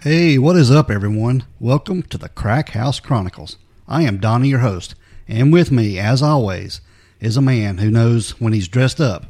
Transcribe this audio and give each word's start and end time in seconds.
Hey, 0.00 0.38
what 0.38 0.56
is 0.56 0.70
up, 0.70 0.92
everyone? 0.92 1.44
Welcome 1.58 2.02
to 2.04 2.16
the 2.16 2.28
Crack 2.28 2.68
House 2.68 3.00
Chronicles. 3.00 3.56
I 3.88 4.04
am 4.04 4.18
Donnie, 4.18 4.48
your 4.48 4.60
host, 4.60 4.94
and 5.26 5.52
with 5.52 5.72
me, 5.72 5.98
as 5.98 6.22
always, 6.22 6.80
is 7.20 7.36
a 7.36 7.42
man 7.42 7.78
who 7.78 7.90
knows 7.90 8.40
when 8.40 8.52
he's 8.52 8.68
dressed 8.68 9.00
up, 9.00 9.26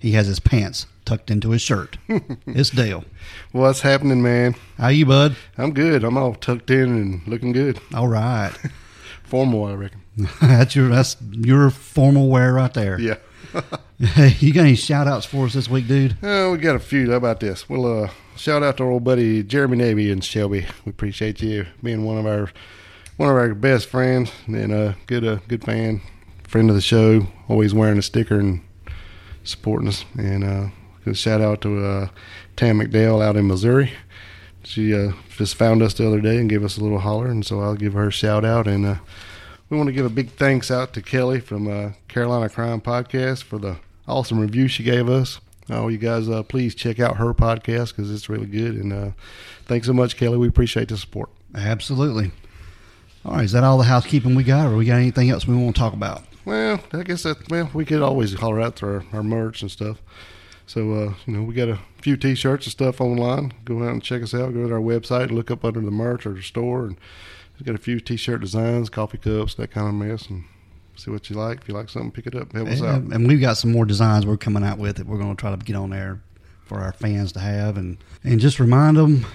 he 0.00 0.12
has 0.12 0.26
his 0.26 0.40
pants 0.40 0.86
tucked 1.10 1.28
into 1.32 1.50
his 1.50 1.60
shirt. 1.60 1.96
it's 2.46 2.70
Dale. 2.70 3.04
What's 3.50 3.80
happening, 3.80 4.22
man? 4.22 4.54
How 4.78 4.88
you, 4.88 5.06
bud? 5.06 5.34
I'm 5.58 5.72
good. 5.72 6.04
I'm 6.04 6.16
all 6.16 6.34
tucked 6.34 6.70
in 6.70 6.88
and 6.88 7.26
looking 7.26 7.50
good. 7.50 7.80
All 7.92 8.06
right. 8.06 8.52
Formal, 9.24 9.64
I 9.64 9.74
reckon. 9.74 10.02
that's 10.40 10.76
your 10.76 10.88
that's 10.88 11.16
your 11.32 11.70
formal 11.70 12.28
wear 12.28 12.52
right 12.54 12.72
there. 12.74 13.00
Yeah. 13.00 13.16
hey, 13.98 14.36
you 14.38 14.52
got 14.52 14.62
any 14.62 14.76
shout 14.76 15.08
outs 15.08 15.26
for 15.26 15.46
us 15.46 15.54
this 15.54 15.68
week, 15.68 15.88
dude? 15.88 16.16
Oh, 16.22 16.52
we 16.52 16.58
got 16.58 16.76
a 16.76 16.80
few. 16.80 17.10
How 17.10 17.16
about 17.16 17.40
this? 17.40 17.68
Well, 17.68 18.04
uh, 18.04 18.10
shout 18.36 18.62
out 18.62 18.76
to 18.76 18.84
our 18.84 18.90
old 18.90 19.02
buddy 19.02 19.42
Jeremy 19.42 19.78
Navy 19.78 20.12
and 20.12 20.22
Shelby. 20.22 20.66
We 20.84 20.90
appreciate 20.90 21.42
you 21.42 21.66
being 21.82 22.04
one 22.04 22.18
of 22.18 22.26
our 22.26 22.50
one 23.16 23.28
of 23.30 23.34
our 23.34 23.52
best 23.54 23.88
friends 23.88 24.30
and 24.46 24.72
a 24.72 24.96
good 25.06 25.24
a 25.24 25.42
good 25.48 25.64
fan, 25.64 26.02
friend 26.46 26.68
of 26.68 26.76
the 26.76 26.80
show. 26.80 27.26
Always 27.48 27.74
wearing 27.74 27.98
a 27.98 28.02
sticker 28.02 28.38
and 28.38 28.60
supporting 29.42 29.88
us. 29.88 30.04
And 30.16 30.44
uh, 30.44 30.68
a 31.06 31.14
shout 31.14 31.40
out 31.40 31.60
to 31.62 31.84
uh, 31.84 32.08
Tam 32.56 32.78
McDale 32.78 33.24
out 33.24 33.36
in 33.36 33.46
Missouri. 33.46 33.92
She 34.62 34.94
uh, 34.94 35.12
just 35.36 35.54
found 35.54 35.82
us 35.82 35.94
the 35.94 36.06
other 36.06 36.20
day 36.20 36.36
and 36.36 36.50
gave 36.50 36.64
us 36.64 36.76
a 36.76 36.82
little 36.82 36.98
holler, 36.98 37.28
and 37.28 37.44
so 37.44 37.60
I'll 37.60 37.74
give 37.74 37.94
her 37.94 38.08
a 38.08 38.12
shout 38.12 38.44
out. 38.44 38.66
And 38.66 38.84
uh, 38.84 38.96
we 39.68 39.76
want 39.76 39.86
to 39.86 39.92
give 39.92 40.06
a 40.06 40.10
big 40.10 40.30
thanks 40.30 40.70
out 40.70 40.92
to 40.94 41.02
Kelly 41.02 41.40
from 41.40 41.66
uh, 41.68 41.92
Carolina 42.08 42.48
Crime 42.48 42.80
Podcast 42.80 43.44
for 43.44 43.58
the 43.58 43.76
awesome 44.06 44.38
review 44.38 44.68
she 44.68 44.82
gave 44.82 45.08
us. 45.08 45.40
Oh, 45.70 45.88
you 45.88 45.98
guys, 45.98 46.28
uh, 46.28 46.42
please 46.42 46.74
check 46.74 46.98
out 46.98 47.16
her 47.16 47.32
podcast 47.32 47.88
because 47.88 48.12
it's 48.12 48.28
really 48.28 48.46
good. 48.46 48.74
And 48.74 48.92
uh, 48.92 49.10
thanks 49.66 49.86
so 49.86 49.92
much, 49.92 50.16
Kelly. 50.16 50.36
We 50.36 50.48
appreciate 50.48 50.88
the 50.88 50.96
support. 50.96 51.30
Absolutely. 51.54 52.32
All 53.24 53.34
right, 53.34 53.44
is 53.44 53.52
that 53.52 53.64
all 53.64 53.78
the 53.78 53.84
housekeeping 53.84 54.34
we 54.34 54.44
got, 54.44 54.66
or 54.66 54.76
we 54.76 54.86
got 54.86 54.96
anything 54.96 55.30
else 55.30 55.46
we 55.46 55.54
want 55.54 55.76
to 55.76 55.80
talk 55.80 55.92
about? 55.92 56.24
Well, 56.44 56.80
I 56.92 57.02
guess 57.02 57.22
that 57.22 57.48
well, 57.50 57.70
we 57.74 57.84
could 57.84 58.02
always 58.02 58.34
holler 58.34 58.60
out 58.60 58.76
to 58.76 58.86
our, 58.86 59.04
our 59.12 59.22
merch 59.22 59.62
and 59.62 59.70
stuff. 59.70 59.98
So 60.70 60.92
uh, 60.92 61.14
you 61.26 61.32
know, 61.32 61.42
we 61.42 61.52
got 61.52 61.68
a 61.68 61.80
few 62.00 62.16
T-shirts 62.16 62.64
and 62.64 62.70
stuff 62.70 63.00
online. 63.00 63.52
Go 63.64 63.82
out 63.82 63.90
and 63.90 64.00
check 64.00 64.22
us 64.22 64.32
out. 64.32 64.54
Go 64.54 64.68
to 64.68 64.74
our 64.74 64.80
website, 64.80 65.24
and 65.24 65.32
look 65.32 65.50
up 65.50 65.64
under 65.64 65.80
the 65.80 65.90
merch 65.90 66.24
or 66.26 66.32
the 66.32 66.42
store, 66.42 66.84
and 66.84 66.96
we've 67.58 67.66
got 67.66 67.74
a 67.74 67.78
few 67.78 67.98
T-shirt 67.98 68.40
designs, 68.40 68.88
coffee 68.88 69.18
cups, 69.18 69.54
that 69.54 69.72
kind 69.72 69.88
of 69.88 69.94
mess, 69.94 70.28
and 70.28 70.44
see 70.94 71.10
what 71.10 71.28
you 71.28 71.34
like. 71.34 71.62
If 71.62 71.68
you 71.68 71.74
like 71.74 71.88
something, 71.88 72.12
pick 72.12 72.28
it 72.28 72.36
up. 72.36 72.52
Help 72.52 72.68
us 72.68 72.82
out. 72.82 73.02
And, 73.02 73.26
we've 73.26 73.40
got 73.40 73.56
some 73.56 73.72
more 73.72 73.84
designs 73.84 74.24
we're 74.24 74.36
coming 74.36 74.62
out 74.62 74.78
with 74.78 74.98
that 74.98 75.08
we're 75.08 75.18
going 75.18 75.34
to 75.34 75.40
try 75.40 75.50
to 75.50 75.56
get 75.56 75.74
on 75.74 75.90
there 75.90 76.22
for 76.66 76.78
our 76.78 76.92
fans 76.92 77.32
to 77.32 77.40
have, 77.40 77.76
and 77.76 77.98
and 78.22 78.38
just 78.38 78.60
remind 78.60 78.96
them, 78.96 79.26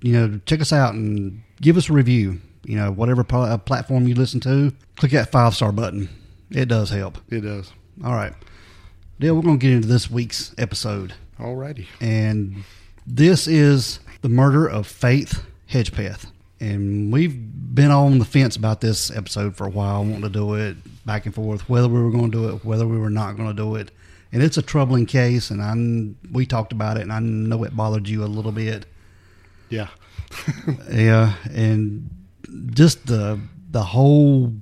you 0.00 0.14
know, 0.14 0.40
check 0.46 0.62
us 0.62 0.72
out 0.72 0.94
and 0.94 1.42
give 1.60 1.76
us 1.76 1.90
a 1.90 1.92
review. 1.92 2.40
You 2.64 2.76
know, 2.76 2.92
whatever 2.92 3.26
uh, 3.30 3.58
platform 3.58 4.08
you 4.08 4.14
listen 4.14 4.40
to, 4.40 4.72
click 4.96 5.12
that 5.12 5.30
five 5.30 5.54
star 5.54 5.70
button. 5.70 6.08
It 6.50 6.68
does 6.68 6.88
help. 6.88 7.18
It 7.28 7.42
does. 7.42 7.74
All 8.02 8.14
right. 8.14 8.32
Dale, 9.20 9.34
we're 9.34 9.42
going 9.42 9.58
to 9.58 9.66
get 9.66 9.74
into 9.74 9.88
this 9.88 10.08
week's 10.08 10.54
episode. 10.58 11.12
Alrighty. 11.40 11.86
And 12.00 12.62
this 13.04 13.48
is 13.48 13.98
the 14.22 14.28
murder 14.28 14.68
of 14.68 14.86
Faith 14.86 15.44
Hedgepeth. 15.68 16.26
And 16.60 17.12
we've 17.12 17.36
been 17.36 17.90
on 17.90 18.20
the 18.20 18.24
fence 18.24 18.54
about 18.54 18.80
this 18.80 19.10
episode 19.10 19.56
for 19.56 19.66
a 19.66 19.70
while, 19.70 20.04
wanting 20.04 20.22
to 20.22 20.28
do 20.28 20.54
it 20.54 20.76
back 21.04 21.26
and 21.26 21.34
forth, 21.34 21.68
whether 21.68 21.88
we 21.88 22.00
were 22.00 22.12
going 22.12 22.30
to 22.30 22.38
do 22.38 22.48
it, 22.50 22.64
whether 22.64 22.86
we 22.86 22.96
were 22.96 23.10
not 23.10 23.36
going 23.36 23.48
to 23.48 23.54
do 23.54 23.74
it. 23.74 23.90
And 24.30 24.40
it's 24.40 24.56
a 24.56 24.62
troubling 24.62 25.06
case, 25.06 25.50
and 25.50 25.62
I 25.62 26.30
we 26.30 26.46
talked 26.46 26.70
about 26.70 26.96
it, 26.96 27.02
and 27.02 27.12
I 27.12 27.18
know 27.18 27.64
it 27.64 27.74
bothered 27.74 28.08
you 28.08 28.22
a 28.22 28.26
little 28.26 28.52
bit. 28.52 28.86
Yeah. 29.68 29.88
yeah, 30.92 31.34
and 31.50 32.10
just 32.70 33.06
the 33.06 33.40
the 33.70 33.82
whole 33.82 34.52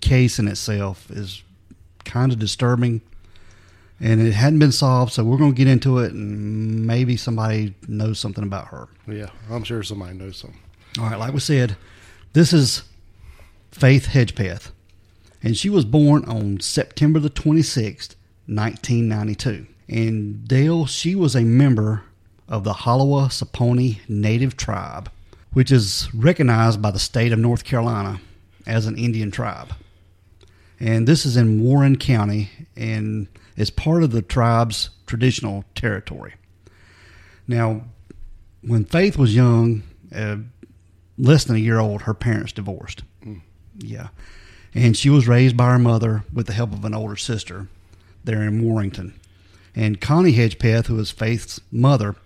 case 0.00 0.38
in 0.38 0.48
itself 0.48 1.10
is 1.10 1.42
kind 2.04 2.32
of 2.32 2.38
disturbing 2.38 3.02
and 4.00 4.20
it 4.20 4.32
hadn't 4.32 4.58
been 4.58 4.72
solved 4.72 5.12
so 5.12 5.22
we're 5.24 5.36
going 5.36 5.52
to 5.52 5.56
get 5.56 5.68
into 5.68 5.98
it 5.98 6.12
and 6.12 6.86
maybe 6.86 7.16
somebody 7.16 7.74
knows 7.88 8.18
something 8.18 8.44
about 8.44 8.68
her 8.68 8.88
Yeah, 9.06 9.30
I'm 9.50 9.62
sure 9.64 9.82
somebody 9.82 10.16
knows 10.16 10.36
something. 10.38 10.60
all 10.98 11.04
right 11.10 11.18
like 11.18 11.32
we 11.34 11.40
said 11.40 11.76
this 12.32 12.52
is 12.52 12.82
faith 13.72 14.06
hedgepeth 14.06 14.70
and 15.42 15.56
she 15.56 15.68
was 15.70 15.84
born 15.84 16.24
on 16.26 16.60
september 16.60 17.18
the 17.20 17.30
26th 17.30 18.14
1992 18.46 19.66
and 19.88 20.46
dale 20.48 20.86
she 20.86 21.14
was 21.14 21.34
a 21.36 21.42
member 21.42 22.02
of 22.48 22.64
the 22.64 22.72
Haliwa 22.72 23.28
Saponi 23.28 24.00
Native 24.08 24.56
Tribe, 24.56 25.08
which 25.52 25.70
is 25.70 26.08
recognized 26.12 26.82
by 26.82 26.90
the 26.90 26.98
state 26.98 27.30
of 27.30 27.38
North 27.38 27.62
Carolina 27.62 28.20
as 28.66 28.86
an 28.86 28.98
Indian 28.98 29.30
tribe. 29.30 29.72
And 30.80 31.06
this 31.06 31.24
is 31.24 31.36
in 31.36 31.62
Warren 31.62 31.94
County 31.96 32.50
and 32.76 33.28
is 33.56 33.70
part 33.70 34.02
of 34.02 34.10
the 34.10 34.22
tribe's 34.22 34.90
traditional 35.06 35.64
territory. 35.74 36.34
Now, 37.46 37.82
when 38.62 38.84
Faith 38.84 39.16
was 39.16 39.34
young, 39.34 39.82
uh, 40.14 40.36
less 41.18 41.44
than 41.44 41.56
a 41.56 41.60
year 41.60 41.78
old, 41.78 42.02
her 42.02 42.14
parents 42.14 42.52
divorced. 42.52 43.02
Yeah. 43.78 44.08
And 44.74 44.96
she 44.96 45.10
was 45.10 45.26
raised 45.26 45.56
by 45.56 45.70
her 45.70 45.78
mother 45.78 46.24
with 46.32 46.46
the 46.46 46.52
help 46.52 46.72
of 46.72 46.84
an 46.84 46.94
older 46.94 47.16
sister 47.16 47.68
there 48.24 48.42
in 48.42 48.62
Warrenton. 48.62 49.18
And 49.74 50.00
Connie 50.00 50.32
Hedgepeth, 50.32 50.86
who 50.86 50.96
was 50.96 51.10
Faith's 51.10 51.60
mother, 51.72 52.16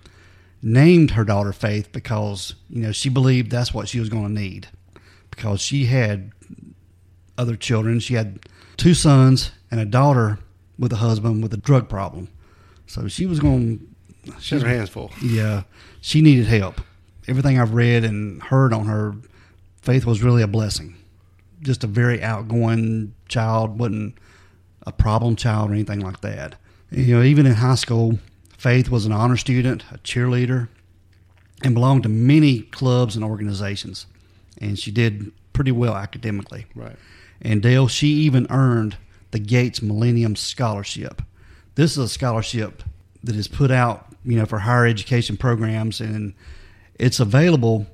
named 0.63 1.13
her 1.13 1.25
daughter 1.25 1.53
Faith 1.53 1.93
because, 1.93 2.55
you 2.69 2.83
know, 2.83 2.93
she 2.93 3.09
believed 3.09 3.51
that's 3.51 3.75
what 3.75 3.89
she 3.89 4.01
was 4.01 4.09
going 4.09 4.35
to 4.35 4.41
need. 4.41 4.69
Because 5.31 5.61
she 5.61 5.87
had 5.87 6.33
other 7.37 7.57
children. 7.57 8.01
She 8.01 8.15
had 8.15 8.41
two 8.77 8.95
sons 8.95 9.51
and 9.71 9.81
a 9.81 9.85
daughter 9.85 10.39
with 10.79 10.93
a 10.93 10.97
husband 10.97 11.43
with 11.43 11.53
a 11.55 11.59
drug 11.59 11.89
problem. 11.89 12.29
So 12.87 13.09
she 13.09 13.27
was 13.27 13.41
going 13.41 13.95
She 14.41 14.55
has 14.55 14.63
her 14.63 14.69
hands 14.69 14.91
full. 14.91 15.11
yeah, 15.23 15.63
she 16.01 16.21
needed 16.21 16.47
help. 16.47 16.81
Everything 17.27 17.59
I've 17.59 17.73
read 17.75 18.05
and 18.05 18.43
heard 18.43 18.73
on 18.73 18.87
her, 18.87 19.15
Faith 19.81 20.05
was 20.07 20.23
really 20.23 20.43
a 20.43 20.47
blessing. 20.47 20.97
Just 21.63 21.85
a 21.85 21.87
very 21.87 22.23
outgoing 22.23 23.15
child, 23.29 23.79
wasn't 23.79 24.17
a 24.87 24.93
problem 24.93 25.37
child 25.37 25.71
or 25.71 25.75
anything 25.75 26.01
like 26.01 26.21
that. 26.21 26.57
You 26.91 27.17
know, 27.17 27.23
even 27.23 27.47
in 27.47 27.55
high 27.55 27.75
school, 27.77 28.19
Faith 28.59 28.91
was 28.91 29.07
an 29.07 29.13
honor 29.13 29.37
student, 29.37 29.85
a 29.91 29.99
cheerleader, 29.99 30.69
and 31.63 31.75
belonged 31.75 32.03
to 32.03 32.09
many 32.09 32.61
clubs 32.61 33.17
and 33.17 33.25
organizations. 33.25 34.07
And 34.61 34.79
she 34.79 34.91
did 34.91 35.33
pretty 35.55 35.73
well 35.73 35.95
academically. 35.95 36.67
Right. 36.75 36.97
And 37.41 37.63
Dale, 37.63 37.89
she 37.89 38.09
even 38.09 38.47
earned 38.51 38.97
the 39.35 39.41
Gates 39.41 39.83
Millennium 39.83 40.37
Scholarship. 40.37 41.21
This 41.75 41.91
is 41.91 41.99
a 41.99 42.09
scholarship 42.09 42.85
that 43.25 43.35
is 43.35 43.49
put 43.49 43.73
out, 43.73 44.07
you 44.25 44.37
know, 44.39 44.47
for 44.47 44.61
higher 44.61 44.87
education 44.87 45.37
programs, 45.37 46.01
and 46.01 46.35
it's 47.01 47.19
available 47.19 47.89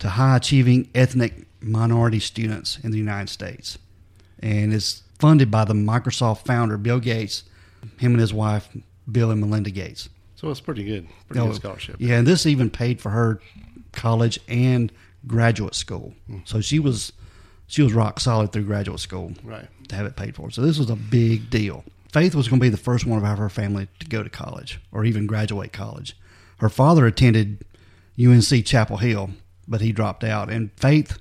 to 0.00 0.08
high 0.08 0.36
achieving 0.36 0.88
ethnic 0.92 1.46
minority 1.60 2.18
students 2.18 2.80
in 2.82 2.90
the 2.90 2.98
United 2.98 3.28
States. 3.28 3.78
And 4.40 4.74
it's 4.74 5.04
funded 5.20 5.52
by 5.52 5.64
the 5.64 5.72
Microsoft 5.74 6.46
founder, 6.46 6.76
Bill 6.76 6.98
Gates, 6.98 7.44
him 8.00 8.10
and 8.14 8.20
his 8.20 8.34
wife, 8.34 8.68
Bill 9.10 9.30
and 9.30 9.40
Melinda 9.40 9.70
Gates. 9.70 10.08
So 10.34 10.50
it's 10.50 10.60
pretty 10.60 10.82
good. 10.82 11.06
Pretty 11.28 11.38
Oh, 11.40 11.46
good 11.46 11.56
scholarship. 11.56 11.96
Yeah, 12.00 12.18
and 12.18 12.26
this 12.26 12.44
even 12.44 12.70
paid 12.70 13.00
for 13.00 13.10
her 13.10 13.40
college 13.92 14.40
and 14.48 14.90
graduate 15.28 15.76
school. 15.76 16.12
Hmm. 16.26 16.38
So 16.44 16.60
she 16.60 16.80
was 16.80 17.12
she 17.72 17.82
was 17.82 17.94
rock 17.94 18.20
solid 18.20 18.52
through 18.52 18.64
graduate 18.64 19.00
school 19.00 19.32
Right. 19.42 19.66
to 19.88 19.96
have 19.96 20.04
it 20.04 20.14
paid 20.14 20.34
for. 20.36 20.50
So 20.50 20.60
this 20.60 20.78
was 20.78 20.90
a 20.90 20.96
big 20.96 21.48
deal. 21.48 21.84
Faith 22.12 22.34
was 22.34 22.46
going 22.48 22.60
to 22.60 22.64
be 22.64 22.68
the 22.68 22.76
first 22.76 23.06
one 23.06 23.24
of 23.24 23.38
her 23.38 23.48
family 23.48 23.88
to 24.00 24.06
go 24.06 24.22
to 24.22 24.28
college 24.28 24.78
or 24.92 25.06
even 25.06 25.26
graduate 25.26 25.72
college. 25.72 26.14
Her 26.58 26.68
father 26.68 27.06
attended 27.06 27.64
UNC 28.22 28.66
Chapel 28.66 28.98
Hill, 28.98 29.30
but 29.66 29.80
he 29.80 29.90
dropped 29.90 30.22
out. 30.22 30.50
And 30.50 30.70
Faith, 30.76 31.18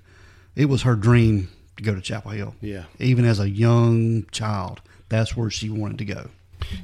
it 0.57 0.65
was 0.65 0.81
her 0.81 0.95
dream 0.95 1.48
to 1.77 1.83
go 1.83 1.95
to 1.95 2.01
Chapel 2.01 2.31
Hill. 2.31 2.56
Yeah. 2.59 2.83
Even 3.00 3.24
as 3.24 3.39
a 3.39 3.50
young 3.50 4.25
child, 4.31 4.81
that's 5.07 5.38
where 5.38 5.50
she 5.50 5.69
wanted 5.69 6.00
to 6.00 6.06
go. 6.06 6.30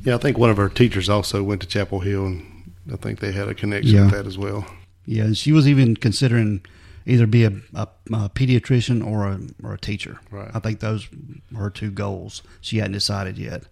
Yeah, 0.04 0.16
I 0.16 0.18
think 0.18 0.38
one 0.38 0.50
of 0.50 0.60
our 0.60 0.70
teachers 0.70 1.10
also 1.10 1.44
went 1.44 1.60
to 1.62 1.68
Chapel 1.68 2.00
Hill, 2.00 2.26
and 2.28 2.72
I 2.92 2.96
think 2.96 3.20
they 3.20 3.34
had 3.34 3.50
a 3.50 3.54
connection 3.54 3.96
Yeah. 3.96 4.04
with 4.06 4.12
that 4.14 4.26
as 4.26 4.38
well. 4.38 4.66
Yeah, 5.06 5.24
and 5.26 5.38
she 5.38 5.52
was 5.52 5.68
even 5.68 5.98
considering 5.98 6.62
either 7.08 7.26
be 7.26 7.46
a, 7.46 7.54
a, 7.74 7.88
a 8.14 8.30
pediatrician 8.30 9.06
or 9.06 9.26
a 9.26 9.40
or 9.64 9.74
a 9.74 9.80
teacher. 9.80 10.20
Right. 10.30 10.52
I 10.54 10.60
think 10.60 10.80
those 10.80 11.08
were 11.52 11.62
her 11.64 11.70
two 11.70 11.90
goals. 11.90 12.44
She 12.62 12.78
hadn't 12.78 12.94
decided 12.94 13.38
yet. 13.38 13.64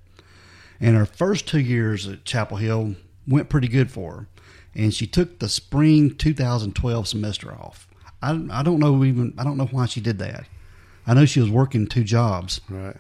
And 0.80 0.96
her 0.96 1.06
first 1.06 1.48
two 1.48 1.60
years 1.60 2.08
at 2.08 2.26
Chapel 2.26 2.58
Hill 2.58 2.96
went 3.28 3.50
pretty 3.50 3.68
good 3.68 3.92
for 3.92 4.14
her, 4.14 4.28
and 4.74 4.94
she 4.94 5.08
took 5.08 5.40
the 5.40 5.50
spring 5.50 6.16
2012 6.16 7.08
semester 7.08 7.54
off. 7.54 7.88
I, 8.22 8.32
I 8.52 8.64
don't 8.64 8.80
know 8.80 9.04
even 9.04 9.34
I 9.38 9.44
don't 9.44 9.58
know 9.58 9.68
why 9.68 9.86
she 9.86 10.02
did 10.02 10.18
that. 10.20 10.46
I 11.06 11.14
know 11.14 11.26
she 11.26 11.40
was 11.42 11.50
working 11.50 11.88
two 11.88 12.04
jobs. 12.04 12.62
Right. 12.70 12.96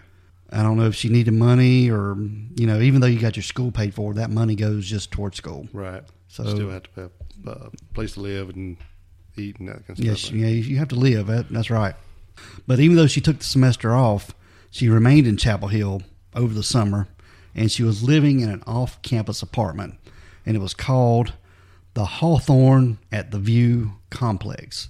I 0.51 0.61
don't 0.61 0.77
know 0.77 0.85
if 0.85 0.95
she 0.95 1.09
needed 1.09 1.33
money 1.33 1.89
or 1.89 2.15
you 2.55 2.67
know 2.67 2.79
even 2.79 3.01
though 3.01 3.07
you 3.07 3.19
got 3.19 3.35
your 3.35 3.43
school 3.43 3.71
paid 3.71 3.93
for, 3.93 4.13
that 4.15 4.29
money 4.29 4.55
goes 4.55 4.85
just 4.85 5.11
towards 5.11 5.38
school. 5.38 5.67
Right. 5.73 6.03
So- 6.27 6.43
still 6.43 6.69
have 6.69 6.83
to 6.95 7.01
have 7.01 7.11
a 7.47 7.69
place 7.93 8.13
to 8.13 8.19
live 8.19 8.49
and 8.49 8.77
eat 9.37 9.59
and 9.59 9.67
that 9.69 9.85
kind 9.87 9.97
of 9.99 10.05
Yes, 10.05 10.21
stuff. 10.21 10.33
yeah, 10.33 10.47
you 10.47 10.77
have 10.77 10.87
to 10.89 10.95
live. 10.95 11.27
That, 11.27 11.49
that's 11.49 11.69
right. 11.69 11.95
But 12.67 12.79
even 12.79 12.95
though 12.97 13.07
she 13.07 13.21
took 13.21 13.39
the 13.39 13.45
semester 13.45 13.93
off, 13.93 14.31
she 14.69 14.89
remained 14.89 15.27
in 15.27 15.37
Chapel 15.37 15.69
Hill 15.69 16.01
over 16.33 16.53
the 16.53 16.63
summer, 16.63 17.07
and 17.53 17.71
she 17.71 17.83
was 17.83 18.03
living 18.03 18.41
in 18.41 18.49
an 18.49 18.63
off-campus 18.67 19.41
apartment, 19.41 19.95
and 20.45 20.55
it 20.55 20.59
was 20.59 20.73
called 20.73 21.33
the 21.93 22.05
Hawthorne 22.05 22.97
at 23.11 23.31
the 23.31 23.39
View 23.39 23.93
Complex. 24.09 24.89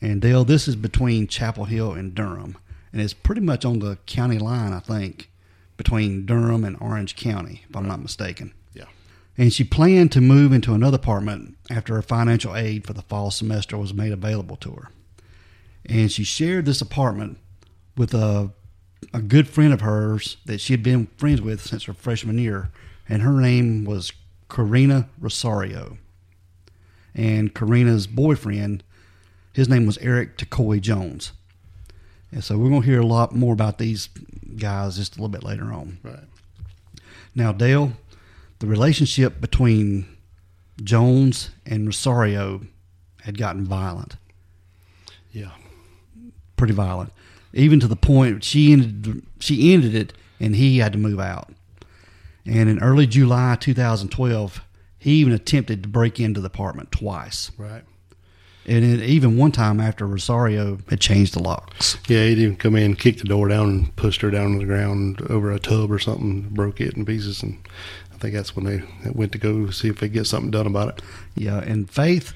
And 0.00 0.20
Dale, 0.20 0.44
this 0.44 0.66
is 0.66 0.74
between 0.76 1.28
Chapel 1.28 1.64
Hill 1.66 1.92
and 1.92 2.14
Durham, 2.14 2.56
and 2.92 3.00
it's 3.00 3.14
pretty 3.14 3.40
much 3.40 3.64
on 3.64 3.78
the 3.78 3.96
county 4.06 4.38
line, 4.38 4.72
I 4.72 4.80
think, 4.80 5.30
between 5.76 6.26
Durham 6.26 6.64
and 6.64 6.76
Orange 6.80 7.14
County, 7.14 7.62
if 7.70 7.76
I'm 7.76 7.86
not 7.86 8.00
mistaken. 8.00 8.52
And 9.38 9.52
she 9.52 9.64
planned 9.64 10.12
to 10.12 10.20
move 10.20 10.52
into 10.52 10.74
another 10.74 10.96
apartment 10.96 11.56
after 11.70 11.94
her 11.94 12.02
financial 12.02 12.54
aid 12.54 12.86
for 12.86 12.92
the 12.92 13.02
fall 13.02 13.30
semester 13.30 13.78
was 13.78 13.94
made 13.94 14.12
available 14.12 14.56
to 14.56 14.72
her. 14.72 14.90
And 15.86 16.12
she 16.12 16.24
shared 16.24 16.66
this 16.66 16.82
apartment 16.82 17.38
with 17.96 18.12
a 18.12 18.50
a 19.14 19.22
good 19.22 19.48
friend 19.48 19.72
of 19.72 19.80
hers 19.80 20.36
that 20.44 20.60
she 20.60 20.72
had 20.72 20.82
been 20.82 21.06
friends 21.16 21.40
with 21.40 21.64
since 21.64 21.84
her 21.84 21.92
freshman 21.92 22.38
year, 22.38 22.70
and 23.08 23.22
her 23.22 23.40
name 23.40 23.84
was 23.84 24.12
Karina 24.50 25.08
Rosario. 25.20 25.98
And 27.14 27.54
Karina's 27.54 28.06
boyfriend, 28.06 28.84
his 29.52 29.68
name 29.68 29.86
was 29.86 29.98
Eric 29.98 30.36
Tacoy 30.36 30.80
Jones. 30.80 31.32
And 32.30 32.44
so 32.44 32.58
we're 32.58 32.68
going 32.68 32.82
to 32.82 32.88
hear 32.88 33.00
a 33.00 33.06
lot 33.06 33.34
more 33.34 33.54
about 33.54 33.78
these 33.78 34.08
guys 34.56 34.96
just 34.96 35.16
a 35.16 35.20
little 35.20 35.30
bit 35.30 35.42
later 35.42 35.72
on. 35.72 35.98
Right. 36.02 36.24
Now, 37.34 37.52
Dale, 37.52 37.92
the 38.58 38.66
relationship 38.66 39.40
between 39.40 40.06
Jones 40.82 41.50
and 41.66 41.86
Rosario 41.86 42.62
had 43.22 43.36
gotten 43.38 43.64
violent, 43.64 44.16
Yeah. 45.32 45.50
pretty 46.56 46.72
violent, 46.74 47.12
even 47.52 47.78
to 47.80 47.86
the 47.88 47.96
point 47.96 48.44
she 48.44 48.72
ended 48.72 49.22
she 49.40 49.72
ended 49.72 49.94
it, 49.94 50.12
and 50.40 50.56
he 50.56 50.78
had 50.78 50.92
to 50.92 50.98
move 50.98 51.20
out. 51.20 51.52
And 52.44 52.68
in 52.68 52.78
early 52.80 53.06
July 53.06 53.56
2012, 53.60 54.62
he 54.98 55.12
even 55.16 55.32
attempted 55.32 55.82
to 55.82 55.88
break 55.88 56.18
into 56.18 56.40
the 56.40 56.46
apartment 56.48 56.90
twice, 56.90 57.50
Right. 57.58 57.84
and 58.66 58.84
it, 58.84 59.02
even 59.02 59.36
one 59.36 59.52
time 59.52 59.78
after 59.80 60.06
Rosario 60.06 60.78
had 60.88 61.00
changed 61.00 61.34
the 61.34 61.42
locks. 61.42 61.98
Yeah, 62.08 62.24
he'd 62.26 62.38
even 62.38 62.56
come 62.56 62.74
in, 62.74 62.96
kicked 62.96 63.20
the 63.20 63.26
door 63.28 63.46
down, 63.48 63.68
and 63.68 63.96
pushed 63.96 64.22
her 64.22 64.30
down 64.30 64.52
on 64.52 64.58
the 64.58 64.64
ground 64.64 65.20
over 65.28 65.52
a 65.52 65.60
tub 65.60 65.92
or 65.92 65.98
something, 66.00 66.48
broke 66.50 66.80
it 66.80 66.94
in 66.94 67.04
pieces, 67.04 67.42
and 67.42 67.58
I 68.18 68.20
think 68.20 68.34
that's 68.34 68.56
when 68.56 68.64
they 68.64 68.82
went 69.12 69.30
to 69.32 69.38
go 69.38 69.70
see 69.70 69.86
if 69.86 70.00
they 70.00 70.08
get 70.08 70.26
something 70.26 70.50
done 70.50 70.66
about 70.66 70.88
it. 70.88 71.02
Yeah, 71.36 71.58
and 71.58 71.88
Faith 71.88 72.34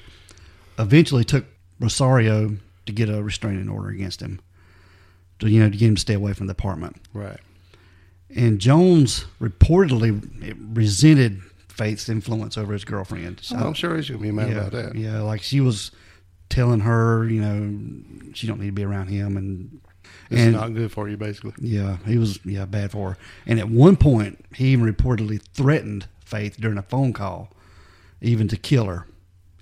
eventually 0.79 1.25
took 1.25 1.43
Rosario 1.77 2.55
to 2.85 2.91
get 2.93 3.09
a 3.09 3.21
restraining 3.21 3.67
order 3.67 3.89
against 3.89 4.21
him, 4.21 4.39
to 5.39 5.49
you 5.49 5.59
know 5.59 5.69
to 5.69 5.75
get 5.75 5.89
him 5.89 5.95
to 5.95 6.01
stay 6.01 6.13
away 6.13 6.31
from 6.31 6.47
the 6.47 6.51
apartment. 6.51 7.01
Right. 7.13 7.37
And 8.33 8.59
Jones 8.59 9.25
reportedly 9.41 10.55
resented 10.73 11.41
Faith's 11.67 12.07
influence 12.07 12.57
over 12.57 12.71
his 12.71 12.85
girlfriend. 12.85 13.41
So- 13.41 13.57
I'm 13.57 13.73
sure 13.73 13.97
he's 13.97 14.09
gonna 14.09 14.21
be 14.21 14.31
mad 14.31 14.51
yeah, 14.51 14.55
about 14.55 14.71
that. 14.71 14.95
Yeah, 14.95 15.19
like 15.19 15.41
she 15.41 15.59
was 15.59 15.91
telling 16.47 16.79
her, 16.79 17.27
you 17.27 17.41
know, 17.41 18.31
she 18.33 18.47
don't 18.47 18.61
need 18.61 18.67
to 18.67 18.71
be 18.71 18.85
around 18.85 19.07
him, 19.07 19.35
and 19.35 19.81
It's 20.29 20.41
and 20.41 20.53
not 20.53 20.73
good 20.73 20.91
for 20.91 21.09
you, 21.09 21.17
basically. 21.17 21.53
yeah, 21.59 21.97
he 22.05 22.17
was 22.17 22.39
yeah 22.45 22.65
bad 22.65 22.91
for 22.91 23.11
her. 23.11 23.17
And 23.45 23.59
at 23.59 23.69
one 23.69 23.97
point, 23.97 24.43
he 24.53 24.67
even 24.67 24.91
reportedly 24.91 25.41
threatened 25.53 26.07
Faith 26.25 26.57
during 26.59 26.77
a 26.77 26.83
phone 26.83 27.13
call, 27.13 27.51
even 28.21 28.47
to 28.47 28.57
kill 28.57 28.85
her 28.85 29.05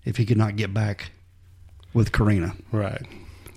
if 0.05 0.17
he 0.17 0.25
could 0.25 0.37
not 0.37 0.55
get 0.55 0.73
back 0.73 1.11
with 1.93 2.11
Karina. 2.11 2.53
Right. 2.71 3.05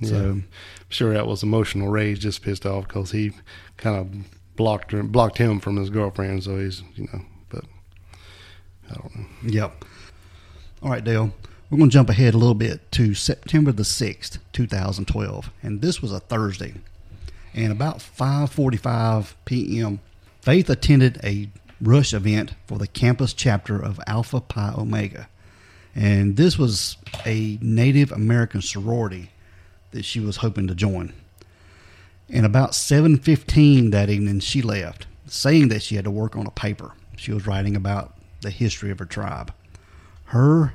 Yeah. 0.00 0.08
So 0.08 0.16
I'm 0.16 0.48
sure 0.88 1.12
that 1.12 1.26
was 1.26 1.42
emotional 1.42 1.88
rage, 1.88 2.20
just 2.20 2.42
pissed 2.42 2.66
off 2.66 2.88
because 2.88 3.12
he 3.12 3.32
kind 3.76 3.96
of 3.96 4.56
blocked 4.56 4.92
her, 4.92 5.02
blocked 5.02 5.38
him 5.38 5.60
from 5.60 5.76
his 5.76 5.90
girlfriend. 5.90 6.44
So 6.44 6.58
he's, 6.58 6.82
you 6.96 7.08
know, 7.12 7.20
but 7.50 7.64
I 8.90 8.94
don't 8.94 9.16
know. 9.16 9.26
Yep. 9.44 9.84
All 10.82 10.90
right, 10.90 11.04
Dale. 11.04 11.32
We're 11.70 11.78
going 11.78 11.90
to 11.90 11.94
jump 11.94 12.10
ahead 12.10 12.34
a 12.34 12.38
little 12.38 12.54
bit 12.54 12.92
to 12.92 13.14
September 13.14 13.72
the 13.72 13.82
6th, 13.82 14.38
2012. 14.52 15.50
And 15.62 15.80
this 15.80 16.02
was 16.02 16.12
a 16.12 16.20
Thursday. 16.20 16.74
And 17.54 17.70
about 17.70 17.98
5:45 17.98 19.34
p.m., 19.44 20.00
Faith 20.44 20.68
attended 20.68 21.18
a 21.24 21.48
rush 21.80 22.12
event 22.12 22.52
for 22.66 22.76
the 22.76 22.86
campus 22.86 23.32
chapter 23.32 23.82
of 23.82 23.98
Alpha 24.06 24.40
Pi 24.40 24.74
Omega. 24.76 25.28
And 25.94 26.36
this 26.36 26.58
was 26.58 26.98
a 27.24 27.58
Native 27.62 28.12
American 28.12 28.60
sorority 28.60 29.30
that 29.92 30.04
she 30.04 30.20
was 30.20 30.38
hoping 30.38 30.66
to 30.66 30.74
join. 30.74 31.14
And 32.28 32.44
about 32.44 32.72
7:15 32.72 33.90
that 33.92 34.10
evening 34.10 34.40
she 34.40 34.60
left, 34.60 35.06
saying 35.26 35.68
that 35.68 35.82
she 35.82 35.94
had 35.94 36.04
to 36.04 36.10
work 36.10 36.36
on 36.36 36.46
a 36.46 36.50
paper. 36.50 36.92
She 37.16 37.32
was 37.32 37.46
writing 37.46 37.76
about 37.76 38.14
the 38.40 38.50
history 38.50 38.90
of 38.90 38.98
her 38.98 39.06
tribe. 39.06 39.52
Her 40.26 40.74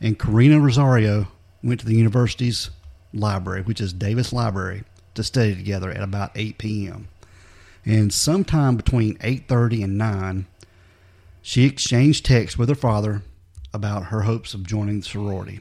and 0.00 0.18
Karina 0.18 0.58
Rosario 0.58 1.28
went 1.62 1.80
to 1.80 1.86
the 1.86 1.94
university's 1.94 2.70
library, 3.12 3.62
which 3.62 3.80
is 3.80 3.92
Davis 3.92 4.32
Library, 4.32 4.82
to 5.14 5.22
study 5.22 5.54
together 5.54 5.90
at 5.90 6.02
about 6.02 6.32
8 6.34 6.58
p.m. 6.58 7.08
And 7.84 8.12
sometime 8.12 8.76
between 8.76 9.18
8:30 9.18 9.84
and 9.84 9.98
9, 9.98 10.46
she 11.42 11.64
exchanged 11.64 12.24
texts 12.24 12.58
with 12.58 12.68
her 12.68 12.74
father 12.74 13.22
about 13.72 14.06
her 14.06 14.22
hopes 14.22 14.54
of 14.54 14.66
joining 14.66 15.00
the 15.00 15.06
sorority. 15.06 15.60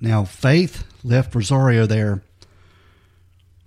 Now, 0.00 0.24
Faith 0.24 0.84
left 1.02 1.34
Rosario 1.34 1.86
there 1.86 2.22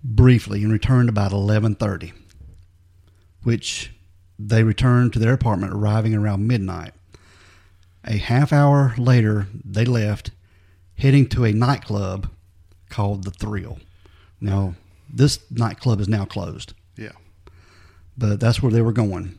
briefly 0.03 0.63
and 0.63 0.71
returned 0.71 1.09
about 1.09 1.31
11:30, 1.31 2.13
which 3.43 3.91
they 4.37 4.63
returned 4.63 5.13
to 5.13 5.19
their 5.19 5.33
apartment 5.33 5.73
arriving 5.73 6.15
around 6.15 6.47
midnight. 6.47 6.93
A 8.05 8.17
half 8.17 8.53
hour 8.53 8.95
later, 8.97 9.47
they 9.53 9.85
left, 9.85 10.31
heading 10.97 11.27
to 11.29 11.43
a 11.43 11.51
nightclub 11.51 12.29
called 12.89 13.23
The 13.23 13.31
Thrill. 13.31 13.79
Now, 14.39 14.75
this 15.11 15.39
nightclub 15.51 15.99
is 15.99 16.07
now 16.07 16.25
closed, 16.25 16.73
Yeah. 16.97 17.11
but 18.17 18.39
that's 18.39 18.61
where 18.61 18.71
they 18.71 18.81
were 18.81 18.93
going. 18.93 19.37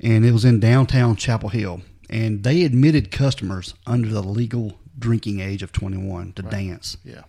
And 0.00 0.24
it 0.24 0.32
was 0.32 0.44
in 0.44 0.60
downtown 0.60 1.16
Chapel 1.16 1.48
Hill. 1.48 1.82
And 2.10 2.42
they 2.42 2.62
admitted 2.62 3.10
customers 3.10 3.74
under 3.86 4.08
the 4.08 4.22
legal 4.22 4.78
drinking 4.98 5.40
age 5.40 5.62
of 5.62 5.72
21 5.72 6.32
to 6.34 6.42
dance. 6.42 6.96
Yeah. 7.04 7.24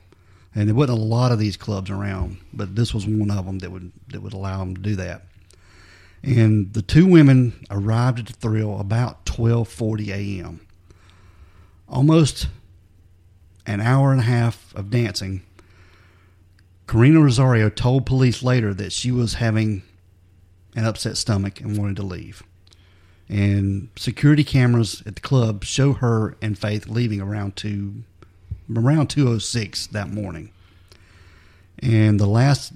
And 0.55 0.67
there 0.69 0.75
wasn't 0.75 0.99
a 0.99 1.01
lot 1.01 1.31
of 1.33 1.39
these 1.39 1.57
clubs 1.57 1.89
around, 1.89 2.37
but 2.53 2.75
this 2.75 2.93
was 2.93 3.05
one 3.05 3.29
of 3.29 3.45
them 3.45 3.59
that 3.59 3.71
would 3.71 3.91
that 4.07 4.21
would 4.21 4.33
allow 4.33 4.59
them 4.59 4.75
to 4.75 4.81
do 4.81 4.95
that. 4.95 5.25
And 6.23 6.73
the 6.73 6.81
two 6.81 7.05
women 7.05 7.65
arrived 7.69 8.19
at 8.19 8.25
the 8.27 8.33
thrill 8.33 8.79
about 8.79 9.25
12:40 9.25 10.09
a.m. 10.09 10.61
Almost 11.87 12.47
an 13.65 13.81
hour 13.81 14.11
and 14.11 14.21
a 14.21 14.25
half 14.25 14.73
of 14.75 14.89
dancing. 14.89 15.41
Karina 16.89 17.21
Rosario 17.21 17.69
told 17.69 18.07
police 18.07 18.41
later 18.41 18.73
that 18.73 18.91
she 18.91 19.11
was 19.11 19.35
having 19.35 19.83
an 20.75 20.85
upset 20.85 21.17
stomach 21.17 21.61
and 21.61 21.77
wanted 21.77 21.97
to 21.97 22.01
leave. 22.01 22.41
And 23.27 23.89
security 23.95 24.43
cameras 24.43 25.03
at 25.05 25.13
the 25.13 25.21
club 25.21 25.63
show 25.63 25.93
her 25.93 26.35
and 26.41 26.57
Faith 26.57 26.87
leaving 26.87 27.21
around 27.21 27.55
two 27.55 28.05
around 28.75 29.07
206 29.11 29.85
that 29.87 30.09
morning. 30.09 30.49
And 31.77 32.19
the 32.19 32.25
last 32.25 32.73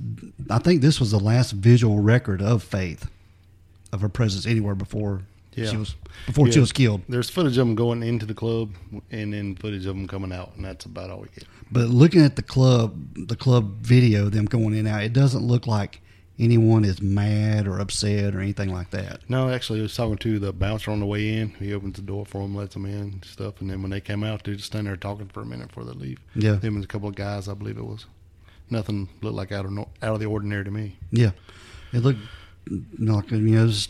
I 0.48 0.60
think 0.60 0.84
this 0.84 1.00
was 1.00 1.10
the 1.10 1.20
last 1.20 1.54
visual 1.54 1.98
record 1.98 2.40
of 2.40 2.62
Faith 2.62 3.10
of 3.92 4.02
her 4.02 4.10
presence 4.10 4.46
anywhere 4.46 4.76
before 4.76 5.24
Yeah. 5.56 5.70
She 5.70 5.78
was 5.78 5.96
before 6.26 6.52
she 6.52 6.60
was 6.60 6.72
killed. 6.72 7.02
There's 7.08 7.30
footage 7.30 7.58
of 7.58 7.68
them 7.68 7.76
going 7.76 8.04
into 8.04 8.26
the 8.26 8.34
club, 8.34 8.74
and 9.12 9.34
then 9.34 9.56
footage 9.56 9.86
of 9.86 9.96
them 9.96 10.08
coming 10.08 10.32
out, 10.32 10.56
and 10.56 10.66
that's 10.66 10.86
about 10.86 11.10
all 11.10 11.20
we 11.20 11.28
get. 11.30 11.46
But 11.72 11.90
looking 11.90 12.22
at 12.22 12.36
the 12.36 12.44
club, 12.44 13.28
the 13.28 13.36
club 13.36 13.82
video, 13.82 14.30
them 14.30 14.46
going 14.46 14.74
in 14.74 14.86
and 14.86 14.88
out, 14.88 15.04
it 15.04 15.14
doesn't 15.14 15.44
look 15.44 15.68
like 15.68 16.02
anyone 16.40 16.84
is 16.84 17.02
mad 17.02 17.68
or 17.68 17.80
upset 17.80 18.36
or 18.36 18.42
anything 18.42 18.74
like 18.74 18.90
that. 18.92 19.22
No, 19.30 19.50
actually, 19.50 19.80
I 19.80 19.84
was 19.84 19.96
talking 19.96 20.18
to 20.18 20.40
the 20.40 20.54
bouncer 20.54 20.92
on 20.92 21.00
the 21.00 21.06
way 21.06 21.38
in. 21.38 21.50
He 21.52 21.74
opens 21.74 21.96
the 21.96 22.02
door 22.02 22.26
for 22.26 22.42
them, 22.42 22.56
lets 22.56 22.74
them 22.74 22.86
in, 22.86 22.94
and 22.94 23.26
stuff, 23.26 23.62
and 23.62 23.70
then 23.70 23.82
when 23.82 23.92
they 23.92 24.02
came 24.02 24.24
out, 24.24 24.44
they 24.44 24.54
just 24.54 24.68
stand 24.68 24.88
there 24.88 24.96
talking 24.96 25.28
for 25.28 25.42
a 25.42 25.46
minute 25.46 25.70
before 25.70 25.86
they 25.86 25.94
leave. 25.94 26.20
Yeah. 26.36 26.60
Him 26.60 26.76
and 26.76 26.84
a 26.84 26.88
couple 26.88 27.10
of 27.10 27.16
guys, 27.16 27.48
I 27.48 27.54
believe 27.54 27.78
it 27.78 27.86
was. 27.86 28.06
Nothing 28.70 29.10
looked 29.22 29.36
like 29.36 29.52
out 29.52 29.66
of 29.66 29.72
no, 29.72 29.90
out 30.02 30.14
of 30.14 30.20
the 30.20 30.26
ordinary 30.26 30.64
to 30.64 30.72
me. 30.72 30.98
Yeah, 31.12 31.32
it 31.92 32.00
looked 32.00 32.20
like 32.20 32.30
you 32.70 32.86
know, 32.98 33.22
it 33.30 33.64
was 33.64 33.90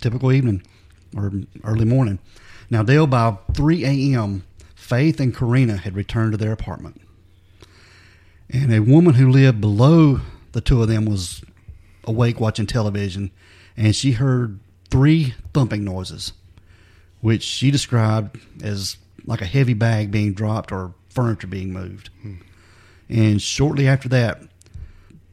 typical 0.00 0.32
evening 0.32 0.62
or 1.16 1.32
early 1.64 1.84
morning. 1.84 2.18
Now, 2.70 2.82
Dale, 2.82 3.06
by 3.06 3.38
3 3.54 3.84
a.m., 3.84 4.44
Faith 4.74 5.20
and 5.20 5.36
Karina 5.36 5.76
had 5.76 5.94
returned 5.94 6.32
to 6.32 6.38
their 6.38 6.52
apartment. 6.52 7.00
And 8.50 8.72
a 8.72 8.80
woman 8.80 9.14
who 9.14 9.30
lived 9.30 9.60
below 9.60 10.20
the 10.52 10.60
two 10.60 10.80
of 10.80 10.88
them 10.88 11.04
was 11.04 11.42
awake 12.04 12.40
watching 12.40 12.66
television, 12.66 13.30
and 13.76 13.94
she 13.94 14.12
heard 14.12 14.60
three 14.90 15.34
thumping 15.52 15.84
noises, 15.84 16.32
which 17.20 17.42
she 17.42 17.70
described 17.70 18.40
as 18.62 18.96
like 19.26 19.42
a 19.42 19.46
heavy 19.46 19.74
bag 19.74 20.10
being 20.10 20.32
dropped 20.32 20.72
or 20.72 20.94
furniture 21.10 21.46
being 21.46 21.72
moved. 21.72 22.08
And 23.08 23.42
shortly 23.42 23.86
after 23.86 24.08
that, 24.08 24.42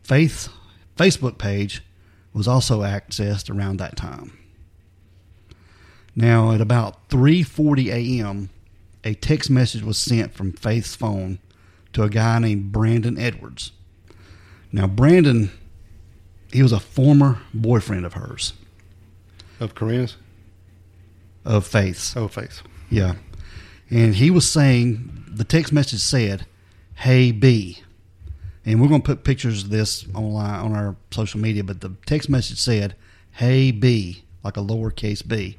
Faith's 0.03 0.49
Facebook 0.97 1.37
page 1.37 1.81
was 2.33 2.47
also 2.47 2.81
accessed 2.81 3.49
around 3.49 3.77
that 3.77 3.95
time. 3.95 4.37
Now, 6.15 6.51
at 6.51 6.61
about 6.61 7.09
3:40 7.09 7.87
a.m., 7.87 8.49
a 9.03 9.13
text 9.13 9.49
message 9.49 9.83
was 9.83 9.97
sent 9.97 10.33
from 10.33 10.53
Faith's 10.53 10.95
phone 10.95 11.39
to 11.93 12.03
a 12.03 12.09
guy 12.09 12.39
named 12.39 12.71
Brandon 12.71 13.17
Edwards. 13.19 13.71
Now, 14.71 14.87
Brandon, 14.87 15.51
he 16.51 16.61
was 16.63 16.71
a 16.71 16.79
former 16.79 17.39
boyfriend 17.53 18.05
of 18.05 18.13
hers, 18.13 18.53
Of 19.59 19.75
Karina's? 19.75 20.17
of 21.45 21.65
Faith's. 21.67 22.15
Oh, 22.17 22.27
face. 22.27 22.63
Yeah. 22.89 23.15
And 23.89 24.15
he 24.15 24.31
was 24.31 24.49
saying, 24.49 25.25
the 25.27 25.43
text 25.43 25.71
message 25.71 25.99
said, 25.99 26.45
Hey 26.95 27.31
B. 27.31 27.79
And 28.65 28.81
we're 28.81 28.87
going 28.87 29.01
to 29.01 29.05
put 29.05 29.23
pictures 29.23 29.63
of 29.63 29.69
this 29.69 30.07
online 30.15 30.59
on 30.59 30.73
our 30.73 30.95
social 31.11 31.39
media, 31.39 31.63
but 31.63 31.81
the 31.81 31.93
text 32.07 32.29
message 32.29 32.57
said, 32.59 32.95
Hey 33.33 33.69
B, 33.71 34.23
like 34.43 34.57
a 34.57 34.61
lowercase 34.61 35.25
b. 35.25 35.57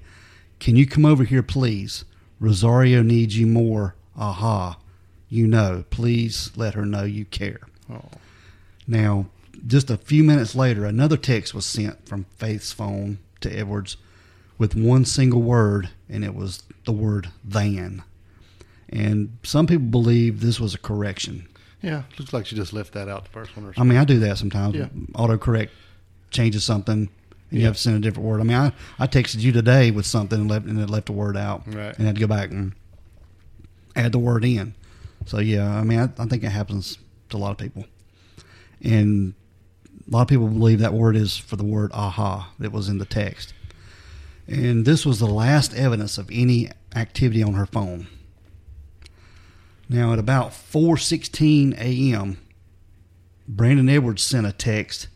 Can 0.60 0.76
you 0.76 0.86
come 0.86 1.04
over 1.04 1.24
here, 1.24 1.42
please? 1.42 2.04
Rosario 2.40 3.02
needs 3.02 3.38
you 3.38 3.46
more. 3.46 3.94
Aha. 4.16 4.78
You 5.28 5.46
know. 5.46 5.84
Please 5.90 6.50
let 6.56 6.74
her 6.74 6.86
know 6.86 7.04
you 7.04 7.24
care. 7.24 7.60
Oh, 7.90 8.02
Now, 8.86 9.26
just 9.66 9.90
a 9.90 9.96
few 9.96 10.22
minutes 10.24 10.54
later, 10.54 10.84
another 10.84 11.16
text 11.16 11.54
was 11.54 11.66
sent 11.66 12.06
from 12.08 12.26
Faith's 12.36 12.72
phone 12.72 13.18
to 13.40 13.50
Edwards 13.50 13.96
with 14.58 14.74
one 14.74 15.04
single 15.04 15.42
word, 15.42 15.90
and 16.08 16.24
it 16.24 16.34
was 16.34 16.62
the 16.84 16.92
word 16.92 17.28
than. 17.44 18.02
And 18.88 19.36
some 19.42 19.66
people 19.66 19.86
believe 19.86 20.40
this 20.40 20.58
was 20.60 20.74
a 20.74 20.78
correction. 20.78 21.48
yeah. 21.82 22.04
Looks 22.18 22.32
like 22.32 22.46
she 22.46 22.56
just 22.56 22.72
left 22.72 22.92
that 22.94 23.08
out 23.08 23.24
the 23.24 23.30
first 23.30 23.56
one 23.56 23.66
or 23.66 23.68
something. 23.74 23.82
I 23.82 23.84
mean, 23.84 23.98
I 23.98 24.04
do 24.04 24.18
that 24.20 24.38
sometimes. 24.38 24.74
Yeah. 24.74 24.86
Autocorrect 25.12 25.68
changes 26.30 26.64
something, 26.64 27.08
and 27.50 27.58
you 27.60 27.66
have 27.66 27.74
to 27.76 27.80
send 27.80 27.96
a 27.96 28.00
different 28.00 28.28
word. 28.28 28.40
I 28.40 28.44
mean, 28.44 28.56
I, 28.56 28.72
I 28.98 29.06
texted 29.06 29.40
you 29.40 29.52
today 29.52 29.90
with 29.90 30.06
something 30.06 30.40
and, 30.40 30.50
left, 30.50 30.66
and 30.66 30.78
it 30.80 30.90
left 30.90 31.08
a 31.08 31.12
word 31.12 31.36
out, 31.36 31.62
Right. 31.66 31.94
and 31.96 32.02
I 32.02 32.06
had 32.06 32.16
to 32.16 32.20
go 32.20 32.26
back 32.26 32.50
and 32.50 32.72
add 33.94 34.12
the 34.12 34.18
word 34.18 34.44
in. 34.44 34.74
So, 35.26 35.38
yeah, 35.38 35.68
I 35.76 35.82
mean, 35.84 35.98
I, 35.98 36.04
I 36.22 36.26
think 36.26 36.42
it 36.44 36.50
happens 36.50 36.98
to 37.30 37.36
a 37.36 37.38
lot 37.38 37.50
of 37.52 37.58
people. 37.58 37.84
And 38.82 39.34
a 40.06 40.10
lot 40.10 40.22
of 40.22 40.28
people 40.28 40.46
believe 40.48 40.78
that 40.80 40.92
word 40.92 41.16
is 41.16 41.36
for 41.36 41.56
the 41.56 41.64
word 41.64 41.90
aha 41.94 42.52
that 42.58 42.72
was 42.72 42.88
in 42.88 42.98
the 42.98 43.04
text. 43.04 43.52
And 44.46 44.84
this 44.84 45.04
was 45.04 45.18
the 45.18 45.26
last 45.26 45.74
evidence 45.74 46.18
of 46.18 46.28
any 46.30 46.70
activity 46.94 47.42
on 47.42 47.54
her 47.54 47.66
phone. 47.66 48.06
Now 49.88 50.12
at 50.12 50.18
about 50.18 50.50
4:16 50.50 51.76
a.m., 51.78 52.38
Brandon 53.48 53.88
Edwards 53.88 54.22
sent 54.22 54.46
a 54.46 54.52
text, 54.52 55.08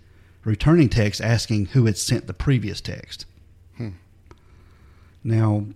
returning 0.44 0.88
text 0.88 1.20
asking 1.20 1.66
who 1.66 1.86
had 1.86 1.98
sent 1.98 2.26
the 2.26 2.34
previous 2.34 2.80
text. 2.80 3.26
Hmm. 3.76 3.90
Now, 5.22 5.66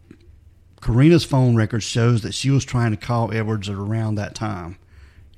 Karina's 0.81 1.25
phone 1.25 1.57
record 1.57 1.83
shows 1.83 2.23
that 2.23 2.35
she 2.35 2.51
was 2.51 2.65
trying 2.65 2.91
to 2.91 2.97
call 2.97 3.33
Edwards 3.33 3.69
at 3.69 3.77
around 3.77 4.17
that 4.17 4.35
time, 4.35 4.79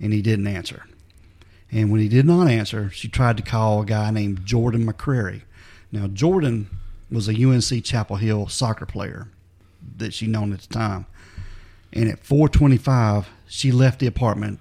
and 0.00 0.12
he 0.12 0.22
didn't 0.22 0.46
answer. 0.46 0.84
And 1.70 1.90
when 1.90 2.00
he 2.00 2.08
did 2.08 2.26
not 2.26 2.48
answer, 2.48 2.90
she 2.90 3.08
tried 3.08 3.36
to 3.36 3.42
call 3.42 3.82
a 3.82 3.86
guy 3.86 4.10
named 4.10 4.44
Jordan 4.44 4.86
McCrary. 4.86 5.42
Now, 5.90 6.06
Jordan 6.06 6.68
was 7.10 7.28
a 7.28 7.44
UNC 7.44 7.84
Chapel 7.84 8.16
Hill 8.16 8.48
soccer 8.48 8.86
player 8.86 9.28
that 9.96 10.12
she 10.12 10.26
known 10.26 10.52
at 10.52 10.60
the 10.60 10.74
time. 10.74 11.06
And 11.92 12.08
at 12.08 12.24
4:25, 12.24 13.26
she 13.46 13.72
left 13.72 14.00
the 14.00 14.06
apartment 14.06 14.60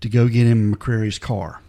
to 0.00 0.08
go 0.08 0.28
get 0.28 0.46
in 0.46 0.74
McCrary's 0.74 1.18
car. 1.18 1.60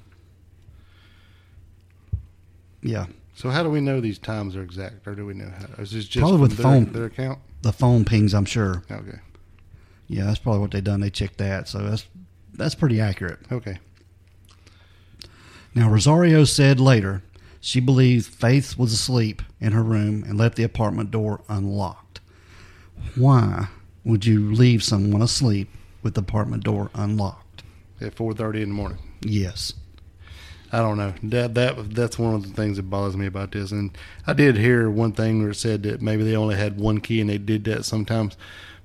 Yeah, 2.81 3.07
So 3.36 3.50
how 3.50 3.63
do 3.63 3.69
we 3.69 3.81
know 3.81 4.00
these 4.00 4.19
times 4.19 4.55
are 4.55 4.62
exact, 4.63 5.05
or 5.07 5.15
do 5.15 5.25
we 5.25 5.33
know 5.33 5.50
how? 5.57 5.81
Is 5.81 5.91
this 5.91 6.05
just 6.05 6.21
Probably 6.21 6.39
with 6.39 6.53
from 6.55 6.63
phone. 6.63 6.83
their, 6.86 6.93
their 6.93 7.05
account? 7.05 7.39
the 7.62 7.74
phone 7.74 8.05
pings. 8.05 8.33
I'm 8.33 8.45
sure. 8.45 8.83
Okay. 8.89 9.19
Yeah, 10.07 10.25
that's 10.25 10.39
probably 10.39 10.62
what 10.62 10.71
they 10.71 10.81
done. 10.81 11.01
They 11.01 11.09
checked 11.09 11.38
that, 11.39 11.67
so 11.67 11.79
that's 11.79 12.05
that's 12.53 12.75
pretty 12.75 13.00
accurate. 13.01 13.39
Okay. 13.51 13.79
Now, 15.75 15.89
Rosario 15.89 16.45
said 16.45 16.79
later 16.79 17.21
she 17.62 17.79
believes 17.79 18.27
Faith 18.27 18.77
was 18.77 18.93
asleep 18.93 19.41
in 19.59 19.74
her 19.74 19.83
room 19.83 20.24
and 20.24 20.38
left 20.38 20.55
the 20.55 20.63
apartment 20.63 21.12
door 21.12 21.41
unlocked. 21.50 22.21
Why 23.15 23.67
would 24.03 24.25
you 24.25 24.53
leave 24.53 24.81
someone 24.83 25.21
asleep 25.21 25.69
with 26.01 26.13
the 26.15 26.21
apartment 26.21 26.63
door 26.63 26.89
unlocked? 26.93 27.63
At 28.01 28.15
four 28.15 28.33
thirty 28.33 28.62
in 28.62 28.69
the 28.69 28.75
morning. 28.75 28.98
Yes. 29.21 29.74
I 30.71 30.79
don't 30.79 30.97
know. 30.97 31.13
That 31.23 31.55
that 31.55 31.95
that's 31.95 32.19
one 32.19 32.35
of 32.35 32.43
the 32.43 32.53
things 32.53 32.77
that 32.77 32.89
bothers 32.89 33.17
me 33.17 33.25
about 33.25 33.51
this. 33.51 33.71
And 33.71 33.97
I 34.27 34.33
did 34.33 34.55
hear 34.55 34.89
one 34.89 35.13
thing 35.13 35.41
where 35.41 35.51
it 35.51 35.55
said 35.55 35.83
that 35.83 36.01
maybe 36.01 36.23
they 36.23 36.35
only 36.35 36.55
had 36.55 36.79
one 36.79 36.99
key 36.99 37.21
and 37.21 37.29
they 37.29 37.38
did 37.39 37.63
that 37.65 37.85
sometimes, 37.85 38.38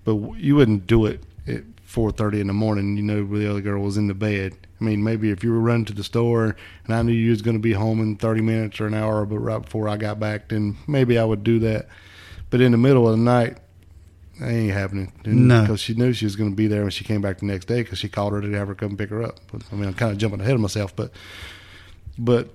but 0.05 0.15
you 0.37 0.57
wouldn't 0.57 0.87
do 0.87 1.05
it 1.07 1.23
at 1.47 1.63
four 1.85 2.11
thirty 2.11 2.41
in 2.41 2.47
the 2.47 2.53
morning. 2.53 2.97
You 2.97 3.03
know, 3.03 3.23
where 3.25 3.39
the 3.39 3.51
other 3.51 3.61
girl 3.61 3.83
was 3.83 3.97
in 3.97 4.07
the 4.07 4.15
bed. 4.15 4.55
I 4.81 4.85
mean, 4.85 5.05
maybe 5.05 5.31
if 5.31 5.45
you 5.45 5.53
were 5.53 5.61
running 5.61 5.85
to 5.87 5.93
the 5.95 6.05
store 6.05 6.57
and 6.85 6.95
I 6.95 7.03
knew 7.03 7.13
you 7.13 7.31
was 7.31 7.43
going 7.43 7.57
to 7.57 7.63
be 7.63 7.73
home 7.73 8.01
in 8.01 8.17
thirty 8.17 8.41
minutes 8.41 8.81
or 8.81 8.87
an 8.87 8.95
hour, 8.95 9.25
but 9.27 9.39
right 9.39 9.63
before 9.63 9.89
I 9.89 9.97
got 9.97 10.19
back, 10.19 10.49
then 10.49 10.77
maybe 10.87 11.19
I 11.19 11.25
would 11.25 11.45
do 11.45 11.59
that. 11.61 11.89
But 12.51 12.61
in 12.61 12.73
the 12.73 12.79
middle 12.79 13.07
of 13.09 13.17
the 13.17 13.23
night, 13.23 13.59
that 14.41 14.49
ain't 14.49 14.73
happening. 14.73 15.13
No. 15.25 15.63
because 15.63 15.81
she 15.81 15.95
knew 15.95 16.13
she 16.13 16.25
was 16.25 16.37
going 16.37 16.51
to 16.51 16.57
be 16.57 16.67
there 16.67 16.83
when 16.83 16.91
she 16.91 17.05
came 17.05 17.21
back 17.21 17.39
the 17.39 17.47
next 17.47 17.67
day 17.67 17.83
because 17.83 17.99
she 17.99 18.09
called 18.09 18.33
her 18.33 18.41
to 18.41 18.51
have 18.53 18.69
her 18.69 18.75
come 18.75 18.97
pick 18.97 19.11
her 19.11 19.23
up. 19.23 19.39
But, 19.53 19.63
I 19.71 19.75
mean, 19.77 19.87
I'm 19.87 19.95
kind 19.95 20.13
of 20.13 20.19
jumping 20.19 20.41
ahead 20.41 20.55
of 20.55 20.61
myself, 20.61 20.95
but 20.95 21.13
but 22.19 22.51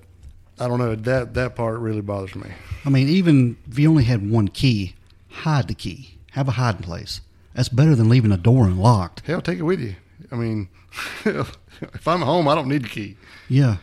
I 0.59 0.67
don't 0.67 0.79
know 0.79 0.95
that 0.95 1.33
that 1.35 1.55
part 1.55 1.79
really 1.79 2.01
bothers 2.01 2.35
me. 2.35 2.49
I 2.85 2.89
mean, 2.89 3.07
even 3.07 3.57
if 3.69 3.79
you 3.79 3.89
only 3.89 4.03
had 4.03 4.29
one 4.29 4.47
key, 4.47 4.95
hide 5.29 5.67
the 5.67 5.75
key. 5.75 6.17
Have 6.31 6.47
a 6.47 6.51
hiding 6.51 6.83
place. 6.83 7.21
That's 7.53 7.69
better 7.69 7.95
than 7.95 8.09
leaving 8.09 8.31
a 8.31 8.37
door 8.37 8.65
unlocked. 8.65 9.21
Hell, 9.25 9.41
take 9.41 9.59
it 9.59 9.63
with 9.63 9.79
you. 9.79 9.95
I 10.31 10.35
mean, 10.35 10.69
if 11.25 12.07
I'm 12.07 12.21
home, 12.21 12.47
I 12.47 12.55
don't 12.55 12.67
need 12.67 12.83
the 12.83 12.89
key. 12.89 13.17
Yeah, 13.47 13.77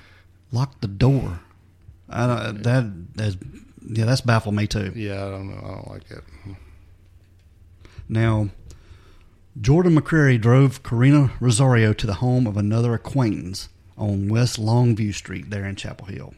lock 0.52 0.80
the 0.80 0.87
door. 0.87 1.40
I 2.09 2.26
don't, 2.26 2.62
that 2.62 3.16
that's 3.16 3.37
yeah, 3.88 4.04
that's 4.04 4.21
baffled 4.21 4.54
me 4.54 4.66
too. 4.66 4.92
Yeah, 4.95 5.26
I 5.26 5.30
don't 5.30 5.49
know. 5.49 5.61
I 5.62 5.75
don't 5.75 5.88
like 5.88 6.11
it. 6.11 6.25
Now, 8.09 8.50
Jordan 9.61 9.97
McCrary 9.99 10.40
drove 10.40 10.83
Karina 10.83 11.33
Rosario 11.40 11.92
to 11.92 12.06
the 12.06 12.14
home 12.14 12.47
of 12.47 12.56
another 12.56 12.95
acquaintance 12.95 13.68
on 13.97 14.29
West 14.29 14.61
Longview 14.61 15.15
Street 15.15 15.50
there 15.50 15.65
in 15.65 15.76
Chapel 15.76 16.07
Hill. 16.07 16.35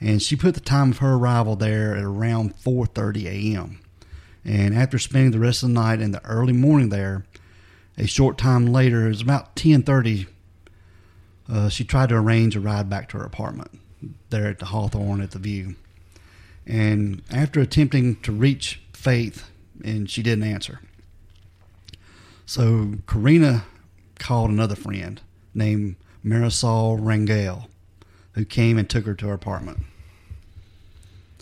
And 0.00 0.22
she 0.22 0.36
put 0.36 0.54
the 0.54 0.60
time 0.60 0.92
of 0.92 0.98
her 0.98 1.14
arrival 1.14 1.56
there 1.56 1.96
at 1.96 2.04
around 2.04 2.54
4:30 2.56 3.26
a.m. 3.26 3.80
And 4.44 4.74
after 4.74 4.98
spending 4.98 5.32
the 5.32 5.40
rest 5.40 5.62
of 5.62 5.70
the 5.70 5.74
night 5.74 6.00
and 6.00 6.14
the 6.14 6.24
early 6.24 6.52
morning 6.52 6.88
there, 6.88 7.24
a 7.96 8.06
short 8.06 8.38
time 8.38 8.66
later, 8.66 9.06
it 9.06 9.10
was 9.10 9.22
about 9.22 9.56
10:30. 9.56 10.26
Uh, 11.48 11.68
she 11.68 11.84
tried 11.84 12.10
to 12.10 12.14
arrange 12.14 12.54
a 12.54 12.60
ride 12.60 12.88
back 12.88 13.08
to 13.08 13.18
her 13.18 13.24
apartment 13.24 13.80
there 14.30 14.46
at 14.46 14.58
the 14.58 14.66
Hawthorne 14.66 15.20
at 15.20 15.32
the 15.32 15.38
View. 15.38 15.74
And 16.66 17.22
after 17.30 17.60
attempting 17.60 18.16
to 18.16 18.32
reach 18.32 18.80
Faith, 18.92 19.48
and 19.84 20.10
she 20.10 20.22
didn't 20.22 20.44
answer. 20.44 20.80
So 22.44 22.94
Karina 23.06 23.64
called 24.18 24.50
another 24.50 24.74
friend 24.74 25.20
named 25.54 25.96
Marisol 26.24 27.00
Rangel, 27.00 27.68
who 28.32 28.44
came 28.44 28.78
and 28.78 28.88
took 28.88 29.06
her 29.06 29.14
to 29.14 29.28
her 29.28 29.34
apartment. 29.34 29.78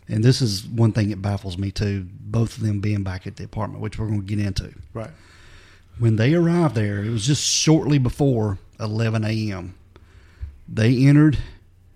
And 0.09 0.23
this 0.23 0.41
is 0.41 0.65
one 0.65 0.93
thing 0.93 1.11
that 1.11 1.23
baffles 1.23 1.59
me 1.59 1.71
too. 1.71 2.07
Both 2.21 2.57
of 2.57 2.63
them 2.63 2.81
being 2.81 3.03
back 3.03 3.27
at 3.27 3.37
the 3.37 3.45
apartment, 3.45 3.83
which 3.83 3.99
we're 3.99 4.07
going 4.07 4.21
to 4.21 4.27
get 4.27 4.45
into. 4.45 4.73
Right. 4.95 5.11
When 5.99 6.17
they 6.17 6.35
arrived 6.35 6.75
there, 6.75 7.03
it 7.03 7.11
was 7.11 7.27
just 7.27 7.43
shortly 7.43 7.99
before 7.99 8.59
11 8.79 9.25
a.m. 9.25 9.75
They 10.69 11.07
entered 11.07 11.39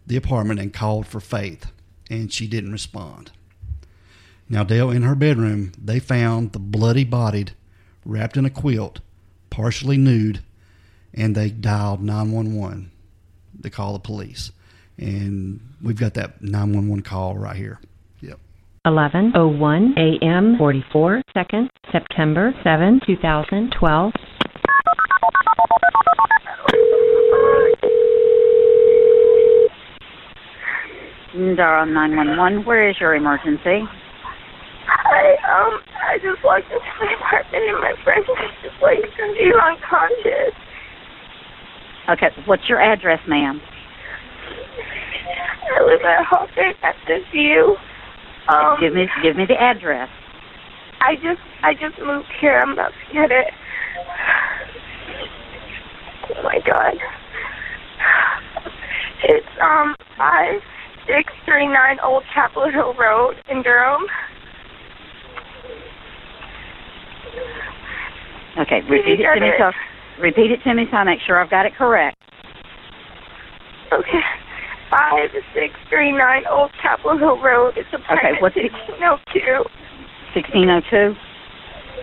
the 0.07 0.17
apartment 0.17 0.59
and 0.59 0.73
called 0.73 1.07
for 1.07 1.21
Faith, 1.21 1.67
and 2.09 2.33
she 2.33 2.47
didn't 2.47 2.73
respond. 2.73 3.31
Now, 4.49 4.65
Dale, 4.65 4.91
in 4.91 5.03
her 5.03 5.15
bedroom, 5.15 5.73
they 5.81 6.01
found 6.01 6.53
the 6.53 6.59
bloody 6.59 7.05
bodied, 7.05 7.53
wrapped 8.05 8.37
in 8.37 8.45
a 8.45 8.51
quilt, 8.51 9.01
partially 9.51 9.97
nude, 9.97 10.43
and 11.15 11.35
they 11.35 11.51
dialed 11.51 12.03
911 12.03 12.91
to 13.63 13.71
call 13.71 13.95
the 13.95 13.99
police. 13.99 14.53
And 14.97 15.61
we've 15.83 15.99
got 15.99 16.15
that 16.15 16.43
911 16.43 17.03
call 17.03 17.37
right 17.37 17.57
here. 17.57 17.81
Yep. 18.21 18.39
11:01 18.87 19.97
a.m. 19.97 20.57
44 20.59 21.23
seconds, 21.35 21.71
September 21.91 22.53
7, 22.63 23.01
2012. 23.07 24.13
Durham 31.33 31.95
911, 31.95 32.65
where 32.67 32.91
is 32.91 32.97
your 33.01 33.15
emergency? 33.15 33.87
Hi, 34.85 35.31
um, 35.47 35.81
I 36.05 36.19
just 36.19 36.43
walked 36.45 36.67
into 36.67 36.85
my 37.01 37.15
apartment 37.17 37.65
and 37.65 37.81
my 37.81 37.95
friend 38.05 38.25
is 38.27 38.53
just 38.63 38.83
like 38.83 38.99
he's 38.99 39.55
unconscious. 39.55 40.53
Okay, 42.11 42.31
what's 42.47 42.69
your 42.69 42.81
address, 42.81 43.21
ma'am? 43.29 43.61
I 45.79 45.85
live 45.85 46.01
at 46.03 46.25
Hawthorne 46.27 46.75
at 46.83 46.97
the 47.07 47.19
View. 47.31 47.77
Um, 48.49 48.77
give 48.81 48.93
me 48.93 49.09
give 49.23 49.37
me 49.37 49.47
the 49.47 49.61
address. 49.61 50.09
I 51.01 51.15
just 51.15 51.41
I 51.63 51.75
just 51.75 51.99
moved 52.05 52.27
here. 52.41 52.59
I'm 52.59 52.73
about 52.73 52.91
to 52.91 53.15
get 53.15 53.31
it. 53.31 53.47
Oh 56.37 56.43
my 56.43 56.59
god. 56.67 56.95
It's 59.23 59.47
um 59.63 59.95
five 60.19 60.61
six 61.07 61.33
three 61.47 61.69
nine 61.69 61.99
Old 62.05 62.25
Chapel 62.35 62.69
Hill 62.73 62.95
Road 62.95 63.37
in 63.49 63.63
Durham. 63.63 64.03
Okay, 68.59 68.81
repeat 68.89 69.21
it 69.21 69.35
to 69.35 69.41
me 69.41 69.53
repeat 70.21 70.51
it 70.53 70.61
to 70.65 70.75
me 70.75 70.85
so 70.91 70.97
I 70.99 71.05
make 71.05 71.21
sure 71.27 71.41
I've 71.43 71.51
got 71.51 71.67
it 71.67 71.75
correct. 71.77 72.17
Okay. 73.93 74.21
Five 74.91 75.31
six 75.55 75.75
three 75.89 76.13
nine 76.13 76.43
Old 76.51 76.71
Chapel 76.83 77.17
Hill 77.19 77.41
Road. 77.41 77.75
It's 77.77 77.89
apartment 77.93 78.19
Okay, 78.19 78.41
what's 78.43 78.57
it- 78.57 78.71
sixteen 78.73 79.03
oh 79.05 79.19
two. 79.33 79.65
Sixteen 80.35 80.71
oh 80.71 80.81
two. 80.91 81.15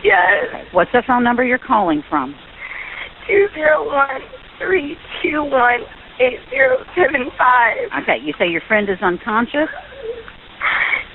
Yes. 0.04 0.66
What's 0.72 0.92
the 0.92 1.04
phone 1.08 1.24
number 1.24 1.44
you're 1.44 1.58
calling 1.60 2.04
from? 2.10 2.36
Two 3.28 3.48
zero 3.54 3.86
one 3.86 4.22
three 4.60 4.98
two 5.22 5.44
one 5.44 5.82
eight 6.20 6.40
zero 6.50 6.78
seven 6.96 7.30
five. 7.38 7.78
Okay, 8.04 8.18
you 8.24 8.34
say 8.40 8.48
your 8.48 8.62
friend 8.68 8.90
is 8.90 9.00
unconscious? 9.02 9.68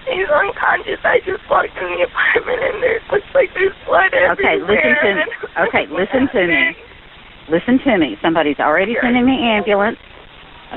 He's 0.08 0.28
unconscious. 0.28 1.00
I 1.04 1.20
just 1.24 1.40
walked 1.48 1.72
in 1.80 1.88
the 1.88 2.04
apartment 2.04 2.60
and 2.60 2.82
there 2.82 3.00
looks 3.12 3.28
like 3.34 3.48
there's 3.54 3.72
blood 3.86 4.12
Okay, 4.12 4.60
everywhere. 4.60 4.76
listen 4.76 4.92
to 5.00 5.14
me. 5.14 5.24
Okay, 5.68 5.84
listen 5.88 6.28
to 6.32 6.46
me. 6.48 6.76
Listen 7.48 7.78
to 7.84 7.98
me. 7.98 8.16
Somebody's 8.22 8.58
already 8.58 8.96
sending 9.02 9.26
the 9.26 9.32
ambulance. 9.32 9.98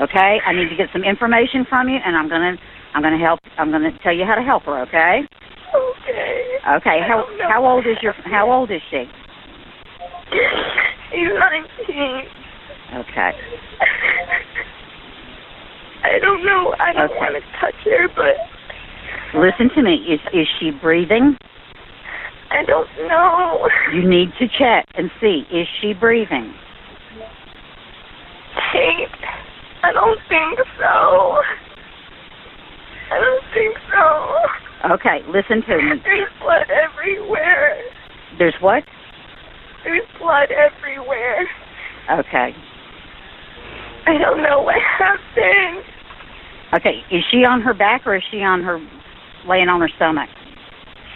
Okay, 0.02 0.40
I 0.44 0.52
need 0.52 0.68
to 0.68 0.76
get 0.76 0.88
some 0.92 1.04
information 1.04 1.64
from 1.68 1.88
you, 1.88 1.98
and 2.04 2.16
I'm 2.16 2.28
gonna, 2.28 2.56
I'm 2.94 3.02
gonna 3.02 3.18
help. 3.18 3.40
I'm 3.56 3.70
gonna 3.70 3.92
tell 4.02 4.12
you 4.14 4.24
how 4.26 4.34
to 4.34 4.42
help 4.42 4.64
her. 4.64 4.80
Okay. 4.82 5.22
Okay. 5.74 6.42
Okay. 6.76 7.00
I 7.00 7.08
How 7.08 7.24
how 7.48 7.64
old 7.64 7.86
is 7.86 7.96
your 8.02 8.12
How 8.24 8.50
old 8.52 8.70
is 8.70 8.82
she? 8.90 9.08
He's 11.12 11.32
nineteen. 11.38 12.24
Okay. 12.94 13.32
I 16.04 16.18
don't 16.20 16.44
know. 16.44 16.74
I 16.78 16.92
don't 16.92 17.10
Okay. 17.10 17.18
want 17.18 17.34
to 17.34 17.60
touch 17.60 17.74
her, 17.84 18.08
but 18.14 18.36
Listen 19.34 19.68
to 19.74 19.82
me. 19.82 19.94
Is 20.08 20.20
is 20.32 20.46
she 20.60 20.70
breathing? 20.70 21.36
I 22.50 22.64
don't 22.64 22.88
know. 23.08 23.68
You 23.92 24.08
need 24.08 24.28
to 24.38 24.46
check 24.58 24.86
and 24.96 25.10
see. 25.20 25.44
Is 25.50 25.66
she 25.80 25.94
breathing? 25.94 26.54
Kate, 28.72 29.08
I 29.82 29.92
don't 29.92 30.18
think 30.28 30.58
so. 30.78 31.40
I 33.10 33.20
don't 33.20 33.44
think 33.54 33.76
so. 33.92 34.92
Okay. 34.94 35.20
Listen 35.28 35.62
to 35.62 35.76
me. 35.76 36.02
There's 36.04 36.28
blood 36.40 36.66
everywhere. 36.70 37.78
There's 38.38 38.54
what? 38.60 38.84
There's 39.84 40.06
blood 40.18 40.48
everywhere. 40.50 41.48
Okay. 42.10 42.54
I 44.06 44.18
don't 44.18 44.42
know 44.42 44.62
what 44.62 44.76
happened. 44.98 45.84
Okay. 46.74 47.02
Is 47.10 47.24
she 47.30 47.44
on 47.44 47.60
her 47.62 47.74
back 47.74 48.06
or 48.06 48.16
is 48.16 48.22
she 48.30 48.42
on 48.42 48.62
her 48.62 48.80
laying 49.46 49.68
on 49.68 49.80
her 49.80 49.90
stomach? 49.96 50.28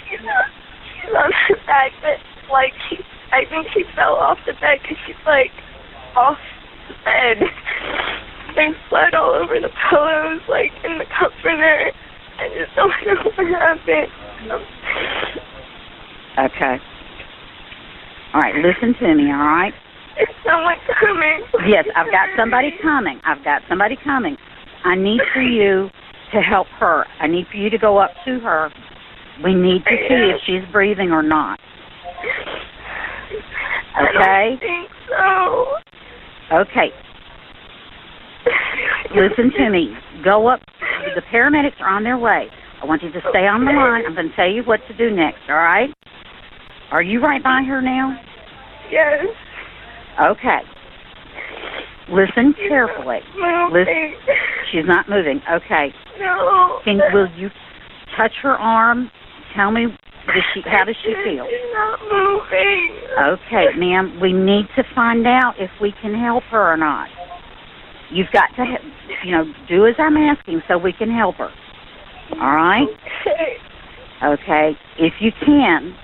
She's 0.08 0.20
on, 0.20 0.50
she's 0.94 1.14
on 1.14 1.32
her 1.32 1.56
back, 1.66 1.92
but 2.00 2.18
like 2.50 2.72
she, 2.88 2.98
I 3.32 3.44
think 3.48 3.66
she 3.74 3.84
fell 3.94 4.14
off 4.14 4.38
the 4.46 4.52
bed 4.54 4.78
because 4.82 4.98
she's 5.06 5.16
like 5.26 5.50
off 6.16 6.38
the 6.88 6.94
bed. 7.04 7.38
There's 8.54 8.76
blood 8.90 9.14
all 9.14 9.34
over 9.34 9.60
the 9.60 9.70
pillows, 9.90 10.40
like 10.48 10.72
in 10.84 10.98
the 10.98 11.06
comforter. 11.18 11.92
I 12.38 12.48
just 12.48 12.74
don't 12.74 12.90
know 13.06 13.14
what 13.22 13.46
happened. 13.46 14.10
Okay. 16.38 16.76
All 18.34 18.40
right. 18.40 18.54
Listen 18.56 18.94
to 19.00 19.14
me. 19.14 19.30
All 19.30 19.38
right. 19.38 19.74
Is 20.20 20.28
someone 20.44 20.76
coming? 20.98 21.44
Yes, 21.66 21.84
I've 21.96 22.10
got 22.10 22.28
somebody 22.36 22.72
coming. 22.82 23.20
I've 23.24 23.44
got 23.44 23.62
somebody 23.68 23.96
coming. 24.02 24.36
I 24.84 24.94
need 24.96 25.20
for 25.32 25.42
you 25.42 25.90
to 26.32 26.40
help 26.40 26.66
her. 26.78 27.04
I 27.20 27.26
need 27.26 27.46
for 27.50 27.56
you 27.56 27.70
to 27.70 27.78
go 27.78 27.98
up 27.98 28.10
to 28.24 28.40
her. 28.40 28.70
We 29.44 29.54
need 29.54 29.84
to 29.84 29.96
see 30.08 30.32
if 30.34 30.40
she's 30.44 30.70
breathing 30.72 31.10
or 31.10 31.22
not. 31.22 31.58
Okay? 33.96 34.18
I 34.18 34.48
don't 34.50 34.60
think 34.60 34.90
so. 35.08 35.76
Okay, 36.52 36.90
listen 39.14 39.52
to 39.56 39.70
me. 39.70 39.94
Go 40.24 40.48
up. 40.48 40.60
The 41.14 41.22
paramedics 41.32 41.80
are 41.80 41.88
on 41.88 42.04
their 42.04 42.18
way. 42.18 42.48
I 42.82 42.86
want 42.86 43.02
you 43.02 43.12
to 43.12 43.20
stay 43.30 43.46
on 43.46 43.64
the 43.64 43.72
line. 43.72 44.04
I'm 44.06 44.14
going 44.14 44.30
to 44.30 44.36
tell 44.36 44.50
you 44.50 44.62
what 44.64 44.80
to 44.88 44.96
do 44.96 45.14
next, 45.14 45.40
all 45.48 45.56
right? 45.56 45.90
Are 46.90 47.02
you 47.02 47.20
right 47.20 47.42
by 47.42 47.62
her 47.68 47.80
now? 47.80 48.18
Yes. 48.90 49.26
Okay. 50.20 50.58
Listen 52.10 52.54
carefully. 52.68 53.20
Moving. 53.70 54.14
She's 54.72 54.86
not 54.86 55.08
moving. 55.08 55.40
Okay. 55.52 55.94
No. 56.18 56.80
Can 56.84 57.00
will 57.12 57.28
you 57.36 57.48
touch 58.16 58.32
her 58.42 58.58
arm? 58.58 59.10
Tell 59.54 59.70
me 59.70 59.86
does 60.26 60.44
she 60.54 60.62
how 60.66 60.84
does 60.84 60.96
she 61.02 61.14
feel? 61.24 61.46
She's 61.48 61.72
not 61.72 62.00
moving. 62.02 63.00
Okay, 63.18 63.66
ma'am, 63.76 64.18
we 64.20 64.32
need 64.32 64.66
to 64.76 64.84
find 64.94 65.26
out 65.26 65.54
if 65.58 65.70
we 65.80 65.92
can 66.00 66.14
help 66.14 66.44
her 66.44 66.72
or 66.72 66.76
not. 66.76 67.08
You've 68.12 68.30
got 68.32 68.48
to, 68.56 68.64
you 69.24 69.32
know, 69.32 69.44
do 69.68 69.86
as 69.86 69.94
I'm 69.98 70.16
asking 70.16 70.62
so 70.68 70.78
we 70.78 70.92
can 70.92 71.10
help 71.10 71.36
her. 71.36 71.50
All 72.32 72.54
right? 72.54 72.86
Okay. 73.26 73.56
Okay. 74.22 74.76
If 74.98 75.14
you 75.20 75.30
can, 75.44 75.94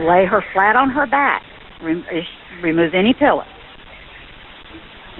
lay 0.00 0.26
her 0.26 0.44
flat 0.52 0.76
on 0.76 0.90
her 0.90 1.06
back. 1.06 1.42
Rem- 1.82 2.04
remove 2.62 2.94
any 2.94 3.14
pillows. 3.14 3.46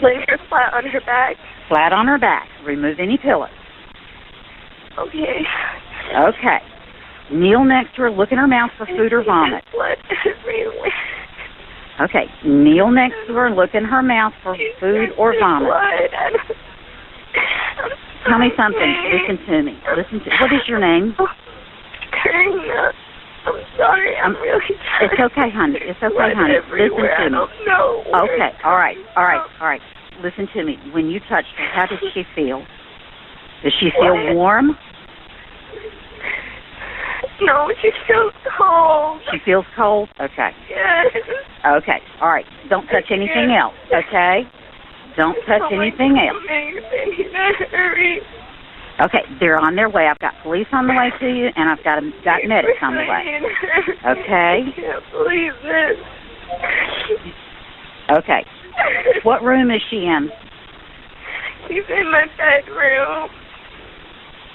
Lay 0.03 0.15
her 0.29 0.39
flat 0.49 0.75
on 0.75 0.85
her 0.85 1.01
back. 1.01 1.37
Flat 1.69 1.93
on 1.93 2.07
her 2.07 2.19
back. 2.19 2.49
Remove 2.65 2.99
any 3.01 3.19
pillows. 3.19 3.51
Okay. 4.99 5.43
Okay. 6.17 6.59
Kneel 7.33 7.65
next 7.65 7.95
to 7.97 8.03
her. 8.03 8.11
Look 8.11 8.33
in 8.33 8.39
her 8.39 8.49
mouth 8.49 8.71
for 8.77 8.87
food 8.87 9.13
or 9.13 9.25
vomit. 9.25 9.65
Okay. 12.01 12.27
Kneel 12.45 12.91
next 12.93 13.17
to 13.27 13.35
her 13.35 13.51
look 13.51 13.75
in 13.75 13.85
her 13.85 14.03
mouth 14.03 14.33
for 14.43 14.57
food 14.79 15.11
or 15.19 15.35
vomit. 15.41 15.69
Blood. 15.69 16.15
I 16.15 16.31
don't- 16.31 16.59
I'm 18.25 18.31
Tell 18.31 18.39
me 18.39 18.51
something. 18.57 18.95
Listen 19.11 19.47
to 19.47 19.63
me. 19.63 19.79
Listen 19.97 20.21
to. 20.21 20.31
What 20.39 20.53
is 20.53 20.69
your 20.69 20.79
name? 20.79 21.15
Oh, 21.19 21.27
Karina. 22.23 22.93
I'm 23.47 23.55
sorry. 23.77 24.17
I'm 24.17 24.37
um, 24.37 24.43
really 24.43 24.61
sorry. 24.69 25.07
It's 25.11 25.21
okay, 25.21 25.51
honey. 25.51 25.79
It's 25.81 26.03
okay, 26.03 26.35
honey. 26.35 26.55
Listen 26.71 26.97
to 26.97 27.03
me. 27.03 27.31
don't 27.31 27.51
know. 27.67 28.05
where 28.11 28.25
Okay. 28.25 28.51
All 28.65 28.77
right. 28.77 28.97
All 29.17 29.25
right. 29.25 29.41
All 29.61 29.67
right. 29.67 29.81
Listen 30.23 30.49
to 30.55 30.65
me. 30.65 30.79
When 30.93 31.09
you 31.09 31.21
touched 31.21 31.55
her, 31.57 31.67
how 31.73 31.87
did 31.87 32.01
she 32.13 32.25
feel? 32.35 32.65
Does 33.63 33.73
she 33.81 33.91
feel 33.91 34.35
warm? 34.35 34.77
No, 37.41 37.71
she 37.81 37.91
feels 38.07 38.33
cold. 38.59 39.21
She 39.31 39.39
feels 39.45 39.65
cold? 39.77 40.09
Okay. 40.21 40.51
Yes. 40.69 41.07
Okay. 41.67 42.01
All 42.21 42.29
right. 42.29 42.47
Don't 42.69 42.87
touch 42.87 43.11
anything 43.11 43.55
else. 43.55 43.75
Okay. 43.93 44.47
Don't 45.17 45.37
touch 45.47 45.63
Oh 45.63 45.81
anything 45.81 46.15
God, 46.15 46.29
else. 46.29 46.37
Amazing. 46.45 47.27
In 47.27 47.35
a 47.35 47.53
hurry. 47.71 48.21
Okay, 49.01 49.23
they're 49.39 49.59
on 49.59 49.77
their 49.77 49.89
way. 49.89 50.09
I've 50.09 50.19
got 50.19 50.35
police 50.43 50.67
on 50.73 50.89
the 50.89 50.95
way 50.95 51.11
to 51.21 51.27
you, 51.29 51.51
and 51.55 51.71
I've 51.71 51.83
got 51.85 52.03
got 52.25 52.41
medics 52.45 52.83
on 52.83 52.95
the 52.95 53.07
way. 53.07 53.41
Okay. 54.05 54.65
I 54.67 54.73
can't 54.75 55.05
believe 55.13 55.53
this. 55.63 55.99
Okay. 58.11 58.45
What 59.23 59.45
room 59.45 59.71
is 59.71 59.81
she 59.89 60.07
in? 60.07 60.31
She's 61.69 61.85
in 61.89 62.11
my 62.11 62.27
bedroom. 62.37 63.29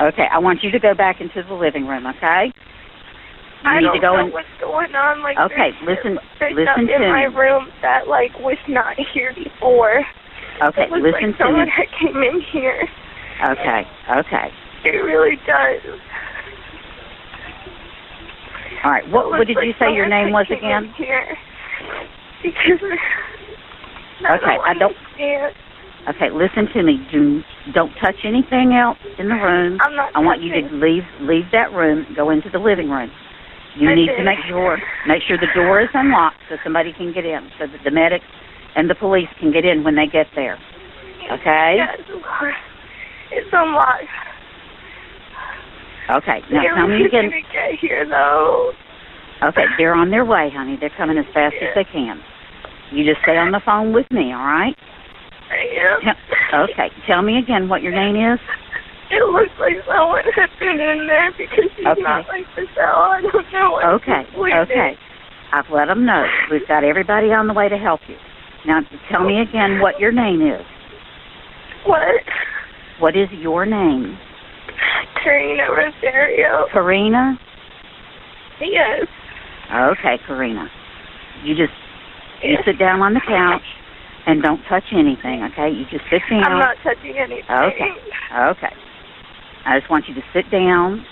Okay, 0.01 0.27
I 0.29 0.39
want 0.39 0.63
you 0.63 0.71
to 0.71 0.79
go 0.79 0.93
back 0.93 1.21
into 1.21 1.43
the 1.47 1.53
living 1.53 1.87
room. 1.87 2.05
Okay. 2.07 2.51
You 3.63 3.69
I 3.69 3.79
need 3.79 3.85
don't 3.85 3.95
to 3.95 4.01
go 4.01 4.13
know 4.17 4.25
in. 4.27 4.31
what's 4.31 4.55
going 4.59 4.93
on. 4.95 5.23
Like, 5.23 5.37
Okay, 5.39 5.71
listen- 5.85 6.19
there's 6.39 6.53
listen 6.55 6.67
stuff 6.67 6.95
in 6.95 7.01
to 7.01 7.07
my 7.09 7.23
room 7.31 7.71
that 7.81 8.07
like 8.07 8.37
was 8.39 8.57
not 8.67 8.95
here 9.13 9.33
before. 9.33 10.03
Okay, 10.61 10.83
it 10.83 10.91
looks 10.91 11.03
listen 11.03 11.31
like 11.31 11.37
to 11.37 11.43
someone 11.43 11.65
me. 11.65 11.71
had 11.71 11.87
came 11.99 12.21
in 12.21 12.41
here. 12.51 12.83
Okay, 13.45 13.87
okay. 14.19 14.51
It 14.83 14.99
really 15.03 15.37
does. 15.47 15.81
All 18.83 18.91
right. 18.91 19.07
What, 19.09 19.29
what 19.29 19.47
did 19.47 19.55
like 19.55 19.65
you 19.65 19.73
say 19.79 19.93
your 19.95 20.07
name 20.09 20.31
was 20.33 20.45
again? 20.51 20.85
in 20.85 20.93
Here. 20.93 21.37
Because 22.43 22.79
I 24.27 24.35
Okay, 24.35 24.57
I 24.65 24.73
don't- 24.75 24.95
understand. 24.95 25.55
Okay, 26.09 26.29
listen 26.31 26.67
to 26.73 26.83
me. 26.83 26.99
Do 27.13 27.41
don't 27.73 27.93
touch 28.03 28.17
anything 28.25 28.73
else 28.75 28.97
in 29.17 29.29
the 29.29 29.35
room. 29.35 29.77
I'm 29.81 29.95
not 29.95 30.11
I 30.15 30.19
want 30.19 30.41
you 30.41 30.51
to 30.51 30.75
leave 30.75 31.03
leave 31.21 31.45
that 31.53 31.71
room. 31.71 32.05
Go 32.13 32.29
into 32.29 32.49
the 32.49 32.59
living 32.59 32.89
room. 32.89 33.09
You 33.75 33.93
need 33.95 34.07
to 34.13 34.23
make 34.23 34.39
sure 34.47 34.77
make 35.07 35.21
sure 35.27 35.37
the 35.37 35.49
door 35.55 35.81
is 35.81 35.89
unlocked 35.93 36.37
so 36.49 36.57
somebody 36.63 36.93
can 36.93 37.11
get 37.13 37.25
in, 37.25 37.49
so 37.59 37.65
that 37.65 37.81
the 37.83 37.91
medics 37.91 38.25
and 38.75 38.89
the 38.89 38.95
police 38.95 39.29
can 39.39 39.51
get 39.51 39.65
in 39.65 39.83
when 39.83 39.95
they 39.95 40.05
get 40.05 40.27
there. 40.35 40.57
Okay. 41.31 41.75
Yes, 41.77 41.97
of 42.13 42.21
course. 42.21 42.55
It's 43.31 43.49
unlocked. 43.51 44.05
Okay. 46.09 46.39
Now 46.51 46.61
They're 46.61 46.75
tell 46.75 46.87
me 46.87 47.05
again. 47.05 47.29
gonna 47.29 47.41
get 47.53 47.79
here 47.81 48.05
though. 48.07 48.73
Okay, 49.43 49.65
they're 49.77 49.95
on 49.95 50.09
their 50.09 50.23
way, 50.23 50.49
honey. 50.53 50.77
They're 50.79 50.93
coming 50.95 51.17
as 51.17 51.25
fast 51.33 51.55
as 51.61 51.69
they 51.75 51.83
can. 51.91 52.21
You 52.91 53.03
just 53.03 53.21
stay 53.23 53.35
on 53.37 53.51
the 53.51 53.59
phone 53.65 53.91
with 53.91 54.09
me, 54.11 54.31
all 54.31 54.45
right? 54.45 54.75
I 55.49 56.13
am. 56.55 56.69
Okay. 56.69 56.89
Tell 57.07 57.21
me 57.21 57.39
again 57.39 57.67
what 57.67 57.81
your 57.81 57.91
name 57.91 58.15
is. 58.15 58.39
It 59.13 59.29
looks 59.29 59.53
like 59.59 59.77
someone 59.85 60.25
had 60.35 60.49
been 60.59 60.79
in 60.81 61.05
there 61.07 61.31
because 61.37 61.69
she's 61.77 61.85
Okay. 61.85 62.01
not 62.01 62.25
like 62.27 62.47
the 62.55 62.65
cell. 62.73 63.13
I 63.13 63.21
don't 63.21 63.53
know 63.53 63.79
Okay. 64.01 64.25
Okay. 64.33 64.97
I've 65.53 65.69
let 65.69 65.85
them 65.85 66.05
know. 66.05 66.25
We've 66.49 66.67
got 66.67 66.83
everybody 66.83 67.31
on 67.31 67.45
the 67.47 67.53
way 67.53 67.69
to 67.69 67.77
help 67.77 68.01
you. 68.07 68.17
Now, 68.65 68.81
tell 69.11 69.23
me 69.23 69.41
again 69.41 69.79
what 69.79 69.99
your 69.99 70.11
name 70.11 70.41
is. 70.41 70.65
What? 71.85 72.23
What 72.99 73.15
is 73.15 73.29
your 73.31 73.65
name? 73.65 74.17
Karina 75.21 75.69
Rosario. 75.69 76.65
Karina? 76.71 77.37
Yes. 78.61 79.05
Okay, 79.69 80.17
Karina. 80.25 80.67
You 81.43 81.53
just 81.55 81.73
you 82.41 82.57
sit 82.65 82.79
down 82.79 83.01
on 83.01 83.13
the 83.13 83.21
couch 83.27 83.63
and 84.25 84.41
don't 84.41 84.61
touch 84.63 84.85
anything, 84.91 85.43
okay? 85.51 85.69
You 85.69 85.85
just 85.91 86.03
sit 86.09 86.21
down. 86.29 86.43
I'm 86.43 86.59
not 86.59 86.77
touching 86.83 87.17
anything. 87.17 87.45
Okay. 87.49 87.91
Okay. 88.51 88.73
I 89.65 89.79
just 89.79 89.89
want 89.89 90.07
you 90.07 90.15
to 90.15 90.21
sit 90.33 90.49
down 90.51 91.05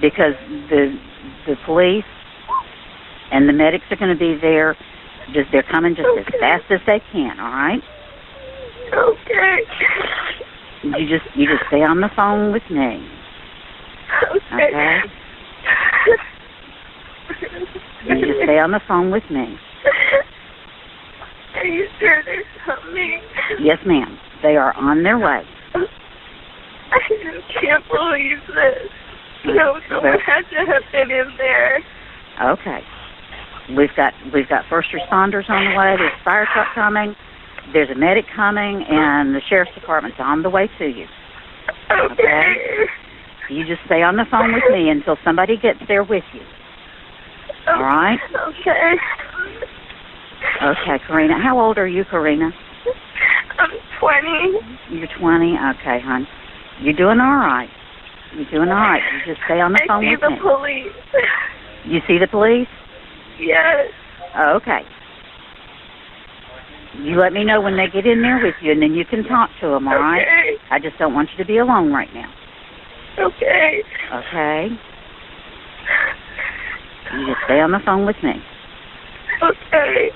because 0.00 0.34
the 0.70 0.98
the 1.46 1.56
police 1.64 2.04
and 3.32 3.48
the 3.48 3.52
medics 3.52 3.84
are 3.90 3.96
going 3.96 4.10
to 4.10 4.18
be 4.18 4.38
there. 4.40 4.76
Just 5.32 5.50
they're 5.50 5.64
coming 5.64 5.94
just 5.96 6.08
as 6.18 6.24
fast 6.40 6.64
as 6.70 6.80
they 6.86 7.00
can. 7.12 7.38
All 7.40 7.50
right. 7.50 7.82
Okay. 8.94 9.58
You 10.84 11.08
just 11.08 11.26
you 11.34 11.46
just 11.46 11.66
stay 11.66 11.82
on 11.82 12.00
the 12.00 12.10
phone 12.14 12.52
with 12.52 12.62
me. 12.70 13.02
Okay. 14.52 14.64
Okay. 14.64 14.98
You 18.06 18.26
just 18.26 18.38
stay 18.44 18.58
on 18.58 18.70
the 18.70 18.80
phone 18.86 19.10
with 19.10 19.24
me. 19.30 19.58
Are 21.56 21.64
you 21.64 21.88
sure 21.98 22.22
they're 22.24 22.44
coming? 22.64 23.20
Yes, 23.60 23.78
ma'am. 23.84 24.18
They 24.42 24.56
are 24.56 24.74
on 24.76 25.02
their 25.02 25.18
way. 25.18 25.42
I 27.56 27.60
can't 27.60 27.84
believe 27.88 28.40
this. 28.48 28.90
No, 29.46 29.80
someone 29.88 30.18
had 30.20 30.42
to 30.50 30.66
have 30.66 30.82
been 30.92 31.10
in 31.10 31.28
there. 31.38 31.80
Okay. 32.52 32.80
We've 33.76 33.94
got 33.96 34.12
we've 34.34 34.48
got 34.48 34.64
first 34.68 34.88
responders 34.92 35.48
on 35.48 35.64
the 35.64 35.78
way. 35.78 35.96
There's 35.98 36.12
a 36.20 36.24
fire 36.24 36.46
truck 36.52 36.68
coming. 36.74 37.14
There's 37.72 37.90
a 37.90 37.98
medic 37.98 38.26
coming, 38.34 38.84
and 38.88 39.34
the 39.34 39.40
sheriff's 39.48 39.72
department's 39.74 40.18
on 40.20 40.42
the 40.42 40.50
way 40.50 40.68
to 40.78 40.86
you. 40.86 41.06
Okay. 41.90 42.54
You 43.50 43.64
just 43.64 43.80
stay 43.86 44.02
on 44.02 44.16
the 44.16 44.24
phone 44.30 44.52
with 44.52 44.64
me 44.70 44.90
until 44.90 45.16
somebody 45.24 45.56
gets 45.56 45.78
there 45.88 46.04
with 46.04 46.24
you. 46.34 46.42
All 47.68 47.82
right. 47.82 48.18
Okay. 48.48 48.94
Okay, 50.62 51.02
Karina. 51.06 51.34
How 51.42 51.58
old 51.58 51.78
are 51.78 51.88
you, 51.88 52.04
Karina? 52.04 52.50
I'm 53.58 53.70
20. 54.00 54.98
You're 54.98 55.08
20. 55.18 55.56
Okay, 55.80 55.98
hon. 56.04 56.26
You're 56.82 56.94
doing 56.94 57.20
all 57.20 57.36
right. 57.36 57.68
You're 58.34 58.50
doing 58.50 58.68
all 58.68 58.76
right. 58.76 59.02
You 59.12 59.34
just 59.34 59.40
stay 59.46 59.60
on 59.60 59.72
the 59.72 59.80
I 59.82 59.86
phone 59.86 60.02
see 60.02 60.16
the 60.16 60.36
police. 60.40 60.92
You 61.86 62.00
see 62.06 62.18
the 62.18 62.28
police? 62.28 62.68
yes. 63.40 63.86
Oh, 64.36 64.56
okay. 64.56 64.84
You 67.02 67.16
let 67.16 67.32
me 67.32 67.44
know 67.44 67.60
when 67.60 67.76
they 67.76 67.88
get 67.88 68.06
in 68.06 68.22
there 68.22 68.40
with 68.42 68.54
you, 68.62 68.72
and 68.72 68.82
then 68.82 68.94
you 68.94 69.04
can 69.04 69.24
talk 69.24 69.50
to 69.60 69.68
them. 69.68 69.88
All 69.88 69.98
right. 69.98 70.22
Okay. 70.22 70.56
I 70.70 70.78
just 70.78 70.98
don't 70.98 71.14
want 71.14 71.30
you 71.32 71.44
to 71.44 71.46
be 71.46 71.58
alone 71.58 71.92
right 71.92 72.12
now. 72.14 72.32
Okay. 73.18 73.82
Okay. 74.12 74.68
You 77.12 77.26
just 77.26 77.40
stay 77.44 77.60
on 77.60 77.72
the 77.72 77.80
phone 77.84 78.04
with 78.04 78.16
me. 78.22 78.34
Okay. 79.42 80.10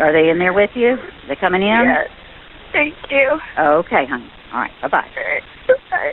Are 0.00 0.12
they 0.12 0.30
in 0.30 0.38
there 0.38 0.52
with 0.52 0.70
you? 0.74 0.96
They 1.28 1.36
coming 1.36 1.62
in? 1.62 1.68
Yes. 1.84 2.08
Thank 2.72 2.94
you. 3.10 3.38
Oh, 3.58 3.78
okay, 3.78 4.06
honey. 4.06 4.30
All 4.52 4.60
right. 4.60 4.70
Bye 4.82 4.88
bye. 4.88 4.96
All 5.16 5.24
right. 5.24 5.42
Bye. 5.90 6.12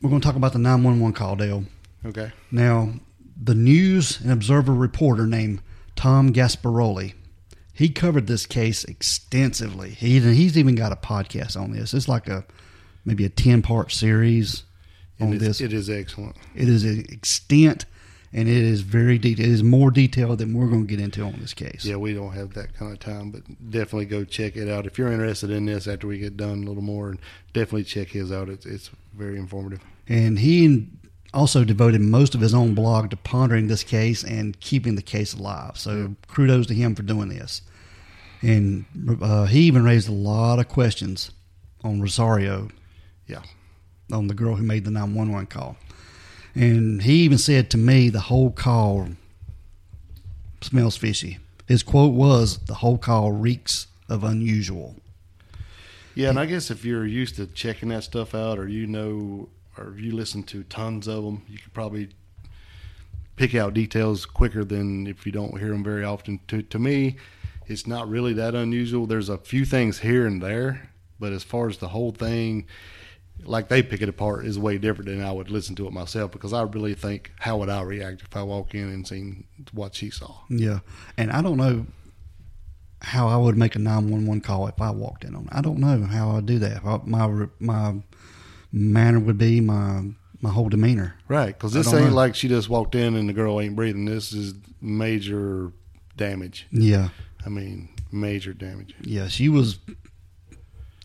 We're 0.00 0.10
going 0.10 0.20
to 0.20 0.26
talk 0.26 0.36
about 0.36 0.52
the 0.52 0.58
911 0.58 1.14
call, 1.14 1.36
Dale. 1.36 1.64
Okay. 2.04 2.32
Now, 2.50 2.94
the 3.42 3.54
News 3.54 4.20
and 4.20 4.30
Observer 4.30 4.74
reporter 4.74 5.26
named 5.26 5.62
Tom 5.96 6.32
Gasparoli, 6.32 7.14
he 7.72 7.88
covered 7.88 8.26
this 8.26 8.44
case 8.46 8.84
extensively. 8.84 9.90
He 9.90 10.20
he's 10.20 10.58
even 10.58 10.74
got 10.74 10.92
a 10.92 10.96
podcast 10.96 11.58
on 11.60 11.72
this. 11.72 11.94
It's 11.94 12.08
like 12.08 12.28
a 12.28 12.44
maybe 13.04 13.24
a 13.24 13.28
ten 13.30 13.62
part 13.62 13.90
series 13.92 14.64
on 15.20 15.32
And 15.32 15.40
this. 15.40 15.60
it 15.60 15.72
is 15.72 15.88
excellent. 15.88 16.36
it 16.54 16.68
is 16.68 16.84
an 16.84 17.04
extent 17.08 17.86
and 18.34 18.48
it 18.48 18.56
is 18.56 18.80
very 18.80 19.16
detailed. 19.16 19.48
It 19.48 19.52
is 19.52 19.62
more 19.62 19.92
detailed 19.92 20.38
than 20.38 20.52
we're 20.52 20.66
going 20.66 20.86
to 20.88 20.90
get 20.90 21.02
into 21.02 21.22
on 21.22 21.36
this 21.38 21.54
case. 21.54 21.84
Yeah, 21.84 21.96
we 21.96 22.12
don't 22.12 22.32
have 22.32 22.52
that 22.54 22.74
kind 22.74 22.92
of 22.92 22.98
time, 22.98 23.30
but 23.30 23.42
definitely 23.70 24.06
go 24.06 24.24
check 24.24 24.56
it 24.56 24.68
out 24.68 24.86
if 24.86 24.98
you're 24.98 25.12
interested 25.12 25.50
in 25.50 25.66
this. 25.66 25.86
After 25.86 26.08
we 26.08 26.18
get 26.18 26.36
done 26.36 26.64
a 26.64 26.66
little 26.66 26.82
more, 26.82 27.10
and 27.10 27.20
definitely 27.52 27.84
check 27.84 28.08
his 28.08 28.32
out. 28.32 28.48
It's 28.48 28.66
it's 28.66 28.90
very 29.14 29.38
informative. 29.38 29.80
And 30.08 30.40
he 30.40 30.88
also 31.32 31.64
devoted 31.64 32.00
most 32.00 32.34
of 32.34 32.40
his 32.40 32.54
own 32.54 32.74
blog 32.74 33.10
to 33.10 33.16
pondering 33.16 33.68
this 33.68 33.84
case 33.84 34.24
and 34.24 34.58
keeping 34.58 34.96
the 34.96 35.02
case 35.02 35.32
alive. 35.32 35.78
So 35.78 36.16
kudos 36.26 36.66
to 36.66 36.74
him 36.74 36.94
for 36.96 37.02
doing 37.02 37.28
this. 37.28 37.62
And 38.42 38.84
uh, 39.22 39.46
he 39.46 39.60
even 39.60 39.84
raised 39.84 40.08
a 40.08 40.12
lot 40.12 40.58
of 40.58 40.68
questions 40.68 41.30
on 41.82 42.00
Rosario, 42.00 42.68
Yeah, 43.26 43.42
on 44.12 44.26
the 44.26 44.34
girl 44.34 44.56
who 44.56 44.64
made 44.64 44.84
the 44.84 44.90
911 44.90 45.46
call. 45.46 45.76
And 46.54 47.02
he 47.02 47.14
even 47.16 47.38
said 47.38 47.70
to 47.70 47.78
me, 47.78 48.08
the 48.08 48.20
whole 48.20 48.50
call 48.50 49.08
smells 50.60 50.96
fishy. 50.96 51.38
His 51.66 51.82
quote 51.82 52.12
was, 52.14 52.58
the 52.58 52.74
whole 52.74 52.98
call 52.98 53.32
reeks 53.32 53.86
of 54.08 54.22
unusual. 54.22 54.96
yeah, 56.14 56.28
and 56.28 56.38
I 56.38 56.46
guess 56.46 56.70
if 56.70 56.84
you're 56.84 57.06
used 57.06 57.36
to 57.36 57.46
checking 57.46 57.88
that 57.88 58.04
stuff 58.04 58.34
out, 58.34 58.58
or 58.58 58.68
you 58.68 58.86
know, 58.86 59.48
or 59.76 59.94
you 59.98 60.12
listen 60.12 60.42
to 60.44 60.62
tons 60.64 61.08
of 61.08 61.24
them, 61.24 61.42
you 61.48 61.58
could 61.58 61.72
probably 61.72 62.10
pick 63.36 63.54
out 63.54 63.74
details 63.74 64.26
quicker 64.26 64.62
than 64.64 65.06
if 65.06 65.26
you 65.26 65.32
don't 65.32 65.58
hear 65.58 65.70
them 65.70 65.82
very 65.82 66.04
often. 66.04 66.38
To 66.48 66.62
to 66.62 66.78
me, 66.78 67.16
it's 67.66 67.86
not 67.86 68.08
really 68.08 68.34
that 68.34 68.54
unusual. 68.54 69.06
There's 69.06 69.28
a 69.28 69.38
few 69.38 69.64
things 69.64 70.00
here 70.00 70.26
and 70.26 70.40
there, 70.42 70.90
but 71.18 71.32
as 71.32 71.42
far 71.42 71.68
as 71.68 71.78
the 71.78 71.88
whole 71.88 72.12
thing, 72.12 72.66
like 73.42 73.68
they 73.68 73.82
pick 73.82 74.00
it 74.00 74.08
apart, 74.08 74.46
is 74.46 74.58
way 74.58 74.78
different 74.78 75.10
than 75.10 75.22
I 75.22 75.32
would 75.32 75.50
listen 75.50 75.74
to 75.76 75.86
it 75.86 75.92
myself. 75.92 76.30
Because 76.30 76.52
I 76.52 76.62
really 76.62 76.94
think, 76.94 77.32
how 77.40 77.58
would 77.58 77.68
I 77.68 77.82
react 77.82 78.22
if 78.22 78.36
I 78.36 78.42
walk 78.42 78.74
in 78.74 78.88
and 78.88 79.06
seen 79.06 79.44
what 79.72 79.94
she 79.94 80.10
saw? 80.10 80.36
Yeah. 80.48 80.80
And 81.16 81.30
I 81.30 81.42
don't 81.42 81.56
know 81.56 81.86
how 83.02 83.28
I 83.28 83.36
would 83.36 83.56
make 83.56 83.76
a 83.76 83.78
911 83.78 84.40
call 84.40 84.66
if 84.66 84.80
I 84.80 84.90
walked 84.90 85.24
in 85.24 85.34
on 85.34 85.42
it. 85.42 85.48
I 85.52 85.60
don't 85.60 85.78
know 85.78 86.06
how 86.06 86.36
I'd 86.36 86.46
do 86.46 86.58
that. 86.60 86.84
My 87.06 87.48
my 87.58 87.94
manner 88.72 89.20
would 89.20 89.38
be, 89.38 89.60
my 89.60 90.04
my 90.40 90.50
whole 90.50 90.68
demeanor. 90.68 91.16
Right, 91.28 91.48
because 91.56 91.72
this 91.72 91.92
ain't 91.92 92.10
know. 92.10 92.14
like 92.14 92.34
she 92.34 92.48
just 92.48 92.68
walked 92.68 92.94
in 92.94 93.14
and 93.14 93.28
the 93.28 93.32
girl 93.32 93.60
ain't 93.60 93.76
breathing. 93.76 94.04
This 94.04 94.32
is 94.32 94.54
major 94.80 95.72
damage. 96.16 96.66
Yeah, 96.70 97.08
I 97.44 97.48
mean, 97.48 97.88
major 98.12 98.52
damage. 98.52 98.94
yeah, 99.02 99.28
she 99.28 99.48
was 99.48 99.78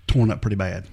torn 0.08 0.32
up 0.32 0.42
pretty 0.42 0.56
bad. 0.58 0.88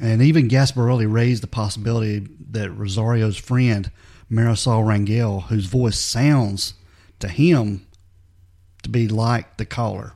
And 0.00 0.22
even 0.22 0.48
Gasparoli 0.48 1.10
raised 1.10 1.42
the 1.42 1.48
possibility 1.48 2.26
that 2.50 2.70
Rosario's 2.70 3.36
friend, 3.36 3.90
Marisol 4.30 4.84
Rangel, 4.84 5.44
whose 5.44 5.66
voice 5.66 5.98
sounds 5.98 6.74
to 7.18 7.28
him 7.28 7.86
to 8.82 8.88
be 8.88 9.08
like 9.08 9.56
the 9.56 9.66
caller. 9.66 10.14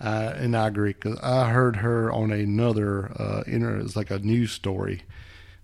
Uh, 0.00 0.34
and 0.36 0.56
I 0.56 0.68
agree 0.68 0.92
because 0.92 1.18
I 1.20 1.50
heard 1.50 1.76
her 1.76 2.12
on 2.12 2.30
another 2.30 3.12
uh, 3.20 3.42
inter. 3.46 3.78
It's 3.78 3.96
like 3.96 4.10
a 4.10 4.18
news 4.18 4.52
story 4.52 5.02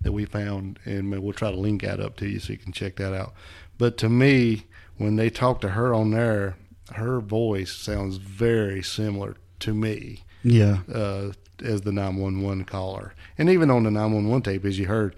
that 0.00 0.12
we 0.12 0.24
found, 0.24 0.78
and 0.84 1.10
we'll 1.10 1.32
try 1.32 1.50
to 1.50 1.56
link 1.56 1.82
that 1.82 2.00
up 2.00 2.16
to 2.16 2.28
you 2.28 2.38
so 2.38 2.52
you 2.52 2.58
can 2.58 2.72
check 2.72 2.96
that 2.96 3.12
out. 3.12 3.34
But 3.76 3.98
to 3.98 4.08
me, 4.08 4.66
when 4.96 5.16
they 5.16 5.30
talk 5.30 5.60
to 5.60 5.70
her 5.70 5.92
on 5.92 6.10
there, 6.10 6.56
her 6.92 7.20
voice 7.20 7.72
sounds 7.72 8.16
very 8.16 8.82
similar 8.82 9.36
to 9.60 9.74
me 9.74 10.24
Yeah, 10.42 10.78
uh, 10.92 11.32
as 11.62 11.82
the 11.82 11.92
911 11.92 12.64
caller. 12.64 13.14
And 13.38 13.48
even 13.48 13.70
on 13.70 13.84
the 13.84 13.90
911 13.90 14.42
tape, 14.42 14.64
as 14.64 14.78
you 14.78 14.86
heard, 14.86 15.14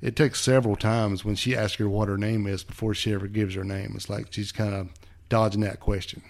it 0.00 0.16
takes 0.16 0.40
several 0.40 0.76
times 0.76 1.24
when 1.24 1.34
she 1.34 1.56
asks 1.56 1.76
her 1.76 1.88
what 1.88 2.08
her 2.08 2.16
name 2.18 2.46
is 2.46 2.64
before 2.64 2.94
she 2.94 3.12
ever 3.12 3.26
gives 3.26 3.54
her 3.54 3.64
name. 3.64 3.92
It's 3.94 4.08
like 4.08 4.26
she's 4.30 4.52
kind 4.52 4.74
of 4.74 4.88
dodging 5.28 5.60
that 5.62 5.80
question. 5.80 6.22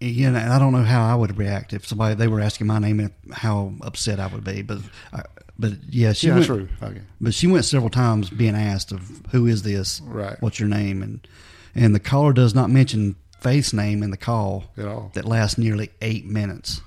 you 0.00 0.30
know, 0.30 0.38
and 0.38 0.52
I 0.52 0.58
don't 0.58 0.72
know 0.72 0.82
how 0.84 1.06
I 1.10 1.14
would 1.14 1.36
react 1.36 1.72
if 1.72 1.86
somebody 1.86 2.14
they 2.14 2.28
were 2.28 2.40
asking 2.40 2.66
my 2.68 2.78
name 2.78 3.00
and 3.00 3.12
how 3.32 3.72
upset 3.82 4.20
I 4.20 4.26
would 4.28 4.44
be. 4.44 4.62
But, 4.62 4.78
I, 5.12 5.22
but 5.58 5.72
yeah, 5.88 6.12
she 6.12 6.28
yeah, 6.28 6.34
went, 6.34 6.46
true. 6.46 6.68
Okay. 6.82 7.00
But 7.20 7.34
she 7.34 7.46
went 7.46 7.64
several 7.64 7.90
times 7.90 8.30
being 8.30 8.54
asked 8.54 8.92
of 8.92 9.22
who 9.32 9.46
is 9.46 9.62
this, 9.62 10.00
Right. 10.04 10.36
What's 10.40 10.60
your 10.60 10.68
name, 10.68 11.02
and 11.02 11.26
and 11.74 11.94
the 11.94 12.00
caller 12.00 12.32
does 12.32 12.54
not 12.54 12.70
mention 12.70 13.16
Faith's 13.40 13.72
name 13.74 14.02
in 14.02 14.10
the 14.10 14.16
call 14.16 14.64
At 14.78 14.86
all. 14.86 15.10
that 15.14 15.24
lasts 15.26 15.58
nearly 15.58 15.90
eight 16.00 16.24
minutes. 16.26 16.80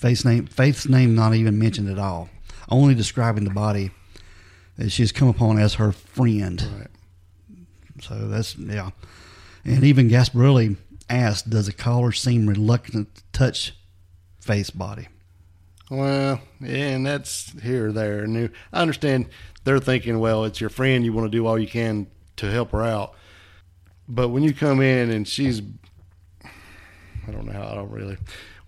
Faith's 0.00 0.24
name, 0.24 0.46
Faith's 0.46 0.88
name, 0.88 1.14
not 1.14 1.34
even 1.34 1.58
mentioned 1.58 1.90
at 1.90 1.98
all. 1.98 2.30
Only 2.70 2.94
describing 2.94 3.44
the 3.44 3.50
body 3.50 3.90
that 4.78 4.90
she's 4.90 5.12
come 5.12 5.28
upon 5.28 5.58
as 5.58 5.74
her 5.74 5.92
friend. 5.92 6.66
Right. 6.78 7.64
So 8.00 8.28
that's 8.28 8.56
yeah. 8.56 8.90
And 9.62 9.84
even 9.84 10.08
Gasparoli 10.08 10.78
asked, 11.10 11.50
"Does 11.50 11.66
the 11.66 11.72
caller 11.74 12.12
seem 12.12 12.48
reluctant 12.48 13.14
to 13.14 13.22
touch 13.32 13.74
Faith's 14.40 14.70
body?" 14.70 15.08
Well, 15.90 16.40
yeah, 16.60 16.88
and 16.88 17.04
that's 17.04 17.52
here 17.60 17.88
or 17.88 17.92
there. 17.92 18.20
And 18.22 18.50
I 18.72 18.80
understand 18.80 19.26
they're 19.64 19.80
thinking, 19.80 20.18
well, 20.18 20.44
it's 20.44 20.62
your 20.62 20.70
friend. 20.70 21.04
You 21.04 21.12
want 21.12 21.30
to 21.30 21.36
do 21.36 21.46
all 21.46 21.58
you 21.58 21.66
can 21.66 22.06
to 22.36 22.50
help 22.50 22.70
her 22.70 22.82
out. 22.82 23.14
But 24.08 24.30
when 24.30 24.44
you 24.44 24.54
come 24.54 24.80
in 24.80 25.10
and 25.10 25.28
she's, 25.28 25.60
I 26.42 27.30
don't 27.32 27.44
know 27.44 27.52
how, 27.52 27.68
I 27.68 27.74
don't 27.74 27.90
really, 27.90 28.16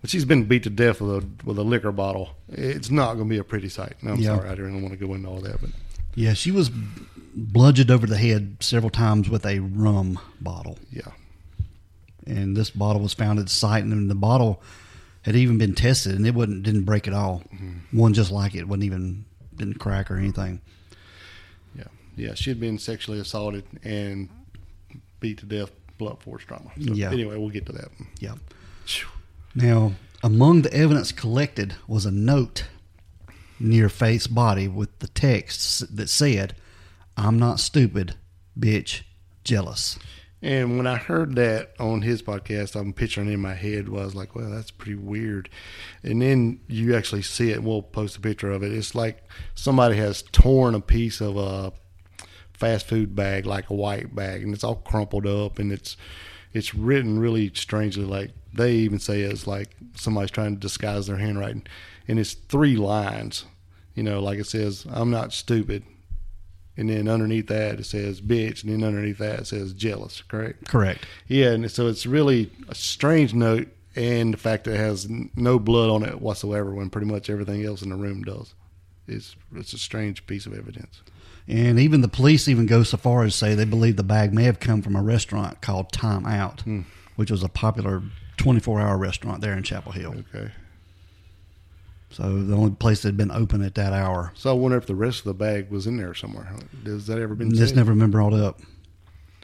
when 0.03 0.09
she's 0.09 0.25
been 0.25 0.43
beat 0.43 0.63
to 0.63 0.69
death 0.69 0.99
with 0.99 1.23
a, 1.23 1.27
with 1.45 1.57
a 1.57 1.63
liquor 1.63 1.93
bottle, 1.93 2.31
it's 2.49 2.91
not 2.91 3.13
going 3.13 3.25
to 3.27 3.29
be 3.29 3.37
a 3.37 3.43
pretty 3.43 3.69
sight. 3.69 3.93
And 4.01 4.09
I'm 4.11 4.19
Yeah. 4.19 4.35
sorry, 4.35 4.49
I 4.49 4.55
didn't 4.55 4.81
want 4.81 4.97
to 4.99 5.05
go 5.07 5.13
into 5.13 5.29
all 5.29 5.39
that. 5.39 5.61
But 5.61 5.69
Yeah, 6.13 6.33
she 6.33 6.51
was 6.51 6.69
bludgeoned 7.35 7.89
over 7.89 8.05
the 8.05 8.17
head 8.17 8.57
several 8.59 8.89
times 8.89 9.29
with 9.29 9.45
a 9.45 9.59
rum 9.59 10.19
bottle. 10.41 10.77
yeah, 10.91 11.11
and 12.27 12.55
this 12.55 12.69
bottle 12.69 13.01
was 13.01 13.13
found 13.13 13.39
at 13.39 13.45
the 13.45 13.51
site, 13.51 13.83
and 13.83 14.09
the 14.09 14.15
bottle 14.15 14.61
had 15.23 15.35
even 15.37 15.57
been 15.57 15.73
tested, 15.73 16.15
and 16.15 16.27
it 16.27 16.35
wouldn't 16.35 16.63
didn't 16.63 16.83
break 16.83 17.07
at 17.07 17.13
all. 17.13 17.41
Mm-hmm. 17.53 17.97
One 17.97 18.13
just 18.13 18.29
like 18.31 18.55
it, 18.55 18.67
wasn't 18.67 18.83
even 18.83 19.23
didn't 19.55 19.79
crack 19.79 20.11
or 20.11 20.17
anything. 20.17 20.59
yeah, 21.77 21.85
yeah. 22.17 22.33
She 22.33 22.49
had 22.49 22.59
been 22.59 22.77
sexually 22.77 23.19
assaulted 23.19 23.63
and 23.83 24.27
beat 25.21 25.37
to 25.39 25.45
death, 25.45 25.71
blunt 25.97 26.21
force 26.21 26.43
trauma. 26.43 26.71
So 26.81 26.93
Yeah. 26.93 27.09
Anyway, 27.11 27.37
we'll 27.37 27.49
get 27.49 27.65
to 27.67 27.71
that. 27.71 27.87
Yeah. 28.19 28.35
Phew. 28.85 29.07
Now, 29.55 29.93
among 30.23 30.63
the 30.63 30.73
evidence 30.73 31.11
collected 31.11 31.75
was 31.87 32.05
a 32.05 32.11
note 32.11 32.65
near 33.59 33.89
Faith's 33.89 34.27
body 34.27 34.67
with 34.67 34.97
the 34.99 35.07
text 35.07 35.95
that 35.95 36.09
said, 36.09 36.55
"I'm 37.15 37.37
not 37.37 37.59
stupid, 37.59 38.15
bitch, 38.57 39.01
jealous." 39.43 39.99
And 40.43 40.75
when 40.75 40.87
I 40.87 40.97
heard 40.97 41.35
that 41.35 41.73
on 41.79 42.01
his 42.01 42.21
podcast, 42.21 42.75
I'm 42.75 42.91
picturing 42.91 43.31
in 43.31 43.39
my 43.39 43.53
head 43.53 43.87
was 43.87 44.13
like, 44.13 44.35
well, 44.35 44.49
that's 44.49 44.71
pretty 44.71 44.95
weird. 44.95 45.49
And 46.03 46.21
then 46.21 46.59
you 46.67 46.97
actually 46.97 47.21
see 47.21 47.51
it. 47.51 47.63
We'll 47.63 47.81
post 47.81 48.17
a 48.17 48.19
picture 48.19 48.51
of 48.51 48.61
it. 48.61 48.73
It's 48.73 48.93
like 48.93 49.23
somebody 49.55 49.95
has 49.95 50.21
torn 50.21 50.75
a 50.75 50.81
piece 50.81 51.21
of 51.21 51.37
a 51.37 51.71
fast 52.51 52.87
food 52.87 53.15
bag, 53.15 53.45
like 53.45 53.69
a 53.69 53.73
white 53.73 54.13
bag, 54.13 54.43
and 54.43 54.53
it's 54.53 54.65
all 54.65 54.75
crumpled 54.75 55.25
up, 55.25 55.59
and 55.59 55.71
it's 55.71 55.95
it's 56.51 56.75
written 56.75 57.19
really 57.19 57.49
strangely. 57.53 58.03
Like 58.03 58.31
they 58.53 58.73
even 58.73 58.99
say 58.99 59.21
it's 59.21 59.47
like 59.47 59.69
somebody's 59.95 60.31
trying 60.31 60.55
to 60.55 60.59
disguise 60.59 61.07
their 61.07 61.17
handwriting, 61.17 61.65
and 62.07 62.19
it's 62.19 62.33
three 62.33 62.75
lines. 62.75 63.45
You 63.95 64.03
know, 64.03 64.19
like 64.19 64.39
it 64.39 64.47
says, 64.47 64.85
"I'm 64.89 65.11
not 65.11 65.33
stupid." 65.33 65.83
And 66.75 66.89
then 66.89 67.07
underneath 67.07 67.47
that 67.47 67.79
it 67.79 67.85
says 67.85 68.19
bitch, 68.19 68.63
and 68.63 68.71
then 68.71 68.83
underneath 68.83 69.19
that 69.19 69.41
it 69.41 69.47
says 69.47 69.73
jealous. 69.73 70.23
Correct? 70.27 70.65
Correct. 70.65 71.05
Yeah, 71.27 71.51
and 71.51 71.69
so 71.69 71.87
it's 71.87 72.07
really 72.07 72.51
a 72.67 72.75
strange 72.75 73.33
note, 73.33 73.67
and 73.95 74.33
the 74.33 74.37
fact 74.37 74.63
that 74.63 74.73
it 74.73 74.77
has 74.77 75.07
no 75.35 75.59
blood 75.59 75.89
on 75.89 76.03
it 76.03 76.21
whatsoever, 76.21 76.73
when 76.73 76.89
pretty 76.89 77.07
much 77.07 77.29
everything 77.29 77.63
else 77.63 77.81
in 77.81 77.89
the 77.89 77.95
room 77.95 78.23
does. 78.23 78.55
It's 79.07 79.35
it's 79.55 79.73
a 79.73 79.77
strange 79.77 80.25
piece 80.25 80.45
of 80.45 80.57
evidence. 80.57 81.01
And 81.47 81.77
even 81.77 82.01
the 82.01 82.07
police 82.07 82.47
even 82.47 82.65
go 82.65 82.83
so 82.83 82.97
far 82.97 83.23
as 83.23 83.33
to 83.33 83.37
say 83.37 83.55
they 83.55 83.65
believe 83.65 83.97
the 83.97 84.03
bag 84.03 84.33
may 84.33 84.43
have 84.43 84.59
come 84.59 84.81
from 84.81 84.95
a 84.95 85.03
restaurant 85.03 85.61
called 85.61 85.91
Time 85.91 86.25
Out, 86.25 86.61
hmm. 86.61 86.81
which 87.17 87.29
was 87.29 87.43
a 87.43 87.49
popular 87.49 88.01
24 88.43 88.81
hour 88.81 88.97
restaurant 88.97 89.39
there 89.41 89.53
in 89.53 89.63
Chapel 89.63 89.93
Hill. 89.93 90.15
Okay, 90.35 90.51
So 92.09 92.43
the 92.43 92.55
only 92.55 92.71
place 92.71 93.01
that 93.01 93.07
had 93.09 93.17
been 93.17 93.31
open 93.31 93.63
at 93.63 93.75
that 93.75 93.93
hour. 93.93 94.31
so 94.35 94.49
I 94.49 94.53
wonder 94.53 94.77
if 94.77 94.85
the 94.85 94.95
rest 94.95 95.19
of 95.19 95.25
the 95.25 95.33
bag 95.33 95.69
was 95.71 95.87
in 95.87 95.95
there 95.97 96.13
somewhere. 96.13 96.53
Has 96.85 97.07
that 97.07 97.19
ever 97.19 97.35
been? 97.35 97.49
This 97.49 97.69
said? 97.69 97.77
never 97.77 97.95
been 97.95 98.11
brought 98.11 98.33
up. 98.33 98.59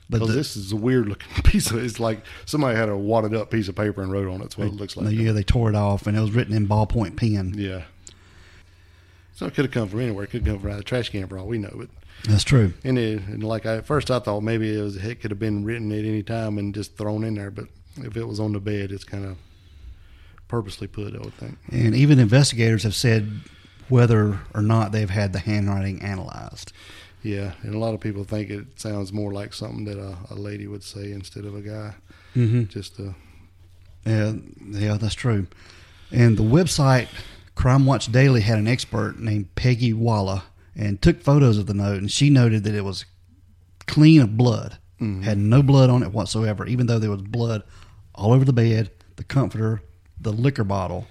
But 0.09 0.19
the- 0.19 0.33
this 0.33 0.57
is 0.57 0.71
a 0.71 0.75
weird 0.75 1.07
looking 1.07 1.31
piece 1.43 1.71
of. 1.71 1.81
It's 1.83 1.99
like 1.99 2.23
somebody 2.45 2.75
had 2.77 2.89
a 2.89 2.97
wadded 2.97 3.33
up 3.33 3.49
piece 3.51 3.67
of 3.69 3.75
paper 3.75 4.01
and 4.01 4.11
wrote 4.11 4.27
on 4.27 4.35
it. 4.35 4.39
That's 4.39 4.57
what 4.57 4.67
it 4.67 4.73
looks 4.73 4.97
like. 4.97 5.11
yeah, 5.15 5.31
they 5.31 5.43
tore 5.43 5.69
it 5.69 5.75
off 5.75 6.05
and 6.05 6.17
it 6.17 6.19
was 6.21 6.31
written 6.31 6.53
in 6.53 6.67
ballpoint 6.67 7.15
pen. 7.15 7.53
Yeah. 7.55 7.83
So 9.33 9.45
it 9.45 9.53
could 9.53 9.63
have 9.65 9.73
come 9.73 9.87
from 9.87 10.01
anywhere. 10.01 10.25
It 10.25 10.31
could 10.31 10.45
come 10.45 10.59
from 10.59 10.75
the 10.75 10.83
trash 10.83 11.09
can 11.09 11.25
for 11.27 11.37
all 11.37 11.47
we 11.47 11.57
know. 11.57 11.71
But 11.73 11.87
That's 12.27 12.43
true. 12.43 12.73
and, 12.83 12.97
it, 12.99 13.21
and 13.27 13.41
like 13.43 13.65
I, 13.65 13.77
at 13.77 13.85
first 13.85 14.11
I 14.11 14.19
thought 14.19 14.41
maybe 14.41 14.77
it 14.77 14.81
was 14.81 14.97
it 14.97 15.21
could 15.21 15.31
have 15.31 15.39
been 15.39 15.63
written 15.63 15.89
at 15.93 15.99
any 16.03 16.23
time 16.23 16.57
and 16.57 16.75
just 16.75 16.97
thrown 16.97 17.23
in 17.23 17.35
there. 17.35 17.49
But 17.51 17.65
if 17.97 18.15
it 18.15 18.27
was 18.27 18.39
on 18.39 18.53
the 18.53 18.59
bed, 18.59 18.91
it's 18.91 19.03
kind 19.03 19.25
of 19.25 19.37
purposely 20.47 20.87
put. 20.87 21.15
I 21.15 21.19
would 21.19 21.33
think. 21.33 21.57
And 21.71 21.95
even 21.95 22.19
investigators 22.19 22.83
have 22.83 22.95
said 22.95 23.29
whether 23.89 24.39
or 24.53 24.61
not 24.61 24.91
they've 24.91 25.09
had 25.09 25.33
the 25.33 25.39
handwriting 25.39 26.01
analyzed. 26.01 26.71
Yeah, 27.21 27.53
and 27.63 27.75
a 27.75 27.79
lot 27.79 27.93
of 27.93 27.99
people 27.99 28.23
think 28.23 28.49
it 28.49 28.79
sounds 28.79 29.11
more 29.11 29.33
like 29.33 29.53
something 29.53 29.83
that 29.85 29.97
a, 29.97 30.15
a 30.31 30.35
lady 30.35 30.67
would 30.67 30.83
say 30.83 31.11
instead 31.11 31.45
of 31.45 31.55
a 31.55 31.61
guy. 31.61 31.93
Mm-hmm. 32.35 32.65
Just 32.65 32.99
uh, 32.99 33.11
Yeah, 34.05 34.33
yeah, 34.65 34.97
that's 34.97 35.15
true. 35.15 35.47
And 36.11 36.37
the 36.37 36.43
website 36.43 37.07
Crime 37.55 37.85
Watch 37.85 38.09
Daily 38.09 38.39
had 38.39 38.57
an 38.57 38.69
expert 38.69 39.19
named 39.19 39.53
Peggy 39.55 39.91
Walla 39.91 40.45
and 40.77 41.01
took 41.01 41.21
photos 41.21 41.57
of 41.57 41.65
the 41.65 41.73
note, 41.73 41.97
and 41.97 42.09
she 42.09 42.29
noted 42.29 42.63
that 42.63 42.73
it 42.73 42.85
was 42.85 43.03
clean 43.85 44.21
of 44.21 44.37
blood, 44.37 44.77
Mm-hmm. 45.01 45.21
had 45.21 45.37
no 45.37 45.61
blood 45.63 45.89
on 45.89 46.03
it 46.03 46.11
whatsoever, 46.11 46.65
even 46.65 46.87
though 46.87 46.99
there 46.99 47.09
was 47.09 47.21
blood 47.21 47.63
all 48.13 48.33
over 48.33 48.43
the 48.43 48.51
bed, 48.53 48.91
the 49.15 49.23
comforter, 49.23 49.81
the 50.19 50.31
liquor 50.33 50.63
bottle. 50.65 51.07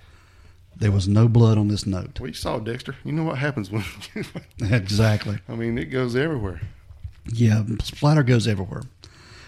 There 0.77 0.93
was 0.93 1.09
no 1.09 1.27
blood 1.27 1.59
on 1.59 1.69
this 1.69 1.87
note. 1.87 2.21
well, 2.21 2.29
you 2.29 2.35
saw 2.35 2.59
Dexter. 2.59 2.95
You 3.05 3.13
know 3.13 3.25
what 3.25 3.39
happens 3.39 3.71
when. 3.71 3.85
exactly. 4.61 5.39
I 5.49 5.55
mean, 5.55 5.77
it 5.79 5.87
goes 5.87 6.15
everywhere. 6.15 6.61
Yeah, 7.33 7.65
splatter 7.83 8.23
goes 8.23 8.47
everywhere. 8.47 8.83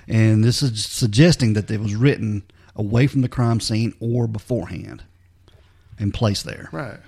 And 0.09 0.43
this 0.43 0.63
is 0.63 0.85
suggesting 0.87 1.53
that 1.53 1.71
it 1.71 1.81
was 1.81 1.95
written 1.95 2.43
away 2.75 3.07
from 3.07 3.21
the 3.21 3.29
crime 3.29 3.61
scene 3.61 3.95
or 4.01 4.27
beforehand 4.27 5.05
and 5.99 6.13
placed 6.13 6.45
there. 6.47 6.69
Right. 6.73 6.99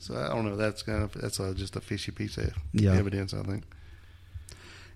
So 0.00 0.16
I 0.16 0.28
don't 0.28 0.44
know. 0.44 0.56
That's 0.56 0.82
kind 0.82 1.02
of 1.04 1.12
that's 1.12 1.38
a, 1.38 1.54
just 1.54 1.76
a 1.76 1.80
fishy 1.80 2.10
piece 2.10 2.36
of 2.38 2.52
Yeah. 2.72 2.94
evidence. 2.94 3.32
I 3.32 3.42
think. 3.42 3.62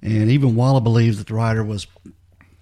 And 0.03 0.31
even 0.31 0.55
Walla 0.55 0.81
believes 0.81 1.19
that 1.19 1.27
the 1.27 1.35
writer 1.35 1.65
was, 1.65 1.87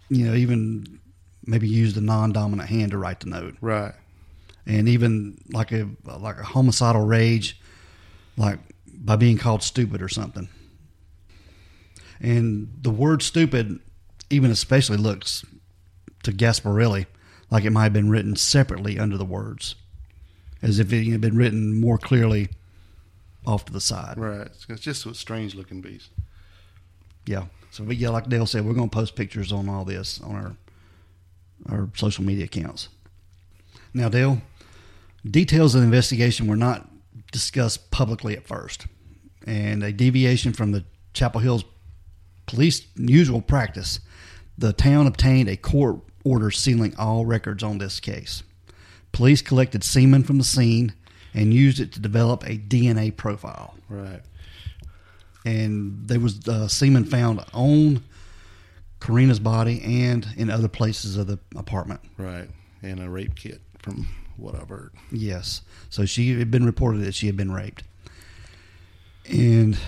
you 0.09 0.27
know, 0.27 0.35
even 0.35 1.01
maybe 1.47 1.69
used 1.69 1.97
a 1.97 2.01
non-dominant 2.01 2.69
hand 2.69 2.93
to 2.93 2.99
write 2.99 3.21
the 3.21 3.29
note, 3.29 3.57
Right. 3.61 3.93
and 4.67 4.89
even 4.89 5.39
like 5.53 5.73
a 5.73 5.89
like 6.05 6.39
a 6.39 6.43
homicidal 6.45 7.05
rage, 7.05 7.61
like 8.37 8.59
by 8.87 9.17
being 9.17 9.37
called 9.37 9.63
stupid 9.63 10.01
or 10.01 10.09
something. 10.09 10.49
And 12.21 12.69
the 12.81 12.91
word 12.91 13.23
"stupid," 13.23 13.81
even 14.31 14.51
especially 14.51 14.97
looks 14.97 15.45
to 16.23 16.33
Gasparoli 16.33 17.07
like 17.51 17.65
it 17.65 17.71
might 17.71 17.83
have 17.85 17.93
been 17.93 18.09
written 18.11 18.37
separately 18.37 18.99
under 18.99 19.19
the 19.19 19.25
words, 19.25 19.75
as 20.63 20.79
if 20.79 20.93
it 20.93 21.11
had 21.11 21.21
been 21.21 21.37
written 21.37 21.79
more 21.81 21.99
clearly 21.99 22.49
off 23.47 23.67
to 23.67 23.73
the 23.73 23.81
side. 23.81 24.17
Right. 24.17 24.47
It's, 24.47 24.67
it's 24.69 24.81
just 24.81 25.05
a 25.05 25.15
strange 25.15 25.55
looking 25.55 25.83
beast. 25.83 26.09
Yeah. 27.27 27.47
So, 27.71 27.85
but 27.85 27.97
yeah, 27.97 28.11
like 28.11 28.29
Dale 28.29 28.47
said, 28.47 28.65
we're 28.65 28.75
going 28.75 28.89
to 28.89 28.95
post 28.95 29.17
pictures 29.17 29.53
on 29.53 29.69
all 29.69 29.85
this 29.85 30.21
on 30.21 30.35
our 30.35 30.57
our 31.71 31.89
social 31.95 32.25
media 32.25 32.45
accounts. 32.45 32.89
Now, 33.95 34.09
Dale, 34.09 34.43
details 35.29 35.75
of 35.75 35.81
the 35.81 35.87
investigation 35.87 36.47
were 36.47 36.57
not 36.57 36.89
discussed 37.33 37.91
publicly 37.91 38.37
at 38.37 38.47
first, 38.47 38.87
and 39.47 39.83
a 39.83 39.93
deviation 39.93 40.53
from 40.53 40.73
the 40.73 40.85
Chapel 41.15 41.41
Hills 41.41 41.65
police 42.47 42.87
usual 42.97 43.41
practice, 43.41 44.01
the 44.59 44.73
town 44.73 45.07
obtained 45.07 45.49
a 45.49 45.57
court 45.57 46.01
order 46.25 46.51
sealing 46.51 46.95
all 46.99 47.25
records 47.25 47.63
on 47.63 47.79
this 47.79 48.01
case. 48.01 48.43
Police 49.13 49.43
collected 49.43 49.85
semen 49.85 50.25
from 50.25 50.39
the 50.39 50.45
scene 50.45 50.93
and 51.33 51.55
used 51.55 51.81
it 51.81 51.93
to 51.93 52.01
develop 52.01 52.45
a 52.45 52.59
DNA 52.59 53.17
profile 53.17 53.75
Right. 53.89 54.21
And 55.45 56.09
there 56.09 56.21
was 56.21 56.47
uh, 56.49 56.69
semen 56.69 57.05
found 57.05 57.45
on 57.53 58.03
Karina's 59.01 59.41
body 59.41 59.83
and 59.85 60.27
in 60.37 60.51
other 60.51 60.69
places 60.69 61.17
of 61.17 61.27
the 61.27 61.39
apartment. 61.57 62.01
Right. 62.17 62.49
And 62.83 63.01
a 63.01 63.09
rape 63.09 63.35
kit 63.35 63.61
from 63.81 64.07
what 64.37 64.55
I've 64.55 64.69
heard. 64.69 64.93
Yes, 65.13 65.63
so 65.91 66.05
she 66.07 66.39
had 66.39 66.51
been 66.51 66.65
reported 66.67 66.99
that 67.03 67.15
she 67.15 67.27
had 67.27 67.37
been 67.37 67.53
raped, 67.53 67.85
and 69.29 69.79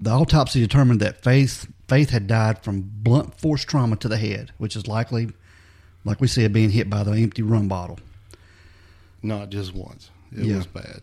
the 0.00 0.10
autopsy 0.10 0.60
determined 0.60 1.00
that 1.00 1.22
Faith 1.22 1.66
Faith 1.88 2.10
had 2.10 2.26
died 2.26 2.62
from 2.64 2.90
blunt 3.02 3.38
force 3.38 3.64
trauma 3.64 3.96
to 3.96 4.08
the 4.08 4.16
head, 4.16 4.50
which 4.58 4.76
is 4.76 4.86
likely, 4.86 5.28
like 6.04 6.20
we 6.20 6.26
said, 6.26 6.52
being 6.52 6.70
hit 6.70 6.88
by 6.88 7.02
the 7.02 7.12
empty 7.12 7.42
rum 7.42 7.68
bottle. 7.68 7.98
Not 9.22 9.50
just 9.50 9.74
once. 9.74 10.10
It 10.34 10.46
Yeah. 10.46 10.56
was 10.56 10.66
bad. 10.66 11.00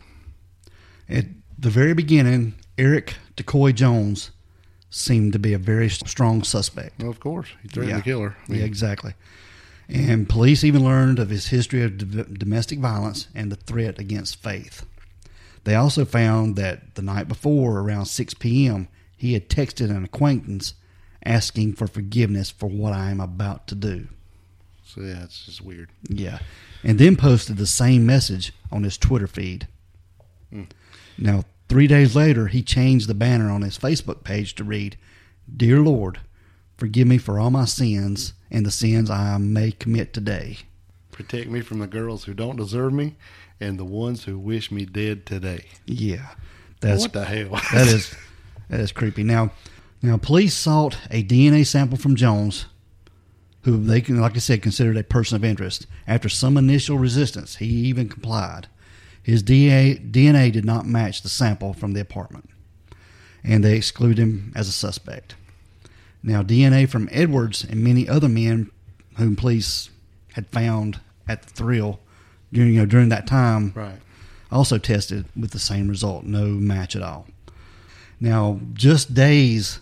At 1.08 1.26
the 1.58 1.70
very 1.70 1.94
beginning, 1.94 2.54
Eric 2.76 3.14
Decoy 3.40 3.72
Jones 3.72 4.30
seemed 4.90 5.32
to 5.32 5.38
be 5.38 5.54
a 5.54 5.58
very 5.58 5.88
strong 5.88 6.42
suspect. 6.42 7.00
Well, 7.00 7.10
of 7.10 7.20
course. 7.20 7.48
He 7.62 7.68
threatened 7.68 7.90
Yeah. 7.92 7.96
to 7.98 8.02
kill 8.04 8.20
her. 8.20 8.36
I 8.46 8.50
mean, 8.52 8.60
yeah, 8.60 8.66
exactly. 8.66 9.14
And 9.88 10.28
police 10.28 10.62
even 10.62 10.84
learned 10.84 11.18
of 11.18 11.30
his 11.30 11.46
history 11.46 11.82
of 11.82 11.96
d- 11.96 12.24
domestic 12.34 12.78
violence 12.80 13.28
and 13.34 13.50
the 13.50 13.56
threat 13.56 13.98
against 13.98 14.42
Faith. 14.42 14.84
They 15.64 15.74
also 15.74 16.04
found 16.04 16.56
that 16.56 16.94
the 16.96 17.02
night 17.02 17.28
before, 17.28 17.80
around 17.80 18.06
6 18.06 18.34
p.m., 18.34 18.88
he 19.16 19.32
had 19.32 19.48
texted 19.48 19.88
an 19.90 20.04
acquaintance 20.04 20.74
asking 21.24 21.74
for 21.74 21.86
forgiveness 21.86 22.50
for 22.50 22.68
what 22.68 22.92
I 22.92 23.10
am 23.10 23.20
about 23.20 23.66
to 23.68 23.74
do. 23.74 24.08
So, 24.84 25.00
yeah, 25.00 25.24
it's 25.24 25.46
just 25.46 25.62
weird. 25.62 25.88
Yeah. 26.10 26.40
And 26.84 26.98
then 26.98 27.16
posted 27.16 27.56
the 27.56 27.66
same 27.66 28.04
message 28.04 28.52
on 28.70 28.82
his 28.82 28.98
Twitter 28.98 29.26
feed. 29.26 29.66
Hmm. 30.50 30.64
Now, 31.18 31.44
three 31.70 31.86
days 31.86 32.16
later, 32.16 32.48
he 32.48 32.62
changed 32.62 33.08
the 33.08 33.14
banner 33.14 33.48
on 33.48 33.62
his 33.62 33.78
Facebook 33.78 34.24
page 34.24 34.56
to 34.56 34.64
read 34.64 34.98
Dear 35.56 35.80
Lord, 35.80 36.18
forgive 36.76 37.06
me 37.06 37.16
for 37.16 37.38
all 37.38 37.50
my 37.50 37.64
sins 37.64 38.34
and 38.50 38.66
the 38.66 38.72
sins 38.72 39.08
I 39.08 39.38
may 39.38 39.70
commit 39.70 40.12
today. 40.12 40.58
Protect 41.12 41.48
me 41.48 41.60
from 41.60 41.78
the 41.78 41.86
girls 41.86 42.24
who 42.24 42.34
don't 42.34 42.56
deserve 42.56 42.92
me 42.92 43.14
and 43.60 43.78
the 43.78 43.84
ones 43.84 44.24
who 44.24 44.36
wish 44.36 44.72
me 44.72 44.84
dead 44.84 45.24
today. 45.24 45.66
Yeah. 45.86 46.30
That's 46.80 47.02
what 47.02 47.12
the 47.12 47.24
hell? 47.24 47.50
that 47.72 47.86
is 47.86 48.14
that 48.68 48.80
is 48.80 48.90
creepy. 48.90 49.22
Now, 49.22 49.52
now 50.02 50.16
police 50.16 50.54
sought 50.54 50.98
a 51.10 51.22
DNA 51.22 51.64
sample 51.64 51.98
from 51.98 52.16
Jones, 52.16 52.66
who 53.62 53.76
they 53.76 54.00
can, 54.00 54.20
like 54.20 54.34
I 54.34 54.40
said, 54.40 54.62
considered 54.62 54.96
a 54.96 55.04
person 55.04 55.36
of 55.36 55.44
interest. 55.44 55.86
After 56.08 56.28
some 56.28 56.56
initial 56.56 56.98
resistance, 56.98 57.56
he 57.56 57.66
even 57.66 58.08
complied. 58.08 58.66
His 59.22 59.42
DNA, 59.42 60.10
DNA 60.10 60.50
did 60.50 60.64
not 60.64 60.86
match 60.86 61.22
the 61.22 61.28
sample 61.28 61.72
from 61.72 61.92
the 61.92 62.00
apartment, 62.00 62.48
and 63.44 63.62
they 63.62 63.76
excluded 63.76 64.18
him 64.18 64.52
as 64.56 64.68
a 64.68 64.72
suspect. 64.72 65.34
Now, 66.22 66.42
DNA 66.42 66.88
from 66.88 67.08
Edwards 67.12 67.64
and 67.64 67.82
many 67.82 68.08
other 68.08 68.28
men 68.28 68.70
whom 69.16 69.36
police 69.36 69.90
had 70.34 70.46
found 70.48 71.00
at 71.28 71.42
the 71.42 71.50
thrill 71.50 72.00
during 72.52 72.72
you 72.72 72.80
know 72.80 72.86
during 72.86 73.08
that 73.10 73.26
time 73.26 73.72
right. 73.74 73.98
also 74.50 74.78
tested 74.78 75.26
with 75.36 75.52
the 75.52 75.58
same 75.58 75.88
result 75.88 76.24
no 76.24 76.46
match 76.46 76.96
at 76.96 77.02
all. 77.02 77.26
Now, 78.18 78.60
just 78.74 79.14
days, 79.14 79.80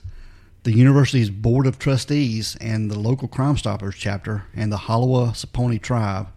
the 0.63 0.73
university's 0.73 1.31
board 1.31 1.67
of 1.67 1.79
trustees 1.79 2.57
and 2.61 2.91
the 2.91 2.99
local 2.99 3.27
Crime 3.27 3.57
Stoppers 3.57 3.97
chapter 3.97 4.45
and 4.55 4.71
the 4.71 4.77
Haliwa 4.77 5.31
Saponi 5.31 5.81
tribe 5.81 6.29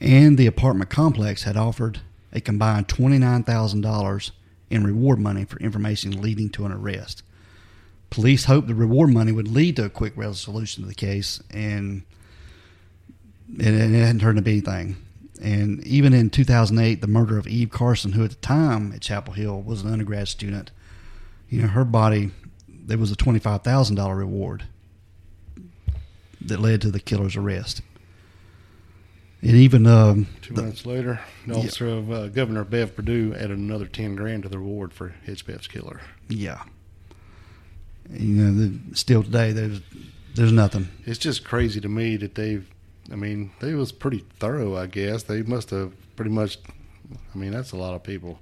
and 0.00 0.38
the 0.38 0.46
apartment 0.46 0.90
complex 0.90 1.42
had 1.42 1.56
offered 1.56 2.00
a 2.32 2.40
combined 2.40 2.88
$29,000 2.88 4.30
in 4.70 4.84
reward 4.84 5.18
money 5.18 5.44
for 5.44 5.58
information 5.58 6.22
leading 6.22 6.48
to 6.50 6.64
an 6.64 6.72
arrest. 6.72 7.22
Police 8.08 8.44
hoped 8.44 8.66
the 8.66 8.74
reward 8.74 9.10
money 9.10 9.32
would 9.32 9.48
lead 9.48 9.76
to 9.76 9.84
a 9.84 9.90
quick 9.90 10.16
resolution 10.16 10.82
of 10.82 10.88
the 10.88 10.94
case, 10.94 11.42
and 11.50 12.02
it, 13.58 13.74
it 13.74 13.90
hadn't 13.90 14.20
turned 14.20 14.38
up 14.38 14.46
anything. 14.46 14.96
And 15.42 15.84
even 15.86 16.12
in 16.12 16.30
2008, 16.30 17.00
the 17.00 17.06
murder 17.06 17.38
of 17.38 17.46
Eve 17.46 17.70
Carson, 17.70 18.12
who 18.12 18.24
at 18.24 18.30
the 18.30 18.36
time 18.36 18.92
at 18.92 19.00
Chapel 19.00 19.34
Hill 19.34 19.62
was 19.62 19.82
an 19.82 19.92
undergrad 19.92 20.28
student, 20.28 20.70
you 21.48 21.62
know, 21.62 21.68
her 21.68 21.84
body, 21.84 22.30
there 22.68 22.98
was 22.98 23.12
a 23.12 23.16
$25,000 23.16 24.16
reward 24.16 24.64
that 26.40 26.60
led 26.60 26.80
to 26.82 26.90
the 26.90 27.00
killer's 27.00 27.36
arrest. 27.36 27.82
And 29.42 29.52
even 29.52 29.86
um, 29.86 30.26
Two 30.42 30.54
the- 30.54 30.62
months 30.62 30.84
later, 30.84 31.20
the 31.46 31.54
officer 31.56 31.88
of 31.88 32.10
uh, 32.12 32.28
Governor 32.28 32.64
Bev 32.64 32.94
Perdue 32.94 33.34
added 33.34 33.56
another 33.58 33.86
10 33.86 34.14
grand 34.14 34.42
to 34.42 34.48
the 34.50 34.58
reward 34.58 34.92
for 34.92 35.14
Hedgepeth's 35.26 35.66
killer. 35.66 36.00
yeah, 36.28 36.62
you 38.12 38.34
know, 38.34 38.52
the, 38.52 38.96
still 38.96 39.22
today 39.22 39.52
there's 39.52 39.80
there's 40.34 40.52
nothing. 40.52 40.88
It's 41.06 41.18
just 41.18 41.44
crazy 41.44 41.80
to 41.80 41.88
me 41.88 42.16
that 42.16 42.34
they've, 42.34 42.68
I 43.10 43.16
mean, 43.16 43.50
they 43.60 43.74
was 43.74 43.92
pretty 43.92 44.24
thorough, 44.38 44.76
I 44.76 44.86
guess. 44.86 45.22
They 45.24 45.42
must 45.42 45.70
have 45.70 45.92
pretty 46.16 46.30
much, 46.30 46.58
I 47.34 47.38
mean, 47.38 47.50
that's 47.52 47.72
a 47.72 47.76
lot 47.76 47.94
of 47.94 48.02
people 48.02 48.38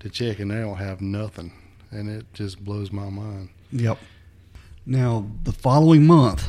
to 0.00 0.08
check 0.10 0.38
and 0.38 0.50
they 0.50 0.56
don't 0.60 0.76
have 0.76 1.00
nothing. 1.00 1.52
And 1.90 2.08
it 2.10 2.26
just 2.34 2.62
blows 2.64 2.92
my 2.92 3.08
mind. 3.08 3.48
Yep. 3.72 3.98
Now, 4.86 5.26
the 5.44 5.52
following 5.52 6.06
month, 6.06 6.48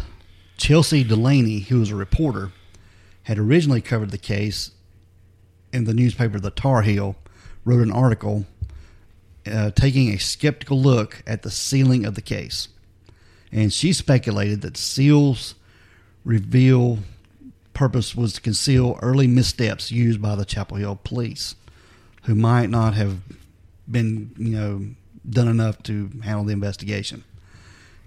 Chelsea 0.58 1.04
Delaney, 1.04 1.60
who 1.60 1.80
was 1.80 1.90
a 1.92 1.96
reporter, 1.96 2.52
had 3.24 3.38
originally 3.38 3.82
covered 3.82 4.12
the 4.12 4.18
case 4.18 4.72
in 5.72 5.86
the 5.86 5.94
newspaper 5.94 6.40
The 6.40 6.52
Tar 6.52 6.82
Heel, 6.82 7.16
wrote 7.64 7.82
an 7.82 7.92
article 7.92 8.46
uh, 9.50 9.72
taking 9.72 10.10
a 10.10 10.18
skeptical 10.18 10.80
look 10.80 11.24
at 11.26 11.44
the 11.44 11.52
sealing 11.52 12.06
of 12.06 12.16
the 12.16 12.22
case. 12.22 12.68
And 13.52 13.72
she 13.74 13.94
speculated 13.94 14.62
that 14.62 14.78
seals 14.78 15.56
reveal 16.24 17.00
purpose 17.74 18.16
was 18.16 18.34
to 18.34 18.42
conceal 18.42 19.00
early 19.02 19.28
missteps 19.28 19.92
used 19.92 20.22
by 20.22 20.36
the 20.36 20.46
Chapel 20.46 20.78
Hill 20.78 21.00
police, 21.04 21.56
who 22.24 22.36
might 22.36 22.70
not 22.70 22.94
have 22.94 23.20
been, 23.90 24.32
you 24.38 24.56
know, 24.58 24.86
done 25.28 25.48
enough 25.48 25.82
to 25.84 26.12
handle 26.24 26.46
the 26.46 26.54
investigation. 26.54 27.24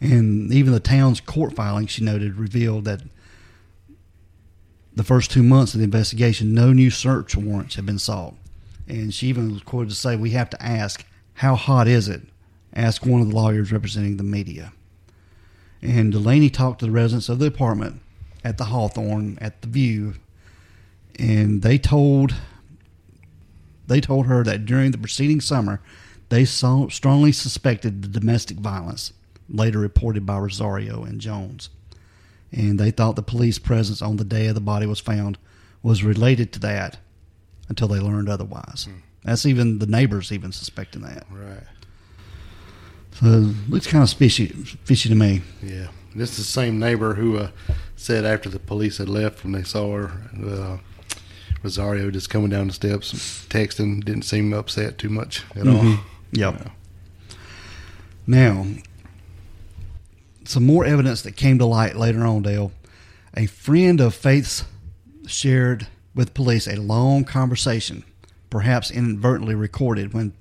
And 0.01 0.53
even 0.53 0.73
the 0.73 0.81
town's 0.81 1.21
court 1.21 1.55
filing, 1.55 1.87
she 1.87 2.05
noted, 2.05 2.37
revealed 2.37 2.85
that 2.85 3.03
the 4.95 5.05
first 5.05 5.31
two 5.31 5.43
months 5.43 5.75
of 5.75 5.79
the 5.79 5.85
investigation, 5.85 6.55
no 6.55 6.73
new 6.73 6.91
search 6.91 7.37
warrants 7.37 7.75
had 7.75 7.87
been 7.87 7.99
sought. 7.99 8.35
And 8.87 9.13
she 9.13 9.29
even 9.29 9.53
was 9.53 9.63
quoted 9.63 9.91
to 9.91 9.95
say, 9.95 10.17
We 10.17 10.31
have 10.31 10.51
to 10.51 10.63
ask, 10.63 11.05
how 11.35 11.57
hot 11.57 11.89
is 11.89 12.09
it? 12.09 12.23
Ask 12.75 13.05
one 13.05 13.21
of 13.21 13.29
the 13.29 13.35
lawyers 13.35 13.73
representing 13.73 14.17
the 14.17 14.23
media. 14.23 14.73
And 15.83 16.13
Delaney 16.13 16.51
talked 16.51 16.81
to 16.81 16.87
the 16.87 16.93
residents 16.93 17.29
of 17.29 17.39
the 17.39 17.47
apartment 17.47 18.01
at 18.43 18.59
the 18.59 18.65
Hawthorne 18.65 19.39
at 19.41 19.63
the 19.63 19.69
View, 19.69 20.15
and 21.19 21.63
they 21.63 21.79
told 21.79 22.35
they 23.87 24.01
told 24.01 24.27
her 24.27 24.43
that 24.45 24.65
during 24.65 24.93
the 24.93 24.99
preceding 24.99 25.41
summer, 25.41 25.81
they 26.31 26.45
saw, 26.45 26.89
strongly 26.89 27.33
suspected 27.33 28.03
the 28.03 28.21
domestic 28.21 28.57
violence, 28.57 29.13
later 29.49 29.79
reported 29.79 30.25
by 30.25 30.39
Rosario 30.39 31.05
and 31.05 31.21
Jones. 31.21 31.69
And 32.57 32.79
they 32.79 32.91
thought 32.93 33.17
the 33.17 33.23
police 33.23 33.59
presence 33.59 34.01
on 34.01 34.17
the 34.17 34.25
day 34.25 34.47
of 34.47 34.55
the 34.55 34.61
body 34.61 34.87
was 34.87 35.01
found 35.01 35.39
was 35.83 36.05
related 36.05 36.53
to 36.53 36.61
that 36.61 36.99
until 37.69 37.89
they 37.89 37.99
learned 37.99 38.29
otherwise. 38.29 38.89
That's 39.25 39.45
even 39.45 39.79
the 39.81 39.87
neighbors 39.87 40.31
even 40.31 40.53
suspecting 40.53 41.03
that. 41.03 41.27
Right. 41.31 41.65
So 43.21 43.27
it 43.27 43.71
looks 43.71 43.87
kind 43.87 44.05
of 44.05 44.13
fishy, 44.13 44.47
fishy 44.85 45.09
to 45.09 45.15
me. 45.15 45.43
Yeah. 45.63 45.89
This 46.15 46.31
is 46.31 46.37
the 46.37 46.45
same 46.45 46.79
neighbor 46.79 47.15
who 47.15 47.39
uh, 47.39 47.49
said 47.97 48.25
after 48.25 48.49
the 48.49 48.59
police 48.61 48.99
had 48.99 49.09
left 49.09 49.43
when 49.43 49.53
they 49.53 49.63
saw 49.65 49.97
her, 49.97 50.13
uh, 50.47 50.77
Rosario 51.63 52.11
just 52.11 52.31
coming 52.31 52.51
down 52.51 52.69
the 52.69 52.73
steps, 52.73 53.13
texting, 53.49 54.05
didn't 54.05 54.23
seem 54.23 54.53
upset 54.53 54.99
too 54.99 55.09
much 55.09 55.43
at 55.57 55.67
all. 55.67 55.75
Mhm. 55.83 56.01
Yep. 56.33 56.71
Now, 58.27 58.67
some 60.45 60.67
more 60.67 60.85
evidence 60.85 61.23
that 61.23 61.37
came 61.37 61.59
to 61.59 61.67
light 61.67 61.97
later 61.97 62.25
on, 62.25 62.43
Dale. 62.43 62.73
A 63.37 63.47
friend 63.47 64.01
of 64.01 64.15
Faith's 64.15 64.65
shared 65.27 65.87
with 66.15 66.35
police 66.35 66.69
a 66.69 66.77
long 66.77 67.25
conversation, 67.25 68.05
perhaps 68.51 68.91
inadvertently 68.91 69.55
recorded, 69.55 70.13
when 70.13 70.33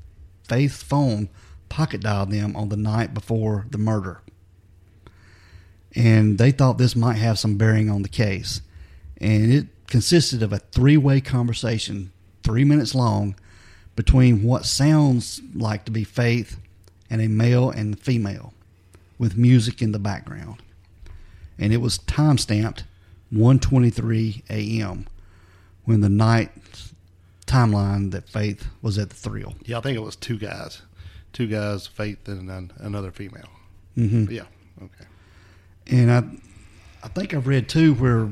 Faith's 0.47 0.83
phone 0.83 1.29
pocket 1.69 2.01
dialed 2.01 2.31
them 2.31 2.55
on 2.55 2.69
the 2.69 2.77
night 2.77 3.13
before 3.13 3.65
the 3.71 3.77
murder. 3.77 4.21
And 5.95 6.37
they 6.37 6.51
thought 6.51 6.77
this 6.77 6.95
might 6.95 7.17
have 7.17 7.39
some 7.39 7.57
bearing 7.57 7.89
on 7.89 8.03
the 8.03 8.09
case. 8.09 8.61
And 9.17 9.51
it 9.51 9.67
consisted 9.87 10.43
of 10.43 10.51
a 10.51 10.59
three 10.59 10.97
way 10.97 11.21
conversation, 11.21 12.11
three 12.43 12.63
minutes 12.63 12.93
long, 12.93 13.35
between 13.95 14.43
what 14.43 14.65
sounds 14.65 15.41
like 15.53 15.85
to 15.85 15.91
be 15.91 16.03
Faith 16.03 16.59
and 17.09 17.21
a 17.21 17.27
male 17.27 17.69
and 17.69 17.99
female 17.99 18.53
with 19.24 19.38
music 19.38 19.82
in 19.82 19.93
the 19.93 19.99
background. 19.99 20.61
And 21.57 21.71
it 21.71 21.78
was 21.78 21.99
time 21.99 22.38
stamped 22.38 22.84
1:23 23.34 24.43
a.m. 24.49 25.07
when 25.86 26.01
the 26.01 26.09
night 26.09 26.51
timeline 27.47 28.11
that 28.11 28.28
Faith 28.28 28.67
was 28.82 28.97
at 28.97 29.11
the 29.11 29.15
thrill. 29.15 29.55
Yeah, 29.63 29.78
I 29.78 29.82
think 29.82 29.95
it 29.95 30.01
was 30.01 30.17
two 30.17 30.38
guys, 30.38 30.82
two 31.32 31.47
guys, 31.47 31.88
Faith 31.88 32.28
and 32.28 32.51
an, 32.51 32.74
another 32.80 33.11
female. 33.11 33.47
Mm-hmm. 33.97 34.30
Yeah, 34.30 34.43
okay. 34.82 35.05
And 35.88 36.11
I, 36.11 36.24
I 37.05 37.07
think 37.07 37.34
I've 37.34 37.47
read 37.47 37.69
too 37.69 37.93
where 37.93 38.28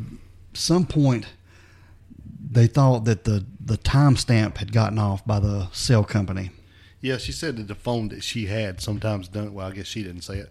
some 0.53 0.85
point 0.85 1.25
they 2.51 2.67
thought 2.67 3.05
that 3.05 3.23
the 3.23 3.45
the 3.63 3.77
timestamp 3.77 4.57
had 4.57 4.73
gotten 4.73 4.99
off 4.99 5.25
by 5.25 5.39
the 5.39 5.69
cell 5.71 6.03
company. 6.03 6.51
Yeah, 7.01 7.17
she 7.17 7.31
said 7.31 7.57
that 7.57 7.67
the 7.67 7.75
phone 7.75 8.09
that 8.09 8.23
she 8.23 8.45
had 8.45 8.79
sometimes 8.79 9.27
done. 9.27 9.53
Well, 9.53 9.67
I 9.67 9.71
guess 9.71 9.87
she 9.87 10.03
didn't 10.03 10.21
say 10.21 10.37
it, 10.37 10.49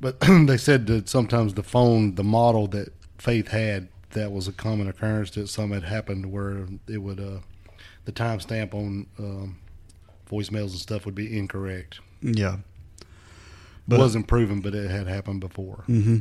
but 0.00 0.18
they 0.46 0.56
said 0.56 0.86
that 0.88 1.08
sometimes 1.08 1.54
the 1.54 1.62
phone, 1.62 2.16
the 2.16 2.24
model 2.24 2.66
that 2.68 2.92
Faith 3.18 3.48
had, 3.48 3.88
that 4.10 4.32
was 4.32 4.48
a 4.48 4.52
common 4.52 4.88
occurrence 4.88 5.30
that 5.32 5.48
some 5.48 5.70
had 5.70 5.84
happened 5.84 6.32
where 6.32 6.66
it 6.88 6.98
would 6.98 7.20
uh, 7.20 7.38
the 8.04 8.12
timestamp 8.12 8.74
on 8.74 9.06
um, 9.18 9.58
voicemails 10.30 10.70
and 10.70 10.78
stuff 10.78 11.04
would 11.04 11.14
be 11.14 11.38
incorrect. 11.38 12.00
Yeah. 12.22 12.58
But, 13.88 13.98
wasn't 13.98 14.26
proven, 14.26 14.60
but 14.60 14.74
it 14.74 14.90
had 14.90 15.06
happened 15.06 15.40
before. 15.40 15.84
Mm-hmm. 15.88 16.18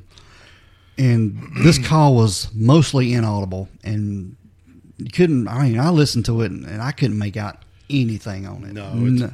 And 0.97 1.51
this 1.63 1.79
call 1.79 2.15
was 2.15 2.49
mostly 2.53 3.13
inaudible, 3.13 3.67
and 3.83 4.35
you 4.97 5.09
couldn't. 5.09 5.47
I 5.47 5.63
mean, 5.63 5.79
I 5.79 5.89
listened 5.89 6.25
to 6.25 6.41
it, 6.41 6.51
and 6.51 6.81
I 6.81 6.91
couldn't 6.91 7.17
make 7.17 7.35
out 7.35 7.63
anything 7.89 8.45
on 8.45 8.63
it. 8.63 8.73
No, 8.73 8.91
it's, 8.95 9.33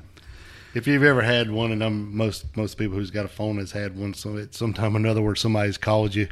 if 0.73 0.87
you've 0.87 1.03
ever 1.03 1.21
had 1.21 1.51
one, 1.51 1.71
and 1.71 1.83
I'm 1.83 2.15
most 2.15 2.55
most 2.55 2.77
people 2.77 2.97
who's 2.97 3.11
got 3.11 3.25
a 3.25 3.29
phone 3.29 3.57
has 3.57 3.71
had 3.71 3.97
one, 3.97 4.13
so 4.13 4.37
at 4.37 4.53
some 4.53 4.73
time 4.73 4.95
or 4.95 4.99
another 4.99 5.21
where 5.21 5.35
somebody's 5.35 5.77
called 5.77 6.15
you 6.15 6.27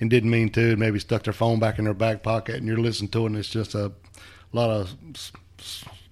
and 0.00 0.10
didn't 0.10 0.30
mean 0.30 0.50
to, 0.50 0.70
and 0.70 0.78
maybe 0.78 0.98
stuck 0.98 1.24
their 1.24 1.32
phone 1.32 1.58
back 1.60 1.78
in 1.78 1.84
their 1.84 1.94
back 1.94 2.22
pocket, 2.22 2.56
and 2.56 2.66
you're 2.66 2.76
listening 2.76 3.10
to 3.10 3.24
it, 3.24 3.26
and 3.26 3.36
it's 3.36 3.48
just 3.48 3.74
a 3.74 3.92
lot 4.52 4.70
of 4.70 4.94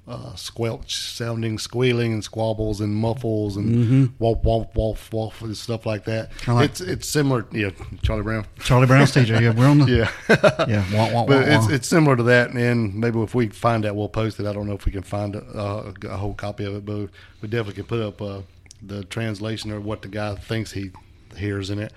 uh, 0.07 0.34
squelch 0.34 0.96
sounding 0.96 1.59
squealing 1.59 2.12
and 2.12 2.24
squabbles 2.24 2.80
and 2.80 2.94
muffles 2.94 3.57
and 3.57 3.70
mm-hmm. 3.70 4.24
womp 4.24 4.42
womp 4.42 4.74
womp 4.74 4.98
womp 5.11 5.40
and 5.42 5.57
stuff 5.57 5.86
like 5.86 6.05
that. 6.05 6.30
Like 6.48 6.70
it's 6.70 6.80
it's 6.80 7.09
similar, 7.09 7.46
yeah. 7.53 7.70
Charlie 8.03 8.22
Brown, 8.22 8.46
Charlie 8.61 8.86
Brown's 8.86 9.12
teacher. 9.12 9.40
Yeah, 9.40 9.53
we're 9.53 9.66
on 9.66 9.78
the 9.78 9.86
yeah 9.86 10.11
yeah. 10.68 10.84
Womp, 10.86 11.12
womp, 11.12 11.26
but 11.28 11.46
womp, 11.46 11.57
it's 11.57 11.72
it's 11.72 11.88
similar 11.88 12.16
to 12.16 12.24
that, 12.24 12.50
and 12.50 12.94
maybe 12.94 13.20
if 13.20 13.34
we 13.34 13.48
find 13.48 13.84
that, 13.84 13.94
we'll 13.94 14.09
post 14.09 14.40
it. 14.40 14.46
I 14.46 14.53
don't 14.53 14.66
know 14.66 14.74
if 14.74 14.86
we 14.86 14.92
can 14.92 15.03
find 15.03 15.36
a, 15.36 15.94
a 16.05 16.16
whole 16.16 16.34
copy 16.34 16.64
of 16.64 16.74
it, 16.74 16.84
but 16.84 17.09
we 17.40 17.48
definitely 17.48 17.74
can 17.74 17.84
put 17.84 18.00
up 18.00 18.20
uh, 18.20 18.40
the 18.82 19.05
translation 19.05 19.70
or 19.70 19.80
what 19.80 20.03
the 20.03 20.09
guy 20.09 20.34
thinks 20.34 20.72
he 20.72 20.90
hears 21.37 21.70
in 21.70 21.78
it. 21.78 21.93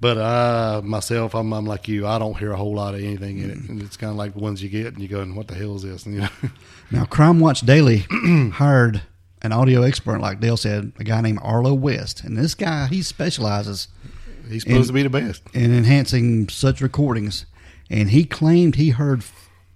But 0.00 0.18
I 0.18 0.80
myself, 0.82 1.34
I'm, 1.34 1.52
I'm 1.52 1.66
like 1.66 1.88
you. 1.88 2.06
I 2.06 2.18
don't 2.18 2.36
hear 2.36 2.52
a 2.52 2.56
whole 2.56 2.74
lot 2.74 2.94
of 2.94 3.00
anything 3.00 3.38
in 3.38 3.50
it, 3.50 3.58
mm-hmm. 3.58 3.72
and 3.72 3.82
it's 3.82 3.96
kind 3.96 4.10
of 4.10 4.16
like 4.16 4.34
the 4.34 4.40
ones 4.40 4.62
you 4.62 4.68
get, 4.68 4.88
and 4.88 5.00
you 5.00 5.08
go, 5.08 5.20
"And 5.20 5.36
"What 5.36 5.48
the 5.48 5.54
hell 5.54 5.76
is 5.76 5.82
this?" 5.82 6.04
And, 6.04 6.14
you 6.14 6.20
know. 6.20 6.28
Now, 6.90 7.04
Crime 7.04 7.40
Watch 7.40 7.62
Daily 7.62 8.04
hired 8.52 9.02
an 9.40 9.52
audio 9.52 9.82
expert, 9.82 10.20
like 10.20 10.40
Dale 10.40 10.56
said, 10.56 10.92
a 10.98 11.04
guy 11.04 11.20
named 11.20 11.38
Arlo 11.42 11.74
West, 11.74 12.24
and 12.24 12.36
this 12.36 12.54
guy 12.54 12.86
he 12.86 13.02
specializes. 13.02 13.88
He's 14.48 14.62
supposed 14.62 14.80
in, 14.80 14.86
to 14.88 14.92
be 14.92 15.02
the 15.02 15.10
best 15.10 15.42
in 15.54 15.74
enhancing 15.74 16.48
such 16.50 16.80
recordings, 16.80 17.46
and 17.88 18.10
he 18.10 18.24
claimed 18.24 18.76
he 18.76 18.90
heard 18.90 19.24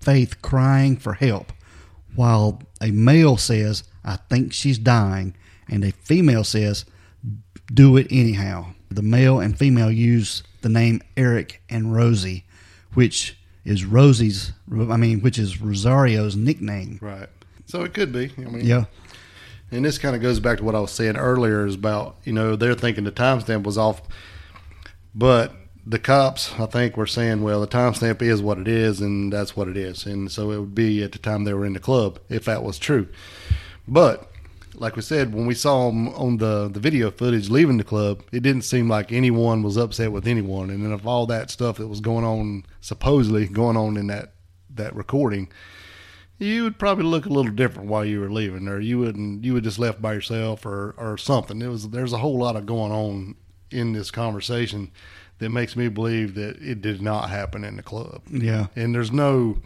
Faith 0.01 0.43
crying 0.43 0.97
for 0.97 1.15
help, 1.15 1.53
while 2.15 2.63
a 2.81 2.91
male 2.91 3.37
says, 3.37 3.85
"I 4.05 4.17
think 4.29 4.53
she's 4.53 4.79
dying," 4.79 5.35
and 5.69 5.85
a 5.85 5.93
female 5.93 6.45
says, 6.45 6.85
"Do 7.73 7.97
it 7.97 8.07
anyhow." 8.11 8.75
The 8.91 9.03
male 9.03 9.41
and 9.41 9.59
female 9.59 9.91
use 9.91 10.43
the 10.63 10.69
name 10.69 11.03
Eric 11.17 11.63
and 11.69 11.95
Rosie, 11.95 12.45
which 12.95 13.37
is 13.65 13.85
Rosie's. 13.85 14.53
I 14.71 14.97
mean, 14.97 15.21
which 15.21 15.39
is 15.39 15.61
Rosario's 15.61 16.37
nickname. 16.37 16.99
Right. 17.01 17.29
So 17.67 17.85
it 17.85 17.93
could 17.95 18.13
be. 18.13 18.33
I 18.39 18.41
mean, 18.41 18.65
yeah. 18.65 18.85
And 19.71 19.85
this 19.85 19.99
kind 19.99 20.17
of 20.17 20.23
goes 20.23 20.41
back 20.41 20.59
to 20.59 20.65
what 20.65 20.75
I 20.75 20.81
was 20.81 20.91
saying 20.91 21.17
earlier 21.17 21.67
is 21.67 21.75
about 21.75 22.17
you 22.25 22.33
know 22.33 22.57
they're 22.57 22.75
thinking 22.75 23.05
the 23.05 23.13
timestamp 23.13 23.65
was 23.65 23.77
off, 23.77 24.01
but 25.15 25.55
the 25.89 25.99
cops 25.99 26.53
I 26.59 26.67
think 26.67 26.97
were 26.97 27.07
saying 27.07 27.43
well 27.43 27.61
the 27.61 27.67
timestamp 27.67 28.21
is 28.21 28.43
what 28.43 28.59
it 28.59 28.69
is 28.69 29.01
and 29.01 29.33
that's 29.33 29.57
what 29.57 29.69
it 29.69 29.77
is 29.79 30.05
and 30.05 30.31
so 30.31 30.51
it 30.51 30.59
would 30.59 30.75
be 30.75 31.03
at 31.03 31.13
the 31.13 31.19
time 31.19 31.45
they 31.45 31.55
were 31.55 31.65
in 31.65 31.73
the 31.73 31.81
club 31.81 32.19
if 32.29 32.45
that 32.45 32.63
was 32.63 32.79
true, 32.79 33.09
but 33.87 34.31
like 34.81 34.97
we 34.97 35.03
said, 35.03 35.35
when 35.35 35.47
we 35.47 35.55
saw 35.55 35.89
him 35.89 36.09
on 36.11 36.39
the, 36.39 36.69
the 36.73 36.81
video 36.81 37.11
footage 37.11 37.51
leaving 37.51 37.79
the 37.79 37.85
club, 37.85 38.23
it 38.33 38.43
didn't 38.43 38.63
seem 38.63 38.89
like 38.89 39.13
anyone 39.13 39.63
was 39.63 39.77
upset 39.77 40.13
with 40.13 40.27
anyone. 40.27 40.71
And 40.71 40.85
then 40.85 40.93
of 40.93 41.07
all 41.07 41.27
that 41.27 41.51
stuff 41.51 41.79
that 41.79 41.89
was 41.89 42.01
going 42.01 42.25
on, 42.25 42.65
supposedly 42.81 43.47
going 43.47 43.77
on 43.77 43.97
in 43.97 44.07
that, 44.07 44.35
that 44.75 44.95
recording, 44.95 45.51
you 46.39 46.63
would 46.63 46.79
probably 46.79 47.05
look 47.05 47.27
a 47.27 47.31
little 47.31 47.53
different 47.53 47.89
while 47.89 48.05
you 48.05 48.21
were 48.21 48.31
leaving, 48.31 48.69
or 48.69 48.79
you 48.79 48.99
wouldn't. 48.99 49.45
You 49.45 49.55
would 49.55 49.65
just 49.65 49.79
left 49.79 50.01
by 50.01 50.15
yourself, 50.15 50.65
or 50.65 50.95
or 50.97 51.19
something. 51.19 51.61
It 51.61 51.67
was 51.67 51.89
there's 51.91 52.13
a 52.13 52.19
whole 52.19 52.39
lot 52.39 52.55
of 52.55 52.65
going 52.65 52.93
on 52.93 53.35
in 53.71 53.93
this 53.93 54.11
conversation 54.11 54.93
that 55.39 55.51
makes 55.51 55.77
me 55.77 55.89
believe 55.89 56.35
that 56.35 56.57
it 56.63 56.81
did 56.81 57.03
not 57.03 57.29
happen 57.29 57.65
in 57.65 57.77
the 57.77 57.83
club. 57.83 58.23
Yeah, 58.31 58.69
and 58.77 58.95
there's 58.95 59.11
no 59.11 59.59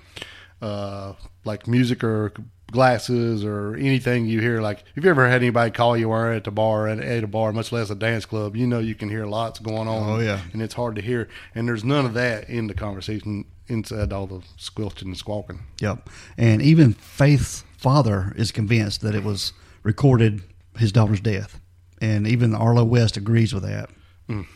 uh, 0.62 1.12
like 1.44 1.66
music 1.66 2.02
or 2.02 2.32
glasses 2.72 3.44
or 3.44 3.76
anything 3.76 4.26
you 4.26 4.40
hear. 4.40 4.60
Like, 4.60 4.82
if 4.96 5.04
you 5.04 5.10
ever 5.10 5.28
had 5.28 5.42
anybody 5.42 5.70
call 5.70 5.96
you 5.96 6.08
or 6.08 6.32
at 6.32 6.42
the 6.42 6.50
bar, 6.50 6.88
at, 6.88 6.98
at 6.98 7.22
a 7.22 7.28
bar, 7.28 7.52
much 7.52 7.70
less 7.70 7.90
a 7.90 7.94
dance 7.94 8.24
club, 8.24 8.56
you 8.56 8.66
know 8.66 8.80
you 8.80 8.96
can 8.96 9.08
hear 9.08 9.26
lots 9.26 9.60
going 9.60 9.86
on. 9.86 10.10
Oh, 10.10 10.18
yeah. 10.18 10.40
And 10.52 10.60
it's 10.60 10.74
hard 10.74 10.96
to 10.96 11.02
hear. 11.02 11.28
And 11.54 11.68
there's 11.68 11.84
none 11.84 12.04
of 12.04 12.14
that 12.14 12.48
in 12.48 12.66
the 12.66 12.74
conversation 12.74 13.44
inside 13.68 14.12
all 14.12 14.26
the 14.26 14.40
squelching 14.56 15.08
and 15.08 15.16
squawking. 15.16 15.60
Yep. 15.80 16.08
And 16.36 16.60
even 16.60 16.94
Faith's 16.94 17.62
father 17.76 18.32
is 18.36 18.50
convinced 18.50 19.02
that 19.02 19.14
it 19.14 19.22
was 19.22 19.52
recorded 19.84 20.42
his 20.78 20.90
daughter's 20.90 21.20
death. 21.20 21.60
And 22.00 22.26
even 22.26 22.54
Arlo 22.54 22.84
West 22.84 23.16
agrees 23.16 23.54
with 23.54 23.62
that. 23.62 23.90
Mm. 24.28 24.46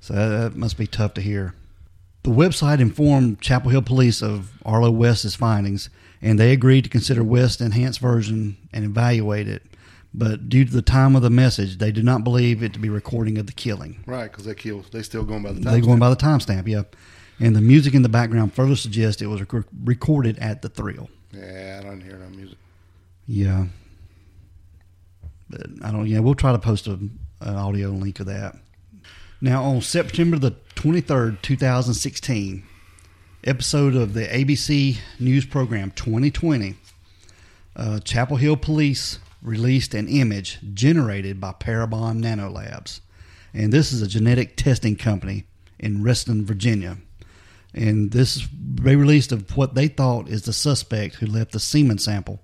So 0.00 0.14
that, 0.14 0.28
that 0.28 0.56
must 0.56 0.78
be 0.78 0.86
tough 0.86 1.12
to 1.14 1.20
hear. 1.20 1.54
The 2.22 2.30
website 2.30 2.80
informed 2.80 3.40
Chapel 3.40 3.70
Hill 3.70 3.82
Police 3.82 4.22
of 4.22 4.52
Arlo 4.64 4.90
West's 4.90 5.34
findings 5.34 5.90
and 6.22 6.38
they 6.38 6.52
agreed 6.52 6.84
to 6.84 6.90
consider 6.90 7.22
West's 7.22 7.60
enhanced 7.60 8.00
version 8.00 8.56
and 8.72 8.84
evaluate 8.84 9.48
it. 9.48 9.62
But 10.14 10.48
due 10.48 10.64
to 10.64 10.72
the 10.72 10.82
time 10.82 11.14
of 11.14 11.22
the 11.22 11.30
message, 11.30 11.76
they 11.76 11.92
did 11.92 12.04
not 12.04 12.24
believe 12.24 12.62
it 12.62 12.72
to 12.72 12.78
be 12.78 12.88
recording 12.88 13.36
of 13.36 13.46
the 13.46 13.52
killing. 13.52 14.02
Right, 14.06 14.30
because 14.30 14.46
they 14.46 14.54
kill. 14.54 14.82
They 14.90 15.02
still 15.02 15.24
going 15.24 15.42
by 15.42 15.52
the. 15.52 15.60
Time. 15.60 15.72
They 15.74 15.80
going 15.80 15.98
by 15.98 16.08
the 16.08 16.16
timestamp, 16.16 16.66
yeah. 16.66 16.82
And 17.38 17.54
the 17.54 17.60
music 17.60 17.92
in 17.92 18.00
the 18.00 18.08
background 18.08 18.54
further 18.54 18.76
suggests 18.76 19.20
it 19.20 19.26
was 19.26 19.40
rec- 19.52 19.66
recorded 19.84 20.38
at 20.38 20.62
the 20.62 20.70
thrill. 20.70 21.10
Yeah, 21.32 21.80
I 21.80 21.84
don't 21.84 22.00
hear 22.00 22.16
no 22.16 22.30
music. 22.30 22.56
Yeah, 23.26 23.66
but 25.50 25.66
I 25.82 25.90
don't. 25.90 26.06
Yeah, 26.06 26.20
we'll 26.20 26.34
try 26.34 26.52
to 26.52 26.58
post 26.58 26.86
a, 26.86 26.92
an 26.92 27.56
audio 27.56 27.90
link 27.90 28.20
of 28.20 28.26
that. 28.26 28.56
Now 29.42 29.64
on 29.64 29.82
September 29.82 30.38
the 30.38 30.52
twenty 30.76 31.02
third, 31.02 31.42
two 31.42 31.56
thousand 31.56 31.92
sixteen 31.94 32.64
episode 33.46 33.94
of 33.94 34.12
the 34.12 34.26
ABC 34.26 34.98
news 35.20 35.46
program 35.46 35.92
2020, 35.92 36.74
uh, 37.76 38.00
Chapel 38.00 38.38
Hill 38.38 38.56
Police 38.56 39.20
released 39.40 39.94
an 39.94 40.08
image 40.08 40.58
generated 40.74 41.40
by 41.40 41.52
Parabon 41.52 42.20
Nanolabs. 42.20 43.00
And 43.54 43.72
this 43.72 43.92
is 43.92 44.02
a 44.02 44.08
genetic 44.08 44.56
testing 44.56 44.96
company 44.96 45.44
in 45.78 46.02
Reston, 46.02 46.44
Virginia. 46.44 46.98
And 47.72 48.10
this 48.10 48.48
they 48.74 48.96
released 48.96 49.30
of 49.30 49.56
what 49.56 49.76
they 49.76 49.86
thought 49.86 50.28
is 50.28 50.42
the 50.42 50.52
suspect 50.52 51.16
who 51.16 51.26
left 51.26 51.52
the 51.52 51.60
semen 51.60 51.98
sample 51.98 52.40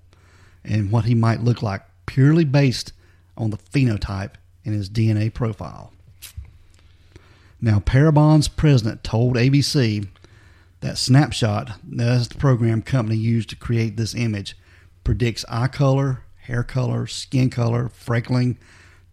and 0.64 0.92
what 0.92 1.06
he 1.06 1.16
might 1.16 1.40
look 1.40 1.62
like 1.62 1.82
purely 2.06 2.44
based 2.44 2.92
on 3.36 3.50
the 3.50 3.58
phenotype 3.58 4.34
in 4.64 4.72
his 4.72 4.88
DNA 4.88 5.34
profile. 5.34 5.92
Now, 7.60 7.80
Parabon's 7.80 8.48
president 8.48 9.02
told 9.02 9.34
ABC 9.34 10.06
that 10.82 10.98
snapshot, 10.98 11.72
that's 11.82 12.28
the 12.28 12.36
program 12.36 12.82
company 12.82 13.16
used 13.16 13.48
to 13.50 13.56
create 13.56 13.96
this 13.96 14.14
image, 14.14 14.56
predicts 15.04 15.44
eye 15.48 15.68
color, 15.68 16.24
hair 16.42 16.62
color, 16.62 17.06
skin 17.06 17.48
color, 17.50 17.88
freckling, 17.88 18.56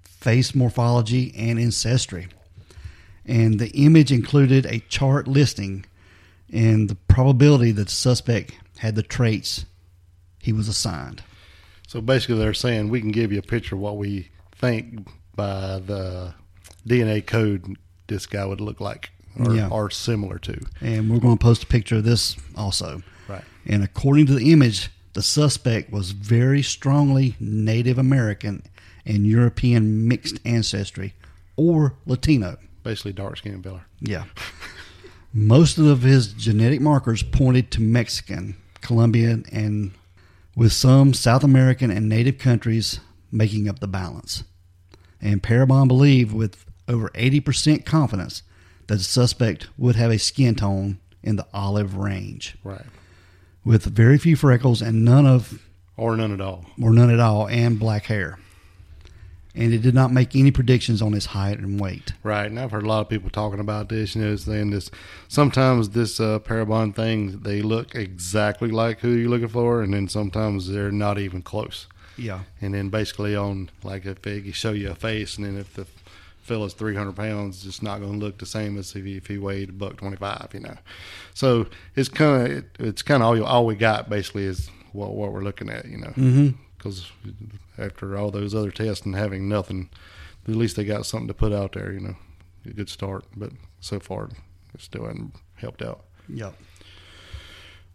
face 0.03 0.53
morphology, 0.53 1.33
and 1.37 1.59
ancestry. 1.59 2.27
And 3.25 3.59
the 3.59 3.69
image 3.69 4.11
included 4.11 4.65
a 4.65 4.79
chart 4.79 5.27
listing 5.27 5.85
and 6.51 6.89
the 6.89 6.95
probability 6.95 7.71
that 7.71 7.87
the 7.87 7.93
suspect 7.93 8.53
had 8.79 8.95
the 8.95 9.03
traits 9.03 9.65
he 10.39 10.51
was 10.51 10.67
assigned. 10.67 11.21
So 11.87 12.01
basically, 12.01 12.39
they're 12.39 12.53
saying 12.53 12.89
we 12.89 13.01
can 13.01 13.11
give 13.11 13.31
you 13.31 13.39
a 13.39 13.43
picture 13.43 13.75
of 13.75 13.81
what 13.81 13.97
we 13.97 14.29
think 14.55 15.07
by 15.35 15.79
the 15.79 16.33
DNA 16.87 17.25
code 17.25 17.77
this 18.07 18.25
guy 18.25 18.45
would 18.45 18.61
look 18.61 18.79
like 18.79 19.11
or, 19.39 19.55
Yeah. 19.55 19.67
or 19.69 19.89
similar 19.89 20.37
to. 20.39 20.59
And 20.81 21.09
we're 21.09 21.19
going 21.19 21.37
to 21.37 21.41
post 21.43 21.63
a 21.63 21.67
picture 21.67 21.97
of 21.97 22.03
this 22.03 22.35
also. 22.55 23.01
Right. 23.27 23.43
And 23.65 23.83
according 23.83 24.25
to 24.27 24.33
the 24.35 24.51
image, 24.51 24.89
the 25.13 25.21
suspect 25.21 25.91
was 25.91 26.11
very 26.11 26.61
strongly 26.61 27.35
Native 27.39 27.97
American 27.97 28.63
and 29.05 29.25
European 29.25 30.07
mixed 30.07 30.39
ancestry 30.45 31.13
or 31.55 31.95
Latino. 32.05 32.57
Basically, 32.83 33.13
dark 33.13 33.37
skinned 33.37 33.63
fella. 33.63 33.85
Yeah. 33.99 34.25
Most 35.33 35.77
of 35.77 36.01
his 36.01 36.33
genetic 36.33 36.81
markers 36.81 37.21
pointed 37.21 37.69
to 37.71 37.81
Mexican, 37.81 38.55
Colombian, 38.81 39.45
and 39.51 39.91
with 40.55 40.71
some 40.73 41.13
South 41.13 41.43
American 41.43 41.91
and 41.91 42.09
native 42.09 42.37
countries 42.39 42.99
making 43.31 43.67
up 43.69 43.79
the 43.79 43.87
balance. 43.87 44.43
And 45.21 45.43
Parabon 45.43 45.87
believed 45.87 46.33
with 46.33 46.65
over 46.87 47.09
80% 47.09 47.85
confidence 47.85 48.41
that 48.89 48.97
the 48.97 49.03
suspect 49.03 49.67
would 49.77 49.95
have 49.95 50.11
a 50.11 50.19
skin 50.19 50.53
tone 50.55 50.99
in 51.23 51.35
the 51.37 51.47
olive 51.53 51.95
range, 51.95 52.55
Right. 52.63 52.85
with 53.65 53.85
very 53.85 54.17
few 54.17 54.35
freckles 54.35 54.81
and 54.81 55.03
none 55.05 55.25
of, 55.25 55.59
Or 55.97 56.15
none 56.15 56.31
at 56.31 56.41
all. 56.41 56.65
or 56.81 56.91
none 56.91 57.09
at 57.09 57.19
all, 57.19 57.47
and 57.47 57.79
black 57.79 58.05
hair. 58.05 58.37
And 59.55 59.73
it 59.73 59.81
did 59.81 59.95
not 59.95 60.13
make 60.13 60.35
any 60.35 60.51
predictions 60.51 61.01
on 61.01 61.11
his 61.13 61.27
height 61.27 61.57
and 61.59 61.79
weight. 61.79 62.13
Right, 62.23 62.45
and 62.45 62.59
I've 62.59 62.71
heard 62.71 62.83
a 62.83 62.87
lot 62.87 63.01
of 63.01 63.09
people 63.09 63.29
talking 63.31 63.59
about 63.59 63.89
this. 63.89 64.15
You 64.15 64.21
know, 64.21 64.35
saying 64.35 64.69
this. 64.69 64.91
Sometimes 65.27 65.89
this 65.89 66.19
uh, 66.19 66.39
Parabon 66.39 66.95
thing, 66.95 67.39
they 67.41 67.61
look 67.61 67.95
exactly 67.95 68.69
like 68.69 68.99
who 68.99 69.09
you're 69.09 69.29
looking 69.29 69.47
for, 69.47 69.81
and 69.81 69.93
then 69.93 70.07
sometimes 70.07 70.67
they're 70.69 70.91
not 70.91 71.17
even 71.17 71.41
close. 71.41 71.87
Yeah. 72.15 72.41
And 72.61 72.73
then 72.75 72.89
basically 72.89 73.35
on 73.35 73.69
like 73.83 74.05
if 74.05 74.21
they 74.21 74.51
show 74.51 74.71
you 74.71 74.91
a 74.91 74.95
face, 74.95 75.35
and 75.37 75.45
then 75.45 75.57
if 75.57 75.73
the 75.73 75.87
fella's 76.49 76.73
300 76.73 77.15
pounds, 77.15 77.65
it's 77.65 77.81
not 77.81 77.99
going 78.01 78.19
to 78.19 78.25
look 78.25 78.37
the 78.39 78.45
same 78.45 78.77
as 78.77 78.93
if 78.95 79.05
he, 79.05 79.15
if 79.15 79.27
he 79.27 79.37
weighed 79.37 79.69
a 79.69 79.71
buck 79.71 79.95
25. 79.97 80.49
You 80.53 80.59
know, 80.61 80.77
so 81.33 81.67
it's 81.95 82.09
kind 82.09 82.45
of 82.45 82.51
it, 82.57 82.65
it's 82.79 83.01
kind 83.01 83.23
of 83.23 83.27
all 83.29 83.43
all 83.45 83.65
we 83.65 83.75
got 83.75 84.09
basically 84.09 84.43
is 84.45 84.69
what 84.91 85.13
what 85.13 85.31
we're 85.31 85.43
looking 85.43 85.69
at. 85.69 85.85
You 85.85 85.97
know, 85.99 86.13
Mm-hmm. 86.17 86.49
because 86.77 87.09
after 87.77 88.17
all 88.17 88.31
those 88.31 88.53
other 88.53 88.71
tests 88.71 89.05
and 89.05 89.15
having 89.15 89.47
nothing, 89.47 89.89
at 90.47 90.55
least 90.55 90.75
they 90.75 90.83
got 90.83 91.05
something 91.05 91.27
to 91.29 91.33
put 91.33 91.53
out 91.53 91.71
there. 91.73 91.93
You 91.93 91.99
know, 92.01 92.15
a 92.65 92.73
good 92.73 92.89
start, 92.89 93.23
but 93.37 93.51
so 93.79 93.99
far 93.99 94.25
it 94.73 94.81
still 94.81 95.05
hasn't 95.05 95.35
helped 95.55 95.81
out. 95.81 96.03
Yep. 96.27 96.53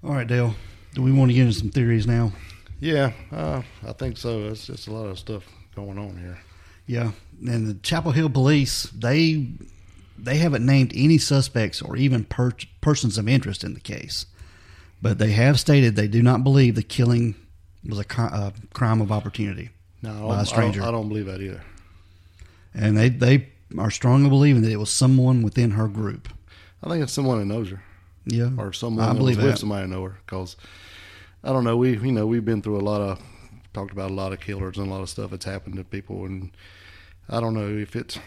All 0.02 0.10
right, 0.12 0.26
Dale. 0.26 0.54
Do 0.94 1.02
we 1.02 1.12
want 1.12 1.30
to 1.30 1.34
get 1.34 1.42
into 1.46 1.58
some 1.58 1.70
theories 1.70 2.06
now? 2.06 2.32
Yeah, 2.80 3.12
uh, 3.32 3.62
I 3.86 3.92
think 3.92 4.16
so. 4.16 4.48
It's 4.48 4.66
just 4.66 4.86
a 4.88 4.92
lot 4.92 5.06
of 5.06 5.18
stuff 5.18 5.44
going 5.74 5.98
on 5.98 6.16
here. 6.18 6.38
Yeah. 6.86 7.12
And 7.46 7.66
the 7.66 7.74
Chapel 7.74 8.12
Hill 8.12 8.30
police, 8.30 8.84
they 8.94 9.48
they 10.18 10.36
haven't 10.36 10.64
named 10.64 10.92
any 10.94 11.18
suspects 11.18 11.82
or 11.82 11.96
even 11.96 12.24
per- 12.24 12.52
persons 12.80 13.18
of 13.18 13.28
interest 13.28 13.64
in 13.64 13.74
the 13.74 13.80
case, 13.80 14.26
but 15.02 15.18
they 15.18 15.32
have 15.32 15.58
stated 15.58 15.96
they 15.96 16.08
do 16.08 16.22
not 16.22 16.44
believe 16.44 16.74
the 16.76 16.82
killing 16.82 17.34
was 17.86 17.98
a, 17.98 18.04
a 18.22 18.52
crime 18.72 19.00
of 19.02 19.10
opportunity, 19.12 19.70
No, 20.02 20.10
I 20.30 20.36
By 20.36 20.42
a 20.42 20.44
don't, 20.44 20.58
I 20.58 20.70
don't. 20.70 20.80
I 20.82 20.90
don't 20.92 21.08
believe 21.08 21.26
that 21.26 21.40
either. 21.42 21.62
and 22.72 22.96
they 22.96 23.08
they 23.08 23.48
are 23.76 23.90
strongly 23.90 24.28
believing 24.30 24.62
that 24.62 24.70
it 24.70 24.76
was 24.78 24.90
someone 24.90 25.42
within 25.42 25.72
her 25.72 25.88
group. 25.88 26.28
I 26.82 26.88
think 26.88 27.02
it's 27.02 27.12
someone 27.12 27.38
that 27.40 27.46
knows 27.46 27.70
her, 27.70 27.82
Yeah, 28.26 28.50
or 28.56 28.72
someone 28.72 29.04
I 29.04 29.08
that 29.08 29.12
was 29.14 29.18
believe 29.18 29.36
with 29.38 29.46
that. 29.46 29.58
somebody 29.58 29.82
that 29.86 29.88
know 29.94 30.04
her. 30.04 30.18
Because 30.24 30.56
I 31.42 31.48
don't 31.52 31.64
know, 31.64 31.76
we 31.76 31.96
you 31.98 32.12
know 32.12 32.26
we've 32.26 32.44
been 32.44 32.62
through 32.62 32.78
a 32.78 32.86
lot 32.88 33.00
of 33.00 33.20
talked 33.74 33.90
about 33.92 34.10
a 34.12 34.14
lot 34.14 34.32
of 34.32 34.40
killers 34.40 34.78
and 34.78 34.86
a 34.86 34.90
lot 34.90 35.02
of 35.02 35.10
stuff 35.10 35.30
that's 35.32 35.44
happened 35.44 35.76
to 35.76 35.84
people, 35.84 36.24
and 36.24 36.52
I 37.28 37.40
don't 37.40 37.54
know 37.54 37.68
if 37.68 37.96
it's 37.96 38.18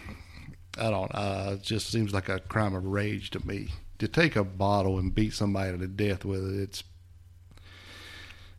I 0.78 0.90
don't. 0.90 1.10
Uh, 1.14 1.52
it 1.54 1.62
just 1.62 1.90
seems 1.90 2.12
like 2.12 2.28
a 2.28 2.38
crime 2.40 2.74
of 2.74 2.84
rage 2.84 3.30
to 3.30 3.46
me 3.46 3.68
to 3.98 4.06
take 4.08 4.36
a 4.36 4.44
bottle 4.44 4.98
and 4.98 5.14
beat 5.14 5.32
somebody 5.34 5.76
to 5.76 5.86
death 5.86 6.24
with 6.24 6.44
it. 6.54 6.60
It's 6.62 6.84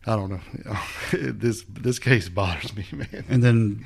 I 0.06 0.16
don't 0.16 0.30
know. 0.30 0.78
this 1.14 1.64
this 1.70 2.00
case 2.00 2.30
bothers 2.30 2.76
me, 2.76 2.86
man. 2.92 3.26
And 3.30 3.44
then 3.44 3.86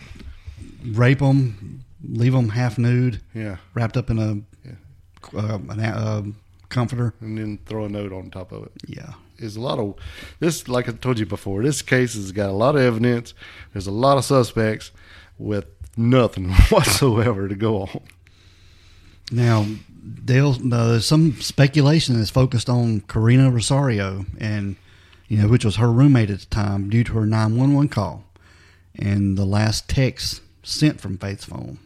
rape 0.85 1.19
them, 1.19 1.83
leave 2.03 2.33
them 2.33 2.49
half 2.49 2.77
nude, 2.77 3.21
Yeah, 3.33 3.57
wrapped 3.73 3.97
up 3.97 4.09
in 4.09 4.19
a 4.19 4.35
Yeah. 4.67 5.39
uh, 5.39 5.57
an, 5.69 5.79
uh, 5.79 6.23
comforter. 6.69 7.13
and 7.19 7.37
then 7.37 7.59
throw 7.65 7.85
a 7.85 7.89
note 7.89 8.13
on 8.13 8.29
top 8.29 8.51
of 8.51 8.63
it. 8.63 8.71
Yeah. 8.87 9.13
There's 9.39 9.55
a 9.57 9.61
lot 9.61 9.79
of 9.79 9.95
this. 10.39 10.67
Like 10.67 10.87
I 10.87 10.93
told 10.93 11.19
you 11.19 11.25
before, 11.25 11.63
this 11.63 11.81
case 11.81 12.13
has 12.13 12.31
got 12.31 12.49
a 12.49 12.53
lot 12.53 12.75
of 12.75 12.81
evidence. 12.81 13.33
There's 13.73 13.87
a 13.87 13.91
lot 13.91 14.17
of 14.17 14.23
suspects 14.23 14.91
with 15.43 15.65
nothing 15.97 16.49
whatsoever 16.69 17.47
to 17.47 17.55
go 17.55 17.83
on. 17.83 18.01
Now, 19.31 19.65
Dale, 20.25 20.51
uh, 20.51 20.87
there's 20.89 21.05
some 21.05 21.39
speculation 21.41 22.17
that's 22.17 22.29
focused 22.29 22.69
on 22.69 23.01
Karina 23.01 23.49
Rosario, 23.49 24.25
and 24.39 24.75
you 25.27 25.37
know, 25.37 25.47
which 25.47 25.65
was 25.65 25.77
her 25.77 25.91
roommate 25.91 26.29
at 26.29 26.39
the 26.41 26.45
time, 26.47 26.89
due 26.89 27.03
to 27.03 27.13
her 27.13 27.25
911 27.25 27.89
call 27.89 28.23
and 28.97 29.37
the 29.37 29.45
last 29.45 29.89
text 29.89 30.41
sent 30.61 31.01
from 31.01 31.17
Faith's 31.17 31.45
phone. 31.45 31.79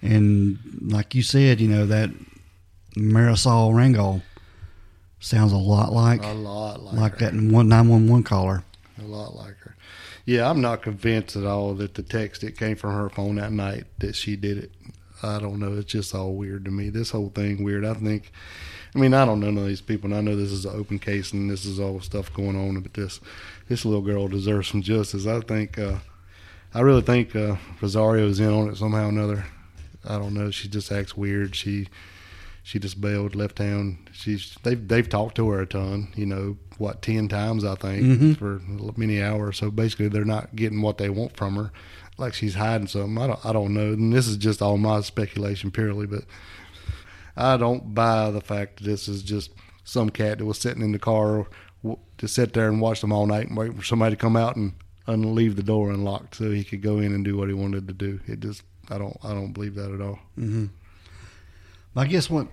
And 0.00 0.58
like 0.80 1.14
you 1.14 1.22
said, 1.22 1.60
you 1.60 1.68
know 1.68 1.86
that 1.86 2.10
Marisol 2.96 3.72
Rangel 3.72 4.22
sounds 5.20 5.52
a 5.52 5.56
lot 5.56 5.92
like 5.92 6.22
A 6.22 6.32
lot 6.32 6.82
like, 6.82 6.94
like 6.94 7.18
that 7.18 7.32
one 7.34 7.68
911 7.68 8.22
caller. 8.22 8.62
A 9.00 9.02
lot 9.02 9.34
like 9.34 9.56
her. 9.58 9.74
Yeah, 10.28 10.50
I'm 10.50 10.60
not 10.60 10.82
convinced 10.82 11.36
at 11.36 11.46
all 11.46 11.72
that 11.76 11.94
the 11.94 12.02
text 12.02 12.42
that 12.42 12.58
came 12.58 12.76
from 12.76 12.92
her 12.92 13.08
phone 13.08 13.36
that 13.36 13.50
night 13.50 13.86
that 14.00 14.14
she 14.14 14.36
did 14.36 14.58
it. 14.58 14.72
I 15.22 15.38
don't 15.38 15.58
know. 15.58 15.78
It's 15.78 15.90
just 15.90 16.14
all 16.14 16.34
weird 16.34 16.66
to 16.66 16.70
me. 16.70 16.90
This 16.90 17.12
whole 17.12 17.30
thing 17.30 17.64
weird. 17.64 17.82
I 17.82 17.94
think. 17.94 18.30
I 18.94 18.98
mean, 18.98 19.14
I 19.14 19.24
don't 19.24 19.40
know 19.40 19.50
none 19.50 19.62
of 19.62 19.68
these 19.68 19.80
people, 19.80 20.10
and 20.10 20.18
I 20.18 20.20
know 20.20 20.36
this 20.36 20.52
is 20.52 20.66
an 20.66 20.78
open 20.78 20.98
case 20.98 21.32
and 21.32 21.50
this 21.50 21.64
is 21.64 21.80
all 21.80 21.98
stuff 22.00 22.30
going 22.34 22.56
on. 22.56 22.78
But 22.82 22.92
this 22.92 23.20
this 23.70 23.86
little 23.86 24.02
girl 24.02 24.28
deserves 24.28 24.68
some 24.68 24.82
justice. 24.82 25.26
I 25.26 25.40
think. 25.40 25.78
Uh, 25.78 26.00
I 26.74 26.80
really 26.80 27.00
think 27.00 27.34
uh, 27.34 27.56
Rosario's 27.80 28.38
in 28.38 28.52
on 28.52 28.68
it 28.68 28.76
somehow 28.76 29.06
or 29.06 29.08
another. 29.08 29.46
I 30.04 30.18
don't 30.18 30.34
know. 30.34 30.50
She 30.50 30.68
just 30.68 30.92
acts 30.92 31.16
weird. 31.16 31.56
She 31.56 31.88
she 32.62 32.78
just 32.78 33.00
bailed, 33.00 33.34
left 33.34 33.56
town. 33.56 33.98
She's 34.12 34.56
they've 34.62 34.86
they've 34.88 35.08
talked 35.08 35.36
to 35.36 35.48
her 35.50 35.60
a 35.62 35.66
ton. 35.66 36.08
You 36.16 36.26
know 36.26 36.56
what, 36.78 37.02
ten 37.02 37.28
times 37.28 37.64
I 37.64 37.74
think 37.76 38.02
Mhm. 38.04 38.36
for 38.36 38.60
many 38.96 39.22
hours. 39.22 39.56
So 39.58 39.70
basically, 39.70 40.08
they're 40.08 40.24
not 40.24 40.54
getting 40.56 40.82
what 40.82 40.98
they 40.98 41.08
want 41.10 41.36
from 41.36 41.56
her. 41.56 41.72
Like 42.18 42.34
she's 42.34 42.54
hiding 42.56 42.88
something. 42.88 43.16
I 43.18 43.26
don't 43.28 43.46
I 43.46 43.52
don't 43.52 43.74
know. 43.74 43.92
And 43.92 44.12
this 44.12 44.26
is 44.26 44.36
just 44.36 44.60
all 44.60 44.76
my 44.78 45.00
speculation 45.00 45.70
purely, 45.70 46.06
but 46.06 46.24
I 47.36 47.56
don't 47.56 47.94
buy 47.94 48.30
the 48.30 48.40
fact 48.40 48.78
that 48.78 48.84
this 48.84 49.08
is 49.08 49.22
just 49.22 49.50
some 49.84 50.10
cat 50.10 50.38
that 50.38 50.44
was 50.44 50.58
sitting 50.58 50.82
in 50.82 50.92
the 50.92 50.98
car 50.98 51.46
to 52.18 52.28
sit 52.28 52.52
there 52.52 52.68
and 52.68 52.80
watch 52.80 53.00
them 53.00 53.12
all 53.12 53.26
night 53.26 53.46
and 53.48 53.56
wait 53.56 53.74
for 53.76 53.84
somebody 53.84 54.16
to 54.16 54.20
come 54.20 54.36
out 54.36 54.56
and 54.56 54.72
and 55.06 55.34
leave 55.34 55.56
the 55.56 55.62
door 55.62 55.90
unlocked 55.90 56.34
so 56.34 56.50
he 56.50 56.62
could 56.64 56.82
go 56.82 56.98
in 56.98 57.14
and 57.14 57.24
do 57.24 57.34
what 57.36 57.48
he 57.48 57.54
wanted 57.54 57.88
to 57.88 57.94
do. 57.94 58.20
It 58.26 58.40
just 58.40 58.62
I 58.90 58.98
don't 58.98 59.16
I 59.22 59.28
don't 59.30 59.52
believe 59.52 59.74
that 59.76 59.92
at 59.92 60.00
all. 60.00 60.18
Mm-hmm. 60.38 60.66
I 61.98 62.06
guess 62.06 62.30
what 62.30 62.46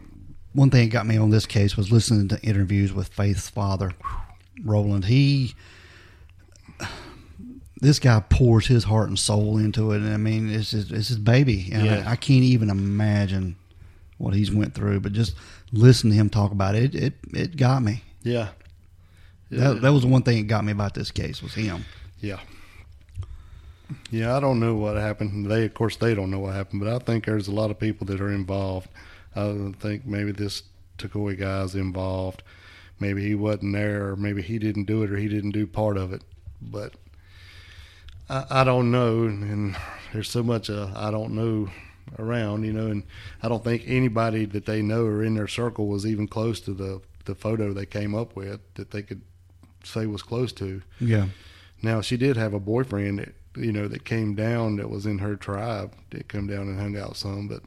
one 0.53 0.69
thing 0.69 0.87
that 0.87 0.93
got 0.93 1.05
me 1.05 1.17
on 1.17 1.29
this 1.29 1.45
case 1.45 1.75
was 1.77 1.91
listening 1.91 2.27
to 2.29 2.41
interviews 2.41 2.93
with 2.93 3.09
Faith's 3.09 3.49
father, 3.49 3.91
Roland. 4.63 5.05
He, 5.05 5.53
this 7.81 7.99
guy 7.99 8.21
pours 8.29 8.67
his 8.67 8.85
heart 8.85 9.09
and 9.09 9.19
soul 9.19 9.57
into 9.57 9.91
it, 9.91 9.97
and 9.97 10.13
I 10.13 10.17
mean, 10.17 10.49
it's 10.49 10.71
his, 10.71 10.91
it's 10.91 11.09
his 11.09 11.17
baby, 11.17 11.69
and 11.71 11.85
Yeah. 11.85 12.03
I, 12.07 12.11
I 12.11 12.15
can't 12.15 12.43
even 12.43 12.69
imagine 12.69 13.55
what 14.17 14.33
he's 14.33 14.51
went 14.51 14.73
through. 14.73 15.01
But 15.01 15.13
just 15.13 15.35
listen 15.71 16.09
to 16.09 16.15
him 16.15 16.29
talk 16.29 16.51
about 16.51 16.75
it, 16.75 16.95
it 16.95 17.13
it 17.33 17.57
got 17.57 17.83
me. 17.83 18.01
Yeah. 18.23 18.49
That, 19.51 19.81
that 19.81 19.93
was 19.93 20.01
the 20.01 20.07
one 20.07 20.23
thing 20.23 20.37
that 20.37 20.47
got 20.47 20.65
me 20.65 20.71
about 20.71 20.95
this 20.95 21.11
case 21.11 21.43
was 21.43 21.53
him. 21.53 21.85
Yeah. 22.19 22.39
Yeah, 24.09 24.35
I 24.35 24.39
don't 24.39 24.59
know 24.59 24.73
what 24.75 24.95
happened. 24.95 25.49
They, 25.49 25.65
of 25.65 25.73
course, 25.75 25.95
they 25.97 26.15
don't 26.15 26.31
know 26.31 26.39
what 26.39 26.55
happened, 26.55 26.81
but 26.81 26.89
I 26.89 26.97
think 26.97 27.25
there's 27.25 27.47
a 27.47 27.51
lot 27.51 27.69
of 27.69 27.79
people 27.79 28.07
that 28.07 28.19
are 28.19 28.31
involved. 28.31 28.89
I 29.35 29.71
think 29.79 30.05
maybe 30.05 30.31
this 30.31 30.63
Takoi 30.97 31.37
guy's 31.37 31.75
involved. 31.75 32.43
Maybe 32.99 33.23
he 33.23 33.35
wasn't 33.35 33.73
there, 33.73 34.09
or 34.09 34.15
maybe 34.15 34.41
he 34.41 34.57
didn't 34.57 34.85
do 34.85 35.03
it, 35.03 35.11
or 35.11 35.17
he 35.17 35.27
didn't 35.27 35.51
do 35.51 35.67
part 35.67 35.97
of 35.97 36.13
it. 36.13 36.21
But 36.61 36.93
I, 38.29 38.45
I 38.49 38.63
don't 38.63 38.91
know, 38.91 39.23
and 39.23 39.75
there's 40.13 40.29
so 40.29 40.43
much 40.43 40.69
uh, 40.69 40.91
I 40.95 41.11
don't 41.11 41.33
know 41.33 41.69
around, 42.19 42.63
you 42.63 42.71
know, 42.71 42.87
and 42.87 43.03
I 43.41 43.49
don't 43.49 43.63
think 43.63 43.83
anybody 43.85 44.45
that 44.45 44.65
they 44.65 44.81
know 44.81 45.05
or 45.05 45.23
in 45.23 45.35
their 45.35 45.47
circle 45.47 45.87
was 45.87 46.05
even 46.05 46.27
close 46.27 46.59
to 46.61 46.73
the 46.73 47.01
the 47.25 47.35
photo 47.35 47.73
they 47.73 47.87
came 47.87 48.13
up 48.13 48.35
with 48.35 48.61
that 48.75 48.91
they 48.91 49.01
could 49.01 49.21
say 49.83 50.05
was 50.05 50.21
close 50.21 50.53
to. 50.53 50.81
Yeah, 50.99 51.27
Now 51.81 52.01
she 52.01 52.17
did 52.17 52.37
have 52.37 52.53
a 52.53 52.59
boyfriend 52.59 53.19
that 53.19 53.33
you 53.57 53.71
know 53.71 53.87
that 53.87 54.05
came 54.05 54.35
down 54.35 54.77
that 54.77 54.89
was 54.89 55.05
in 55.05 55.19
her 55.19 55.35
tribe. 55.35 55.93
That 56.11 56.27
come 56.27 56.47
down 56.47 56.69
and 56.69 56.79
hung 56.79 56.97
out 56.97 57.17
some, 57.17 57.47
but 57.47 57.61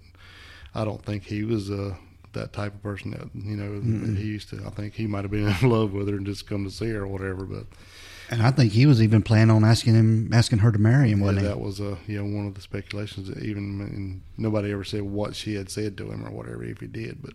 I 0.74 0.84
don't 0.84 1.04
think 1.04 1.24
he 1.24 1.44
was 1.44 1.70
uh, 1.70 1.94
that 2.32 2.52
type 2.52 2.74
of 2.74 2.82
person 2.82 3.10
that 3.12 3.28
you 3.34 3.56
know 3.56 3.80
that 3.80 4.16
he 4.18 4.24
used 4.26 4.50
to. 4.50 4.62
I 4.66 4.70
think 4.70 4.94
he 4.94 5.06
might 5.06 5.22
have 5.22 5.30
been 5.30 5.48
in 5.62 5.68
love 5.70 5.92
with 5.92 6.08
her 6.08 6.16
and 6.16 6.26
just 6.26 6.46
come 6.46 6.64
to 6.64 6.70
see 6.70 6.88
her 6.90 7.02
or 7.02 7.06
whatever. 7.06 7.44
But 7.44 7.66
And 8.30 8.42
I 8.42 8.50
think 8.50 8.72
he 8.72 8.86
was 8.86 9.02
even 9.02 9.22
planning 9.22 9.50
on 9.54 9.64
asking 9.64 9.94
him, 9.94 10.32
asking 10.32 10.58
her 10.60 10.70
to 10.70 10.78
marry 10.78 11.10
him, 11.10 11.20
Yeah, 11.20 11.24
wasn't 11.26 11.44
that 11.46 11.60
was 11.60 11.80
uh, 11.80 11.96
you 12.06 12.18
know 12.22 12.36
one 12.36 12.46
of 12.46 12.54
the 12.54 12.60
speculations. 12.60 13.28
That 13.28 13.38
even 13.42 13.80
and 13.80 14.22
nobody 14.36 14.70
ever 14.72 14.84
said 14.84 15.02
what 15.02 15.34
she 15.34 15.54
had 15.54 15.70
said 15.70 15.96
to 15.98 16.10
him 16.10 16.24
or 16.26 16.30
whatever 16.30 16.62
if 16.64 16.80
he 16.80 16.86
did, 16.86 17.22
but 17.22 17.32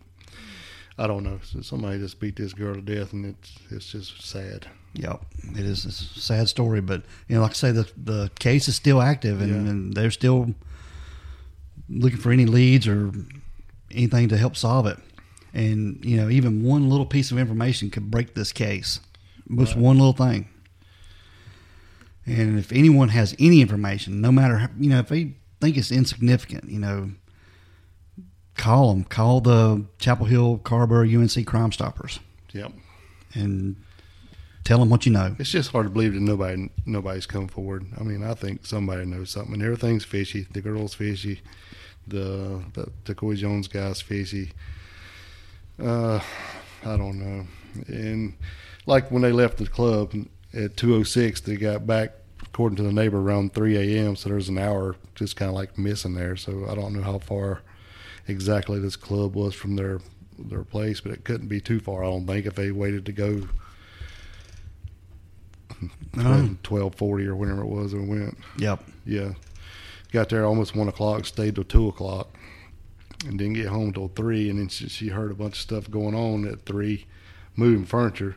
I 0.98 1.08
don't 1.08 1.24
know. 1.24 1.40
So 1.44 1.62
somebody 1.62 1.98
just 1.98 2.20
beat 2.20 2.36
this 2.36 2.54
girl 2.54 2.76
to 2.76 2.82
death, 2.82 3.14
and 3.14 3.26
it's 3.26 3.58
it's 3.72 3.92
just 3.92 4.22
sad. 4.22 4.68
Yep, 4.96 5.26
it 5.58 5.66
is 5.66 5.86
a 5.86 5.92
sad 5.92 6.48
story, 6.50 6.80
but 6.80 7.02
you 7.28 7.36
know, 7.36 7.42
like 7.42 7.52
I 7.52 7.56
say, 7.56 7.72
the 7.72 7.90
the 7.98 8.30
case 8.38 8.68
is 8.68 8.76
still 8.76 9.02
active, 9.02 9.42
and, 9.42 9.50
Yeah. 9.50 9.72
and 9.72 9.94
they're 9.96 10.12
still 10.12 10.54
looking 12.00 12.20
for 12.20 12.32
any 12.32 12.46
leads 12.46 12.88
or 12.88 13.12
anything 13.92 14.30
to 14.30 14.38
help 14.38 14.56
solve 14.56 14.86
it. 14.88 14.98
And 15.54 16.04
you 16.04 16.18
know, 16.18 16.30
even 16.30 16.64
one 16.64 16.90
little 16.90 17.06
piece 17.06 17.32
of 17.32 17.38
information 17.38 17.90
could 17.90 18.10
break 18.10 18.34
this 18.34 18.52
case. 18.52 19.00
Just 19.56 19.76
one 19.76 19.98
little 19.98 20.14
thing. 20.14 20.48
And 22.26 22.58
if 22.58 22.72
anyone 22.72 23.10
has 23.10 23.36
any 23.38 23.62
information, 23.62 24.22
no 24.22 24.32
matter 24.32 24.58
how, 24.58 24.70
you 24.80 24.90
know 24.90 25.00
if 25.00 25.10
they 25.10 25.34
think 25.60 25.78
it's 25.78 25.92
insignificant, 25.92 26.70
you 26.70 26.80
know, 26.80 27.12
call 28.56 28.94
them. 28.94 29.04
Call 29.04 29.42
the 29.42 29.86
Chapel 30.00 30.26
Hill 30.26 30.60
Carrboro 30.64 31.04
UNC 31.08 31.46
Crime 31.46 31.72
Stoppers 31.72 32.20
Yep. 32.54 32.72
and 33.34 33.76
tell 34.64 34.80
them 34.80 34.90
what 34.90 35.06
you 35.06 35.12
know. 35.12 35.36
It's 35.38 35.50
just 35.50 35.72
hard 35.72 35.86
to 35.86 35.90
believe 35.90 36.14
that 36.14 36.22
nobody 36.22 36.70
nobody's 36.86 37.26
come 37.26 37.48
forward. 37.48 37.86
I 38.00 38.04
mean, 38.04 38.24
I 38.24 38.34
think 38.34 38.66
somebody 38.66 39.06
knows 39.06 39.30
something. 39.30 39.62
Everything's 39.62 40.06
fishy. 40.06 40.48
The 40.52 40.62
girl's 40.62 40.94
fishy. 40.94 41.42
The 42.08 42.62
the 42.74 42.92
Decoy 43.06 43.36
Jones 43.36 43.68
guy's 43.68 44.02
fishy. 44.02 44.52
Uh, 45.82 46.20
I 46.86 46.98
don't 46.98 47.20
know. 47.20 47.48
And 47.88 48.34
like 48.86 49.10
when 49.10 49.22
they 49.22 49.32
left 49.32 49.58
the 49.58 49.68
club 49.68 50.14
at 50.54 50.78
two 50.78 50.96
oh 50.96 51.04
six, 51.04 51.42
they 51.42 51.56
got 51.56 51.88
back 51.88 52.12
according 52.44 52.76
to 52.76 52.84
the 52.84 52.94
neighbor 52.94 53.20
around 53.20 53.54
three 53.54 53.78
a.m. 53.78 54.16
So 54.16 54.30
there's 54.30 54.50
an 54.50 54.58
hour 54.58 54.96
just 55.16 55.36
kind 55.36 55.50
of 55.50 55.56
like 55.56 55.78
missing 55.78 56.14
there. 56.14 56.36
So 56.36 56.66
I 56.70 56.76
don't 56.76 56.94
know 56.94 57.02
how 57.04 57.20
far 57.20 57.62
exactly 58.28 58.80
this 58.80 58.96
club 58.96 59.34
was 59.36 59.56
from 59.56 59.76
their 59.76 60.00
their 60.38 60.64
place, 60.64 61.00
but 61.00 61.12
it 61.12 61.24
couldn't 61.24 61.48
be 61.48 61.62
too 61.62 61.80
far. 61.80 62.04
I 62.04 62.08
don't 62.08 62.28
think 62.28 62.46
if 62.46 62.56
they 62.56 62.72
waited 62.72 63.06
to 63.06 63.12
go 63.12 63.48
Um, 66.18 66.60
twelve 66.64 66.96
forty 66.96 67.26
or 67.26 67.36
whenever 67.36 67.62
it 67.62 67.68
was 67.68 67.94
and 67.94 68.08
went. 68.08 68.38
Yep. 68.58 68.84
Yeah, 69.06 69.34
got 70.14 70.30
there 70.30 70.46
almost 70.46 70.76
one 70.76 70.88
o'clock, 70.88 71.26
stayed 71.26 71.56
till 71.56 71.64
two 71.64 71.88
o'clock, 71.88 72.30
and 73.26 73.38
didn't 73.38 73.56
get 73.56 73.68
home 73.68 73.92
till 73.92 74.10
three. 74.10 74.50
And 74.50 74.60
then 74.60 74.70
she, 74.70 74.88
she 74.88 75.08
heard 75.10 75.32
a 75.32 75.36
bunch 75.36 75.56
of 75.56 75.62
stuff 75.62 75.92
going 75.92 76.16
on 76.16 76.48
at 76.48 76.66
three, 76.66 77.06
moving 77.56 77.86
furniture. 77.86 78.36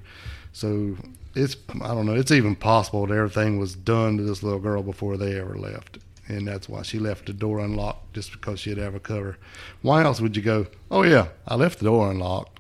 So 0.53 0.97
it's 1.35 1.57
I 1.83 1.89
don't 1.89 2.07
know. 2.07 2.15
It's 2.15 2.33
even 2.33 2.57
possible 2.57 3.07
that 3.07 3.15
everything 3.15 3.59
was 3.59 3.75
done 3.75 4.17
to 4.17 4.23
this 4.23 4.43
little 4.43 4.59
girl 4.59 4.83
before 4.83 5.17
they 5.17 5.39
ever 5.39 5.57
left. 5.57 5.99
And 6.29 6.49
that's 6.49 6.69
why 6.69 6.83
she 6.83 6.99
left 6.99 7.27
the 7.27 7.33
door 7.33 7.61
unlocked, 7.61 8.15
just 8.15 8.33
because 8.33 8.59
she 8.59 8.71
had 8.71 8.79
to 8.79 8.85
have 8.85 8.97
a 8.97 9.01
cover. 9.01 9.39
Why 9.83 10.03
else 10.03 10.21
would 10.21 10.37
you 10.37 10.43
go? 10.43 10.67
Oh 10.91 11.05
yeah, 11.05 11.29
I 11.47 11.55
left 11.55 11.79
the 11.79 11.85
door 11.85 12.11
unlocked. 12.11 12.59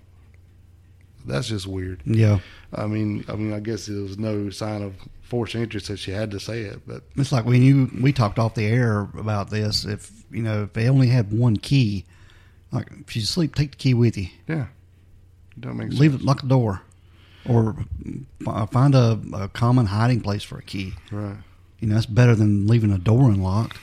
That's 1.24 1.48
just 1.48 1.66
weird. 1.66 2.02
Yeah. 2.04 2.38
I 2.72 2.86
mean, 2.86 3.24
I 3.28 3.34
mean, 3.34 3.52
I 3.52 3.58
guess 3.58 3.86
there 3.86 4.02
was 4.02 4.18
no 4.18 4.50
sign 4.50 4.82
of 4.82 4.94
forced 5.26 5.54
interest 5.54 5.88
that 5.88 5.98
she 5.98 6.12
had 6.12 6.30
to 6.30 6.40
say 6.40 6.62
it, 6.62 6.80
but 6.86 7.02
It's 7.16 7.32
like 7.32 7.44
when 7.44 7.62
you 7.62 7.90
we 8.00 8.12
talked 8.12 8.38
off 8.38 8.54
the 8.54 8.64
air 8.66 9.00
about 9.18 9.50
this. 9.50 9.84
If 9.84 10.10
you 10.30 10.42
know, 10.42 10.62
if 10.64 10.72
they 10.72 10.88
only 10.88 11.08
had 11.08 11.32
one 11.32 11.56
key, 11.56 12.04
like 12.72 12.88
if 13.00 13.10
she's 13.10 13.24
asleep, 13.24 13.54
take 13.54 13.72
the 13.72 13.76
key 13.76 13.94
with 13.94 14.16
you. 14.16 14.28
yeah, 14.48 14.66
don't 15.58 15.76
make 15.76 15.90
Leave 15.92 16.14
it, 16.14 16.22
lock 16.22 16.42
the 16.42 16.48
door, 16.48 16.82
or 17.48 17.76
uh, 18.46 18.66
find 18.66 18.94
a, 18.94 19.20
a 19.34 19.48
common 19.48 19.86
hiding 19.86 20.20
place 20.20 20.42
for 20.42 20.58
a 20.58 20.62
key. 20.62 20.94
Right. 21.10 21.36
You 21.80 21.88
know, 21.88 21.94
that's 21.94 22.06
better 22.06 22.34
than 22.34 22.66
leaving 22.66 22.92
a 22.92 22.98
door 22.98 23.28
unlocked. 23.30 23.76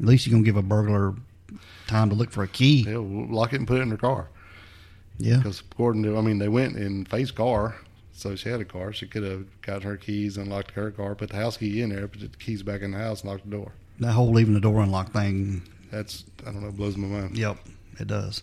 At 0.00 0.06
least 0.06 0.26
you're 0.26 0.32
gonna 0.32 0.44
give 0.44 0.56
a 0.56 0.62
burglar 0.62 1.14
time 1.86 2.10
to 2.10 2.16
look 2.16 2.30
for 2.30 2.42
a 2.42 2.48
key. 2.48 2.84
They'll 2.84 3.02
lock 3.02 3.52
it 3.52 3.56
and 3.56 3.68
put 3.68 3.78
it 3.78 3.82
in 3.82 3.90
her 3.90 3.96
car. 3.96 4.28
Yeah. 5.18 5.36
Because 5.38 5.60
according 5.60 6.02
to, 6.02 6.18
I 6.18 6.20
mean, 6.20 6.38
they 6.38 6.48
went 6.48 6.76
in 6.76 7.04
Faye's 7.06 7.30
car, 7.30 7.76
so 8.16 8.34
she 8.34 8.48
had 8.48 8.60
a 8.60 8.64
car. 8.64 8.92
She 8.92 9.06
could 9.06 9.22
have 9.22 9.44
got 9.62 9.82
her 9.82 9.96
keys, 9.96 10.36
unlocked 10.36 10.72
her 10.72 10.90
car, 10.90 11.14
put 11.14 11.30
the 11.30 11.36
house 11.36 11.56
key 11.56 11.82
in 11.82 11.90
there, 11.90 12.08
put 12.08 12.20
the 12.20 12.28
keys 12.38 12.62
back 12.62 12.80
in 12.82 12.92
the 12.92 12.98
house, 12.98 13.22
and 13.22 13.30
locked 13.30 13.44
the 13.48 13.56
door. 13.56 13.72
That 14.00 14.12
whole 14.12 14.30
leaving 14.32 14.54
the 14.54 14.60
door 14.60 14.80
unlocked 14.82 15.12
thing. 15.12 15.62
That's 15.90 16.24
I 16.42 16.52
don't 16.52 16.62
know, 16.62 16.72
blows 16.72 16.96
my 16.96 17.06
mind. 17.06 17.36
Yep, 17.38 17.58
it 18.00 18.06
does. 18.08 18.42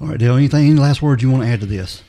All 0.00 0.08
right, 0.08 0.18
Dale. 0.18 0.36
Anything? 0.36 0.70
Any 0.70 0.78
last 0.80 1.02
words 1.02 1.22
you 1.22 1.30
want 1.30 1.42
to 1.44 1.48
add 1.48 1.60
to 1.60 1.66
this 1.66 2.02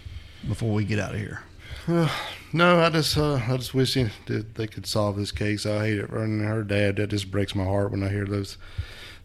before 0.47 0.71
we 0.73 0.83
get 0.85 0.99
out 0.99 1.13
of 1.15 1.19
here? 1.19 1.41
No, 2.51 2.79
I 2.79 2.89
just 2.89 3.15
uh, 3.15 3.35
I 3.35 3.57
just 3.57 3.75
wish 3.75 3.93
they- 3.93 4.09
that 4.25 4.55
they 4.55 4.65
could 4.65 4.87
solve 4.87 5.17
this 5.17 5.31
case. 5.31 5.67
I 5.67 5.85
hate 5.85 5.99
it. 5.99 6.09
And 6.09 6.41
her 6.41 6.63
dad, 6.63 6.95
that 6.95 7.11
just 7.11 7.29
breaks 7.29 7.53
my 7.53 7.63
heart 7.63 7.91
when 7.91 8.01
I 8.01 8.09
hear 8.09 8.25
those 8.25 8.57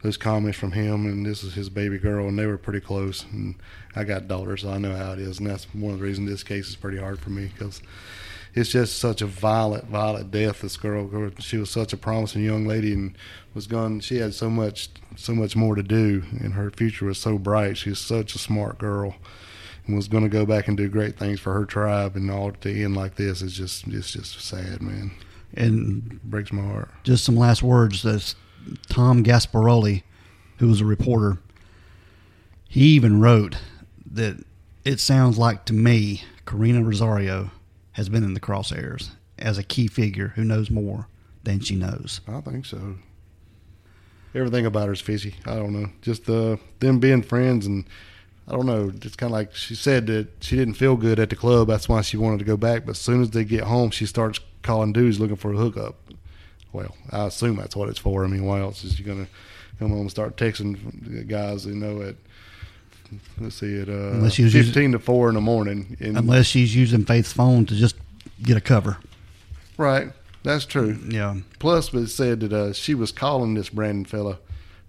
those 0.04 0.18
comments 0.18 0.58
from 0.58 0.72
him. 0.72 1.06
And 1.06 1.24
this 1.24 1.42
is 1.42 1.54
his 1.54 1.70
baby 1.70 1.98
girl, 1.98 2.28
and 2.28 2.38
they 2.38 2.46
were 2.46 2.58
pretty 2.58 2.80
close. 2.80 3.24
And 3.32 3.54
I 3.96 4.04
got 4.04 4.28
daughters, 4.28 4.60
so 4.60 4.70
I 4.70 4.78
know 4.78 4.94
how 4.94 5.12
it 5.12 5.18
is. 5.18 5.38
And 5.38 5.48
that's 5.48 5.64
one 5.74 5.94
of 5.94 5.98
the 5.98 6.04
reasons 6.04 6.30
this 6.30 6.44
case 6.44 6.68
is 6.68 6.76
pretty 6.76 6.98
hard 6.98 7.18
for 7.18 7.30
me 7.30 7.46
because 7.46 7.80
it's 8.54 8.70
just 8.70 8.98
such 8.98 9.22
a 9.22 9.26
violent, 9.26 9.86
violent 9.86 10.30
death. 10.30 10.60
This 10.60 10.76
girl, 10.76 11.32
she 11.38 11.56
was 11.56 11.70
such 11.70 11.94
a 11.94 11.96
promising 11.96 12.44
young 12.44 12.66
lady, 12.66 12.92
and 12.92 13.16
was 13.54 13.66
gone. 13.66 14.00
She 14.00 14.18
had 14.18 14.34
so 14.34 14.50
much, 14.50 14.90
so 15.16 15.34
much 15.34 15.56
more 15.56 15.74
to 15.74 15.82
do, 15.82 16.22
and 16.38 16.52
her 16.52 16.70
future 16.70 17.06
was 17.06 17.18
so 17.18 17.38
bright. 17.38 17.78
She 17.78 17.88
was 17.88 17.98
such 17.98 18.34
a 18.34 18.38
smart 18.38 18.76
girl 18.76 19.16
and 19.86 19.96
was 19.96 20.08
going 20.08 20.22
to 20.22 20.30
go 20.30 20.44
back 20.44 20.68
and 20.68 20.76
do 20.76 20.88
great 20.88 21.18
things 21.18 21.40
for 21.40 21.54
her 21.54 21.64
tribe 21.64 22.14
and 22.14 22.30
all 22.30 22.52
to 22.52 22.82
end 22.82 22.96
like 22.96 23.16
this 23.16 23.42
is 23.42 23.54
just 23.54 23.86
it's 23.88 24.12
just 24.12 24.40
sad 24.40 24.80
man 24.80 25.10
And 25.52 26.22
breaks 26.22 26.52
my 26.52 26.62
heart 26.62 26.88
just 27.02 27.22
some 27.22 27.36
last 27.36 27.62
words. 27.62 28.02
That's 28.02 28.34
Tom 28.88 29.22
Gasparoli, 29.24 30.02
who 30.58 30.68
was 30.68 30.80
a 30.80 30.84
reporter. 30.84 31.38
He 32.68 32.86
even 32.86 33.20
wrote 33.20 33.56
that 34.10 34.44
it 34.84 35.00
sounds 35.00 35.38
like 35.38 35.64
to 35.66 35.72
me 35.72 36.22
Karina 36.46 36.82
Rosario 36.82 37.50
has 37.92 38.08
been 38.08 38.24
in 38.24 38.34
the 38.34 38.40
crosshairs 38.40 39.10
as 39.38 39.58
a 39.58 39.62
key 39.62 39.86
figure 39.86 40.28
who 40.36 40.44
knows 40.44 40.70
more 40.70 41.08
than 41.42 41.60
she 41.60 41.76
knows. 41.76 42.20
i 42.26 42.40
think 42.40 42.64
so. 42.66 42.96
Everything 44.34 44.66
about 44.66 44.88
her 44.88 44.94
is 44.94 45.00
fishy. 45.00 45.36
I 45.46 45.54
don't 45.54 45.72
know. 45.72 45.90
Just 46.02 46.24
them 46.24 46.98
being 47.00 47.22
friends 47.22 47.66
and 47.66 47.84
i 48.46 48.52
don't 48.52 48.66
know 48.66 48.92
it's 48.94 49.16
kind 49.16 49.30
of 49.30 49.32
like 49.32 49.54
she 49.54 49.74
said 49.74 50.06
that 50.06 50.28
she 50.40 50.54
didn't 50.54 50.74
feel 50.74 50.96
good 50.96 51.18
at 51.18 51.30
the 51.30 51.36
club. 51.36 51.68
That's 51.68 51.88
why 51.88 52.02
she 52.02 52.16
wanted 52.16 52.40
to 52.40 52.44
go 52.44 52.56
back. 52.56 52.84
But 52.84 52.92
as 52.92 52.98
soon 52.98 53.22
as 53.22 53.30
they 53.30 53.44
get 53.44 53.64
home 53.64 53.90
she 53.90 54.06
starts 54.06 54.40
calling 54.62 54.92
dudes 54.92 55.20
looking 55.20 55.36
for 55.36 55.52
a 55.52 55.56
hookup 55.56 56.03
well 56.74 56.94
i 57.10 57.24
assume 57.26 57.56
that's 57.56 57.74
what 57.74 57.88
it's 57.88 57.98
for 57.98 58.24
i 58.24 58.28
mean 58.28 58.44
why 58.44 58.60
else 58.60 58.84
is 58.84 58.94
she 58.96 59.02
gonna 59.02 59.26
come 59.78 59.88
home 59.88 60.00
and 60.02 60.10
start 60.10 60.36
texting 60.36 60.76
the 61.16 61.24
guys 61.24 61.64
you 61.64 61.74
know 61.74 62.02
at 62.02 62.16
let's 63.40 63.56
see 63.56 63.80
at 63.80 63.88
uh 63.88 63.92
Unless 63.92 64.38
was 64.38 64.52
15 64.52 64.92
to 64.92 64.98
4 64.98 65.28
in 65.30 65.34
the 65.36 65.40
morning 65.40 65.96
and 66.00 66.18
Unless 66.18 66.46
she's 66.46 66.74
using 66.76 67.04
Faith's 67.04 67.32
phone 67.32 67.64
to 67.66 67.74
just 67.74 67.96
get 68.42 68.56
a 68.56 68.60
cover. 68.60 68.98
right 69.78 70.08
that's 70.42 70.66
true 70.66 70.98
Yeah. 71.08 71.36
Plus, 71.58 71.94
it 71.94 72.08
said 72.08 72.40
that 72.40 72.52
uh, 72.52 72.72
she 72.74 72.92
was 72.94 73.10
calling 73.10 73.54
this 73.54 73.70
Brandon 73.70 74.04
fella 74.04 74.38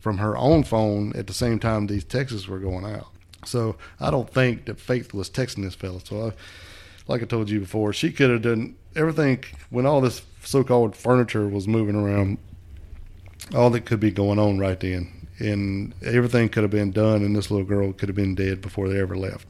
from 0.02 0.18
her 0.18 0.36
own 0.38 0.64
phone 0.64 1.14
at 1.16 1.28
the 1.28 1.34
same 1.34 1.60
time 1.60 1.88
these 1.88 2.04
texts 2.04 2.46
were 2.48 2.60
going 2.60 2.84
out. 2.86 3.08
So 3.46 3.78
I 4.00 4.12
don't 4.12 4.30
think 4.30 4.66
that 4.66 4.80
Faith 4.82 5.14
was 5.14 5.30
texting 5.30 5.64
this 5.64 5.74
fella. 5.74 6.02
So, 6.04 6.28
I, 6.28 6.32
like 7.08 7.22
I 7.22 7.26
told 7.26 7.50
you 7.50 7.60
before, 7.60 7.94
she 7.94 8.12
could 8.12 8.30
have 8.30 8.42
done 8.42 8.76
everything 8.96 9.44
when 9.70 9.86
all 9.86 10.02
this 10.02 10.22
so-called 10.44 10.96
furniture 10.96 11.48
was 11.48 11.68
moving 11.68 11.96
around. 11.96 12.38
All 13.54 13.70
that 13.72 13.86
could 13.86 14.00
be 14.00 14.12
going 14.12 14.40
on 14.40 14.58
right 14.58 14.80
then, 14.80 15.28
and 15.38 15.94
everything 16.04 16.50
could 16.50 16.64
have 16.64 16.72
been 16.72 16.92
done, 16.92 17.22
and 17.24 17.36
this 17.36 17.52
little 17.52 17.66
girl 17.66 17.94
could 17.94 18.10
have 18.10 18.16
been 18.16 18.34
dead 18.34 18.62
before 18.62 18.90
they 18.90 19.00
ever 19.00 19.16
left. 19.16 19.48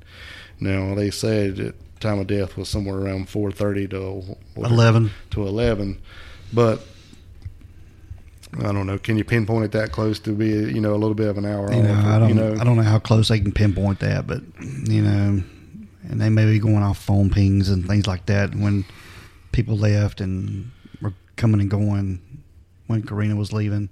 Now 0.60 0.96
they 0.96 1.12
said 1.12 1.58
that 1.58 1.76
time 2.02 2.20
of 2.20 2.28
death 2.28 2.58
was 2.58 2.68
somewhere 2.70 2.98
around 2.98 3.30
four 3.30 3.52
thirty 3.52 3.88
to 3.88 4.36
Eleven. 4.58 5.12
to 5.32 5.48
11 5.48 6.00
but 6.54 6.82
I 8.60 8.72
don't 8.72 8.86
know. 8.86 8.98
Can 8.98 9.18
you 9.18 9.24
pinpoint 9.24 9.66
it 9.66 9.72
that 9.74 9.92
close 9.92 10.20
to 10.20 10.32
be, 10.32 10.48
you 10.48 10.80
know, 10.80 10.94
a 10.94 10.98
little 10.98 11.16
bit 11.16 11.28
of 11.28 11.38
an 11.38 11.46
hour 11.46 11.72
You 11.74 11.84
know, 11.84 11.94
off? 11.94 12.06
I 12.06 12.20
don't 12.20 12.30
you 12.30 12.36
know, 12.36 12.56
I 12.60 12.64
don't 12.64 12.78
know 12.78 12.84
how 12.84 13.00
close 13.00 13.28
they 13.30 13.40
can 13.40 13.52
pinpoint 13.52 14.00
that, 14.00 14.28
but 14.28 14.42
you 14.62 15.02
know, 15.02 15.44
and 16.10 16.20
they 16.22 16.30
may 16.30 16.46
be 16.46 16.60
going 16.60 16.84
off 16.84 16.98
phone 16.98 17.30
pings 17.30 17.70
and 17.70 17.86
things 17.88 18.08
like 18.08 18.26
that 18.28 18.54
when 18.56 18.86
people 19.52 19.78
left 19.78 20.22
and 20.22 20.72
were 21.02 21.14
coming 21.36 21.62
and 21.62 21.70
going 21.70 22.20
when 22.88 23.02
Karina 23.04 23.36
was 23.36 23.52
leaving. 23.54 23.90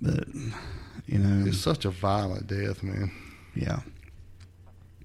But 0.00 0.26
you 1.06 1.18
know, 1.18 1.46
It's 1.46 1.58
such 1.58 1.84
a 1.84 1.90
violent 1.90 2.46
death, 2.46 2.82
man. 2.82 3.10
yeah. 3.54 3.80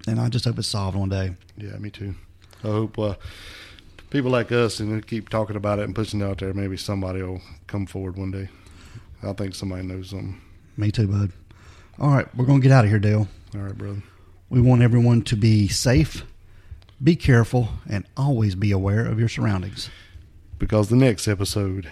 And 0.07 0.19
I 0.21 0.29
just 0.29 0.45
hope 0.45 0.57
it's 0.57 0.67
solved 0.69 0.95
one 0.97 1.09
day. 1.09 1.35
Yeah, 1.57 1.75
me 1.77 1.89
too. 1.89 2.15
I 2.63 2.67
hope 2.67 2.97
uh, 2.97 3.15
people 4.09 4.31
like 4.31 4.51
us 4.53 4.79
and 4.79 5.05
keep 5.05 5.27
talking 5.29 5.55
about 5.57 5.79
it 5.79 5.83
and 5.83 5.93
pushing 5.93 6.21
it 6.21 6.23
out 6.23 6.37
there. 6.39 6.53
Maybe 6.53 6.77
somebody 6.77 7.21
will 7.21 7.41
come 7.67 7.85
forward 7.85 8.15
one 8.15 8.31
day. 8.31 8.47
I 9.21 9.33
think 9.33 9.53
somebody 9.55 9.83
knows 9.83 10.11
something. 10.11 10.39
Me 10.77 10.91
too, 10.91 11.07
bud. 11.07 11.31
All 11.99 12.09
right, 12.11 12.33
we're 12.35 12.45
gonna 12.45 12.59
get 12.61 12.71
out 12.71 12.85
of 12.85 12.89
here, 12.91 12.99
Dale. 12.99 13.27
All 13.55 13.61
right, 13.61 13.77
brother. 13.77 14.01
We 14.49 14.61
want 14.61 14.81
everyone 14.81 15.23
to 15.23 15.35
be 15.35 15.67
safe, 15.67 16.23
be 17.03 17.15
careful, 17.15 17.69
and 17.89 18.05
always 18.15 18.55
be 18.55 18.71
aware 18.71 19.05
of 19.05 19.19
your 19.19 19.27
surroundings. 19.27 19.89
Because 20.57 20.89
the 20.89 20.95
next 20.95 21.27
episode 21.27 21.91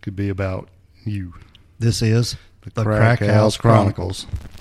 could 0.00 0.16
be 0.16 0.28
about 0.28 0.68
you. 1.04 1.34
This 1.78 2.02
is 2.02 2.36
The 2.62 2.70
the 2.70 2.82
Crack 2.84 3.18
Crack 3.18 3.30
House 3.30 3.56
Chronicles. 3.56 4.24
Chronicles. 4.24 4.59